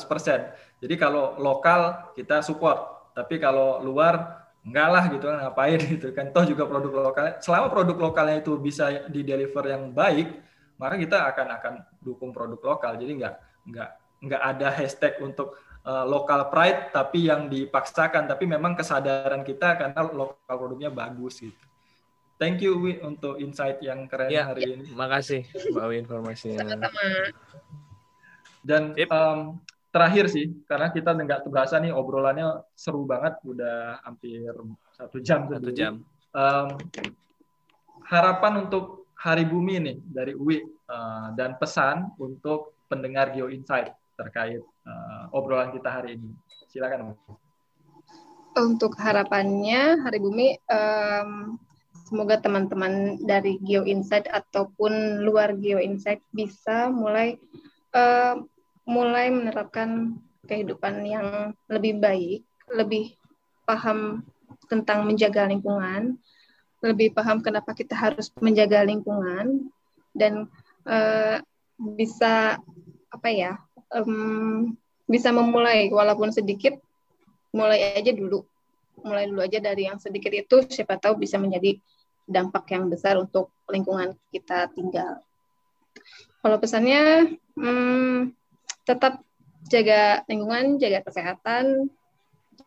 Jadi 0.80 0.96
kalau 1.02 1.34
lokal 1.42 2.14
kita 2.14 2.46
support, 2.46 3.10
tapi 3.18 3.42
kalau 3.42 3.82
luar 3.82 4.46
enggak 4.62 4.90
lah 4.94 5.04
gitu 5.10 5.26
kan 5.26 5.38
ngapain 5.50 5.80
gitu 5.98 6.14
kan. 6.14 6.30
Toh 6.30 6.46
juga 6.46 6.70
produk 6.70 7.10
lokal. 7.10 7.42
Selama 7.42 7.74
produk 7.74 7.98
lokalnya 7.98 8.38
itu 8.38 8.54
bisa 8.62 9.10
di 9.10 9.26
deliver 9.26 9.66
yang 9.66 9.90
baik, 9.90 10.30
maka 10.78 10.96
kita 10.98 11.18
akan 11.34 11.48
akan 11.58 11.74
dukung 12.02 12.32
produk 12.34 12.78
lokal. 12.78 12.98
Jadi 12.98 13.12
enggak 13.18 13.36
enggak 13.66 13.90
enggak 14.24 14.42
ada 14.42 14.68
hashtag 14.74 15.14
untuk 15.22 15.58
uh, 15.86 16.06
local 16.06 16.50
pride 16.50 16.90
tapi 16.94 17.30
yang 17.30 17.52
dipaksakan 17.52 18.26
tapi 18.26 18.50
memang 18.50 18.74
kesadaran 18.74 19.46
kita 19.46 19.78
karena 19.78 20.02
lokal 20.06 20.56
produknya 20.56 20.90
bagus 20.90 21.42
gitu. 21.42 21.68
Thank 22.38 22.62
you 22.62 22.78
Wi 22.78 23.02
untuk 23.02 23.42
insight 23.42 23.82
yang 23.82 24.06
keren 24.06 24.30
ya, 24.30 24.54
hari 24.54 24.70
ya. 24.70 24.74
ini. 24.78 24.94
Makasih 24.94 25.42
Mbak 25.74 25.86
Wi 25.90 25.96
informasinya. 26.06 26.62
Sama-sama. 26.70 27.02
Dan 28.62 28.94
yep. 28.94 29.10
um, 29.10 29.58
terakhir 29.90 30.30
sih, 30.30 30.54
karena 30.70 30.94
kita 30.94 31.18
nggak 31.18 31.50
terasa 31.50 31.82
nih 31.82 31.90
obrolannya 31.90 32.62
seru 32.78 33.10
banget, 33.10 33.42
udah 33.42 34.06
hampir 34.06 34.54
satu 34.94 35.18
jam. 35.18 35.50
Satu 35.50 35.74
jam. 35.74 36.06
Um, 36.30 36.78
harapan 38.06 38.70
untuk 38.70 39.07
Hari 39.18 39.44
Bumi 39.50 39.82
nih 39.82 39.98
dari 40.06 40.34
Wi 40.38 40.62
uh, 40.90 41.34
dan 41.34 41.58
pesan 41.58 42.14
untuk 42.22 42.78
pendengar 42.86 43.34
Geo 43.34 43.50
Insight 43.50 43.92
terkait 44.18 44.62
uh, 44.62 45.24
obrolan 45.34 45.74
kita 45.74 45.90
hari 45.90 46.22
ini. 46.22 46.30
Silakan. 46.70 47.18
Untuk 48.58 48.98
harapannya 48.98 50.02
Hari 50.02 50.18
Bumi 50.22 50.58
um, 50.70 51.58
Semoga 52.08 52.40
teman-teman 52.40 53.20
dari 53.20 53.60
Geo 53.68 53.84
Insight 53.84 54.32
ataupun 54.32 55.20
luar 55.28 55.60
Geo 55.60 55.76
Insight 55.76 56.24
bisa 56.32 56.88
mulai 56.88 57.36
uh, 57.92 58.40
mulai 58.88 59.28
menerapkan 59.28 60.16
kehidupan 60.48 61.04
yang 61.04 61.52
lebih 61.68 62.00
baik, 62.00 62.48
lebih 62.72 63.12
paham 63.68 64.24
tentang 64.72 65.04
menjaga 65.04 65.52
lingkungan, 65.52 66.16
lebih 66.84 67.14
paham 67.14 67.42
kenapa 67.42 67.74
kita 67.74 67.98
harus 67.98 68.30
menjaga 68.38 68.86
lingkungan 68.86 69.70
dan 70.14 70.46
uh, 70.86 71.42
bisa 71.78 72.62
apa 73.10 73.30
ya 73.30 73.58
um, 73.94 74.78
bisa 75.08 75.34
memulai 75.34 75.90
walaupun 75.90 76.30
sedikit 76.30 76.78
mulai 77.56 77.98
aja 77.98 78.14
dulu 78.14 78.46
mulai 79.02 79.30
dulu 79.30 79.46
aja 79.46 79.62
dari 79.62 79.86
yang 79.90 80.02
sedikit 80.02 80.34
itu 80.34 80.66
siapa 80.70 80.98
tahu 80.98 81.22
bisa 81.22 81.38
menjadi 81.38 81.78
dampak 82.28 82.68
yang 82.76 82.92
besar 82.92 83.16
untuk 83.16 83.56
lingkungan 83.72 84.14
kita 84.36 84.68
tinggal. 84.76 85.24
Kalau 86.44 86.58
pesannya, 86.60 87.34
hmm, 87.56 88.36
tetap 88.84 89.24
jaga 89.72 90.28
lingkungan, 90.28 90.76
jaga 90.78 91.08
kesehatan, 91.08 91.88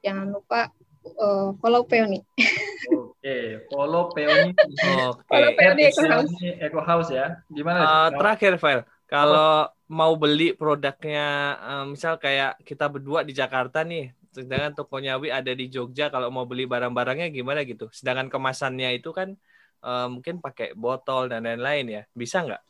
jangan 0.01 0.33
lupa 0.33 0.73
uh, 1.21 1.53
follow 1.61 1.85
Peoni. 1.85 2.25
Oke, 3.21 3.69
follow 3.69 4.09
Peoni. 4.17 4.57
Oke. 4.57 5.29
Follow 5.29 5.53
Peoni 5.53 5.83
Eco 5.93 6.03
House. 6.09 6.33
Eco 6.41 6.81
House 6.81 7.11
ya. 7.13 7.27
Gimana? 7.53 7.81
Uh, 7.85 8.09
terakhir, 8.17 8.57
File. 8.57 8.89
Kalau 9.05 9.69
mau 9.93 10.17
beli 10.17 10.57
produknya, 10.57 11.61
um, 11.61 11.93
misal 11.93 12.17
kayak 12.17 12.57
kita 12.65 12.89
berdua 12.89 13.21
di 13.21 13.37
Jakarta 13.37 13.85
nih, 13.85 14.17
sedangkan 14.33 14.73
tokonya 14.73 15.21
Wi 15.21 15.29
ada 15.29 15.53
di 15.53 15.69
Jogja, 15.69 16.09
kalau 16.09 16.33
mau 16.33 16.49
beli 16.49 16.65
barang-barangnya 16.65 17.29
gimana 17.29 17.61
gitu? 17.69 17.93
Sedangkan 17.93 18.33
kemasannya 18.33 18.97
itu 18.97 19.13
kan 19.13 19.37
uh, 19.85 20.09
mungkin 20.09 20.41
pakai 20.41 20.73
botol 20.73 21.29
dan 21.29 21.45
lain-lain 21.45 22.01
ya. 22.01 22.03
Bisa 22.17 22.41
nggak? 22.41 22.65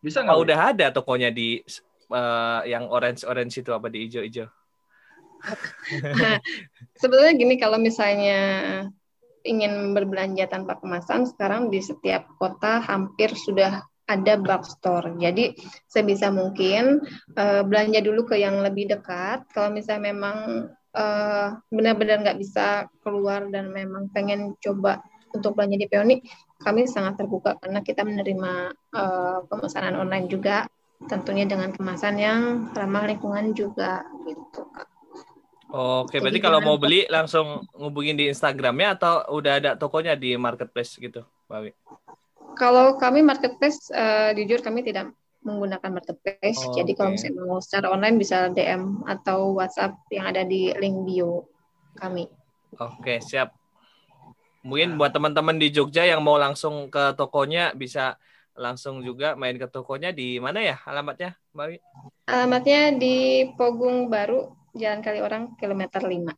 Bisa 0.00 0.24
nggak? 0.24 0.32
Oh, 0.32 0.40
udah 0.40 0.72
ada 0.72 0.88
tokonya 0.88 1.28
di 1.28 1.60
uh, 2.08 2.64
yang 2.64 2.88
orange-orange 2.88 3.60
itu 3.60 3.76
apa 3.76 3.92
di 3.92 4.08
hijau-hijau? 4.08 4.48
nah, 6.16 6.40
sebetulnya 6.96 7.36
gini 7.36 7.60
kalau 7.60 7.76
misalnya 7.76 8.40
ingin 9.46 9.94
berbelanja 9.94 10.50
tanpa 10.50 10.76
kemasan 10.82 11.30
sekarang 11.30 11.70
di 11.70 11.78
setiap 11.78 12.26
kota 12.36 12.82
hampir 12.82 13.30
sudah 13.32 13.86
ada 14.06 14.34
box 14.38 14.78
store. 14.78 15.14
Jadi 15.18 15.54
sebisa 15.86 16.30
mungkin 16.30 17.02
uh, 17.38 17.62
belanja 17.62 18.02
dulu 18.02 18.26
ke 18.26 18.38
yang 18.38 18.62
lebih 18.62 18.90
dekat. 18.90 19.46
Kalau 19.50 19.70
misalnya 19.70 20.14
memang 20.14 20.70
uh, 20.94 21.48
benar-benar 21.70 22.22
nggak 22.22 22.38
bisa 22.38 22.86
keluar 23.02 23.46
dan 23.50 23.70
memang 23.70 24.10
pengen 24.10 24.54
coba 24.62 25.02
untuk 25.34 25.58
belanja 25.58 25.76
di 25.76 25.86
Peoni 25.90 26.16
kami 26.56 26.88
sangat 26.88 27.20
terbuka 27.20 27.60
karena 27.60 27.84
kita 27.84 28.00
menerima 28.00 28.72
uh, 28.96 29.44
pemesanan 29.44 30.00
online 30.00 30.24
juga 30.32 30.64
tentunya 31.04 31.44
dengan 31.44 31.76
kemasan 31.76 32.16
yang 32.16 32.40
ramah 32.72 33.04
lingkungan 33.04 33.52
juga 33.52 34.00
gitu 34.24 34.64
Kak. 34.72 34.95
Oke, 35.72 36.22
berarti 36.22 36.38
kalau 36.38 36.62
mau 36.62 36.78
beli 36.78 37.10
langsung 37.10 37.66
ngubungin 37.74 38.14
di 38.14 38.30
Instagramnya 38.30 38.94
atau 38.94 39.14
udah 39.34 39.52
ada 39.58 39.70
tokonya 39.74 40.14
di 40.14 40.38
marketplace 40.38 40.94
gitu, 40.96 41.26
Mbak 41.50 41.74
Kalau 42.54 42.94
kami 42.96 43.20
marketplace, 43.26 43.90
uh, 43.90 44.30
jujur 44.32 44.62
kami 44.62 44.86
tidak 44.86 45.10
menggunakan 45.46 45.90
marketplace. 46.02 46.62
Oh, 46.66 46.74
Jadi 46.74 46.94
okay. 46.94 46.98
kalau 46.98 47.10
misalnya 47.14 47.42
mau 47.46 47.58
secara 47.62 47.86
online 47.94 48.16
bisa 48.18 48.50
DM 48.50 49.06
atau 49.06 49.54
WhatsApp 49.54 49.94
yang 50.10 50.26
ada 50.30 50.42
di 50.42 50.74
link 50.74 51.06
bio 51.06 51.46
kami. 51.98 52.26
Oke, 52.78 53.22
siap. 53.22 53.54
Mungkin 54.66 54.98
buat 54.98 55.14
teman-teman 55.14 55.62
di 55.62 55.70
Jogja 55.70 56.02
yang 56.02 56.26
mau 56.26 56.34
langsung 56.34 56.90
ke 56.90 57.14
tokonya 57.14 57.70
bisa 57.78 58.18
langsung 58.58 59.04
juga 59.04 59.38
main 59.38 59.54
ke 59.54 59.68
tokonya 59.70 60.10
di 60.10 60.42
mana 60.42 60.58
ya 60.58 60.76
alamatnya, 60.82 61.38
Mbak 61.54 61.66
Wi? 61.70 61.78
Alamatnya 62.26 62.80
di 62.98 63.46
Pogung 63.54 64.10
Baru, 64.10 64.50
Jalan 64.76 65.00
Kali 65.00 65.18
Orang, 65.24 65.56
kilometer 65.56 66.00
5. 66.04 66.30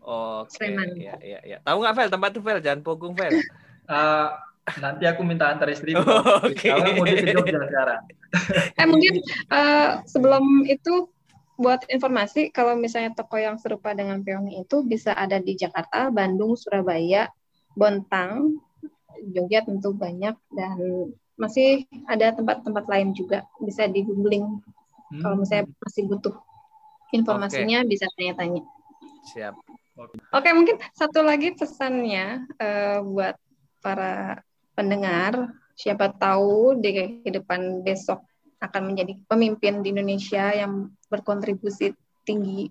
Oh, 0.00 0.42
Oke, 0.42 0.64
okay. 0.64 0.74
ya, 0.98 1.14
ya, 1.22 1.38
ya. 1.44 1.58
Tahu 1.62 1.76
nggak, 1.80 1.94
Vel? 1.94 2.10
Tempat 2.10 2.30
tuh, 2.34 2.42
Vel? 2.42 2.58
Jalan 2.58 2.82
Pogung, 2.82 3.14
Vel? 3.14 3.38
Uh, 3.86 4.32
nanti 4.84 5.04
aku 5.06 5.22
minta 5.22 5.48
antar 5.48 5.70
istri. 5.70 5.94
Oh, 5.98 6.42
Oke. 6.42 6.66
Okay. 6.66 6.70
Kalau 6.74 6.98
mau 6.98 7.06
di 7.06 7.30
Jogja 7.30 7.60
sekarang. 7.62 8.02
eh, 8.80 8.86
mungkin 8.86 9.14
uh, 9.50 10.02
sebelum 10.06 10.66
itu 10.66 11.10
buat 11.60 11.84
informasi, 11.92 12.48
kalau 12.50 12.72
misalnya 12.74 13.12
toko 13.12 13.36
yang 13.36 13.60
serupa 13.60 13.92
dengan 13.92 14.24
Peoni 14.24 14.64
itu 14.64 14.80
bisa 14.80 15.12
ada 15.12 15.36
di 15.36 15.54
Jakarta, 15.60 16.08
Bandung, 16.08 16.56
Surabaya, 16.56 17.28
Bontang, 17.76 18.56
Jogja 19.28 19.60
tentu 19.60 19.92
banyak 19.92 20.32
dan 20.56 20.78
masih 21.36 21.84
ada 22.08 22.32
tempat-tempat 22.36 22.84
lain 22.88 23.16
juga 23.16 23.48
bisa 23.60 23.88
di 23.88 24.04
googling 24.04 24.60
hmm. 25.12 25.20
kalau 25.24 25.40
misalnya 25.40 25.72
masih 25.80 26.04
butuh 26.08 26.36
informasinya 27.12 27.82
okay. 27.82 27.90
bisa 27.90 28.06
tanya-tanya. 28.14 28.62
Siap. 29.30 29.54
Oke 30.00 30.16
okay, 30.32 30.52
mungkin 30.56 30.80
satu 30.96 31.20
lagi 31.20 31.52
pesannya 31.52 32.48
uh, 32.56 33.04
buat 33.04 33.36
para 33.84 34.40
pendengar 34.72 35.52
siapa 35.76 36.12
tahu 36.16 36.80
di 36.80 37.20
kehidupan 37.20 37.84
besok 37.84 38.24
akan 38.60 38.92
menjadi 38.92 39.16
pemimpin 39.28 39.80
di 39.80 39.92
Indonesia 39.92 40.52
yang 40.52 40.92
berkontribusi 41.08 41.92
tinggi 42.24 42.68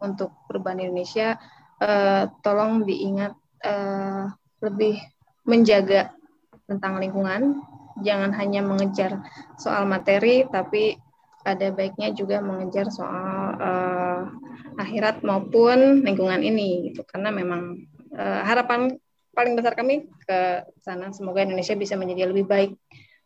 untuk 0.00 0.32
perubahan 0.48 0.84
Indonesia. 0.84 1.36
Uh, 1.80 2.28
tolong 2.44 2.84
diingat 2.84 3.32
uh, 3.64 4.28
lebih 4.60 5.00
menjaga 5.48 6.12
tentang 6.68 7.00
lingkungan, 7.00 7.64
jangan 8.04 8.36
hanya 8.36 8.60
mengejar 8.60 9.24
soal 9.56 9.88
materi, 9.88 10.44
tapi 10.48 11.00
ada 11.44 11.72
baiknya 11.72 12.12
juga 12.12 12.44
mengejar 12.44 12.92
soal 12.92 13.56
uh, 13.56 14.22
akhirat 14.76 15.24
maupun 15.24 16.04
lingkungan 16.04 16.44
ini, 16.44 16.92
gitu. 16.92 17.04
Karena 17.08 17.32
memang 17.32 17.80
uh, 18.12 18.42
harapan 18.44 18.92
paling 19.32 19.54
besar 19.56 19.72
kami 19.78 20.10
ke 20.26 20.66
sana, 20.82 21.14
semoga 21.14 21.46
Indonesia 21.46 21.72
bisa 21.78 21.96
menjadi 21.96 22.28
lebih 22.28 22.44
baik, 22.44 22.70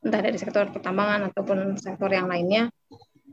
entah 0.05 0.21
dari 0.21 0.39
sektor 0.39 0.69
pertambangan 0.71 1.33
ataupun 1.33 1.75
sektor 1.81 2.13
yang 2.13 2.31
lainnya, 2.31 2.71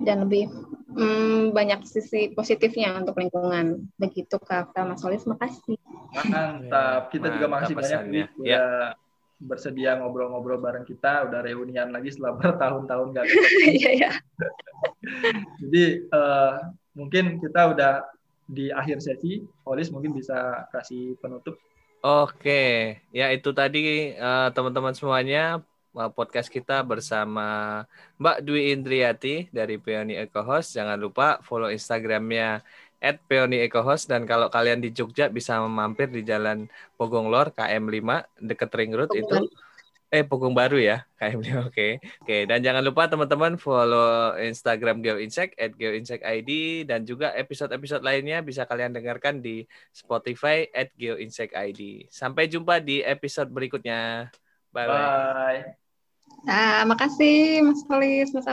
dan 0.01 0.25
lebih 0.25 0.49
hmm, 0.97 1.53
banyak 1.53 1.85
sisi 1.85 2.33
positifnya 2.33 2.97
untuk 2.97 3.21
lingkungan. 3.21 3.85
Begitu 4.01 4.41
Kak 4.41 4.73
Mas 4.73 4.97
Solis, 4.97 5.29
makasih. 5.29 5.77
Mantap. 6.15 7.13
Kita 7.13 7.29
Mantap 7.29 7.35
juga 7.37 7.47
makasih 7.51 7.75
banyak 7.77 8.01
ya. 8.09 8.25
udah 8.33 8.69
bersedia 9.41 9.97
ngobrol-ngobrol 9.97 10.61
bareng 10.61 10.85
kita, 10.85 11.25
udah 11.25 11.41
reunian 11.41 11.89
lagi 11.89 12.13
setelah 12.13 12.37
bertahun-tahun 12.41 13.07
nggak 13.11 13.25
Iya, 13.81 13.89
iya. 13.97 14.11
Jadi 15.61 15.83
uh, 16.13 16.53
mungkin 16.93 17.41
kita 17.41 17.73
udah 17.73 17.93
di 18.45 18.69
akhir 18.69 19.01
sesi, 19.01 19.41
Olis 19.65 19.89
mungkin 19.89 20.13
bisa 20.13 20.67
kasih 20.69 21.17
penutup. 21.17 21.57
Oke, 22.01 22.97
ya 23.13 23.29
itu 23.29 23.53
tadi 23.53 24.13
uh, 24.17 24.49
teman-teman 24.49 24.93
semuanya 24.97 25.61
podcast 25.91 26.47
kita 26.47 26.81
bersama 26.87 27.83
Mbak 28.15 28.37
Dwi 28.47 28.71
Indriati 28.71 29.51
dari 29.51 29.75
Peoni 29.77 30.15
Eco 30.15 30.41
Host. 30.41 30.73
Jangan 30.73 30.95
lupa 30.95 31.43
follow 31.43 31.67
Instagramnya 31.67 32.63
at 33.01 33.17
Peoni 33.25 33.65
Eco 33.65 33.81
Host 33.81 34.07
dan 34.07 34.29
kalau 34.29 34.47
kalian 34.53 34.79
di 34.79 34.93
Jogja 34.93 35.27
bisa 35.27 35.57
mampir 35.65 36.07
di 36.13 36.21
Jalan 36.21 36.69
Pogong 36.95 37.33
Lor 37.33 37.49
KM 37.49 37.89
5 37.89 38.45
deket 38.45 38.69
Ring 38.77 38.93
Road 38.93 39.09
Pogong. 39.09 39.25
itu 39.25 39.37
eh 40.11 40.21
Pogong 40.21 40.53
Baru 40.53 40.77
ya 40.77 41.01
KM 41.17 41.41
5 41.41 41.41
oke 41.41 41.73
okay. 41.73 41.91
oke 41.97 42.23
okay. 42.23 42.41
dan 42.45 42.61
jangan 42.61 42.85
lupa 42.85 43.09
teman-teman 43.09 43.57
follow 43.57 44.37
Instagram 44.37 45.01
GeoInsect 45.01 45.57
at 45.57 45.73
GeoInsect 45.73 46.21
ID 46.21 46.83
dan 46.85 47.01
juga 47.01 47.33
episode-episode 47.33 48.05
lainnya 48.05 48.45
bisa 48.45 48.69
kalian 48.69 48.93
dengarkan 48.93 49.41
di 49.41 49.65
Spotify 49.89 50.69
at 50.69 50.93
GeoInsect 50.93 51.57
ID 51.57 52.05
sampai 52.13 52.45
jumpa 52.45 52.83
di 52.83 53.01
episode 53.01 53.49
berikutnya 53.49 54.29
bye 54.69 54.85
bye, 54.85 54.99
bye. 54.99 55.81
Nah, 56.41 56.89
makasih 56.89 57.61
Mas 57.61 57.85
Polis, 57.85 58.33
Mas 58.33 58.47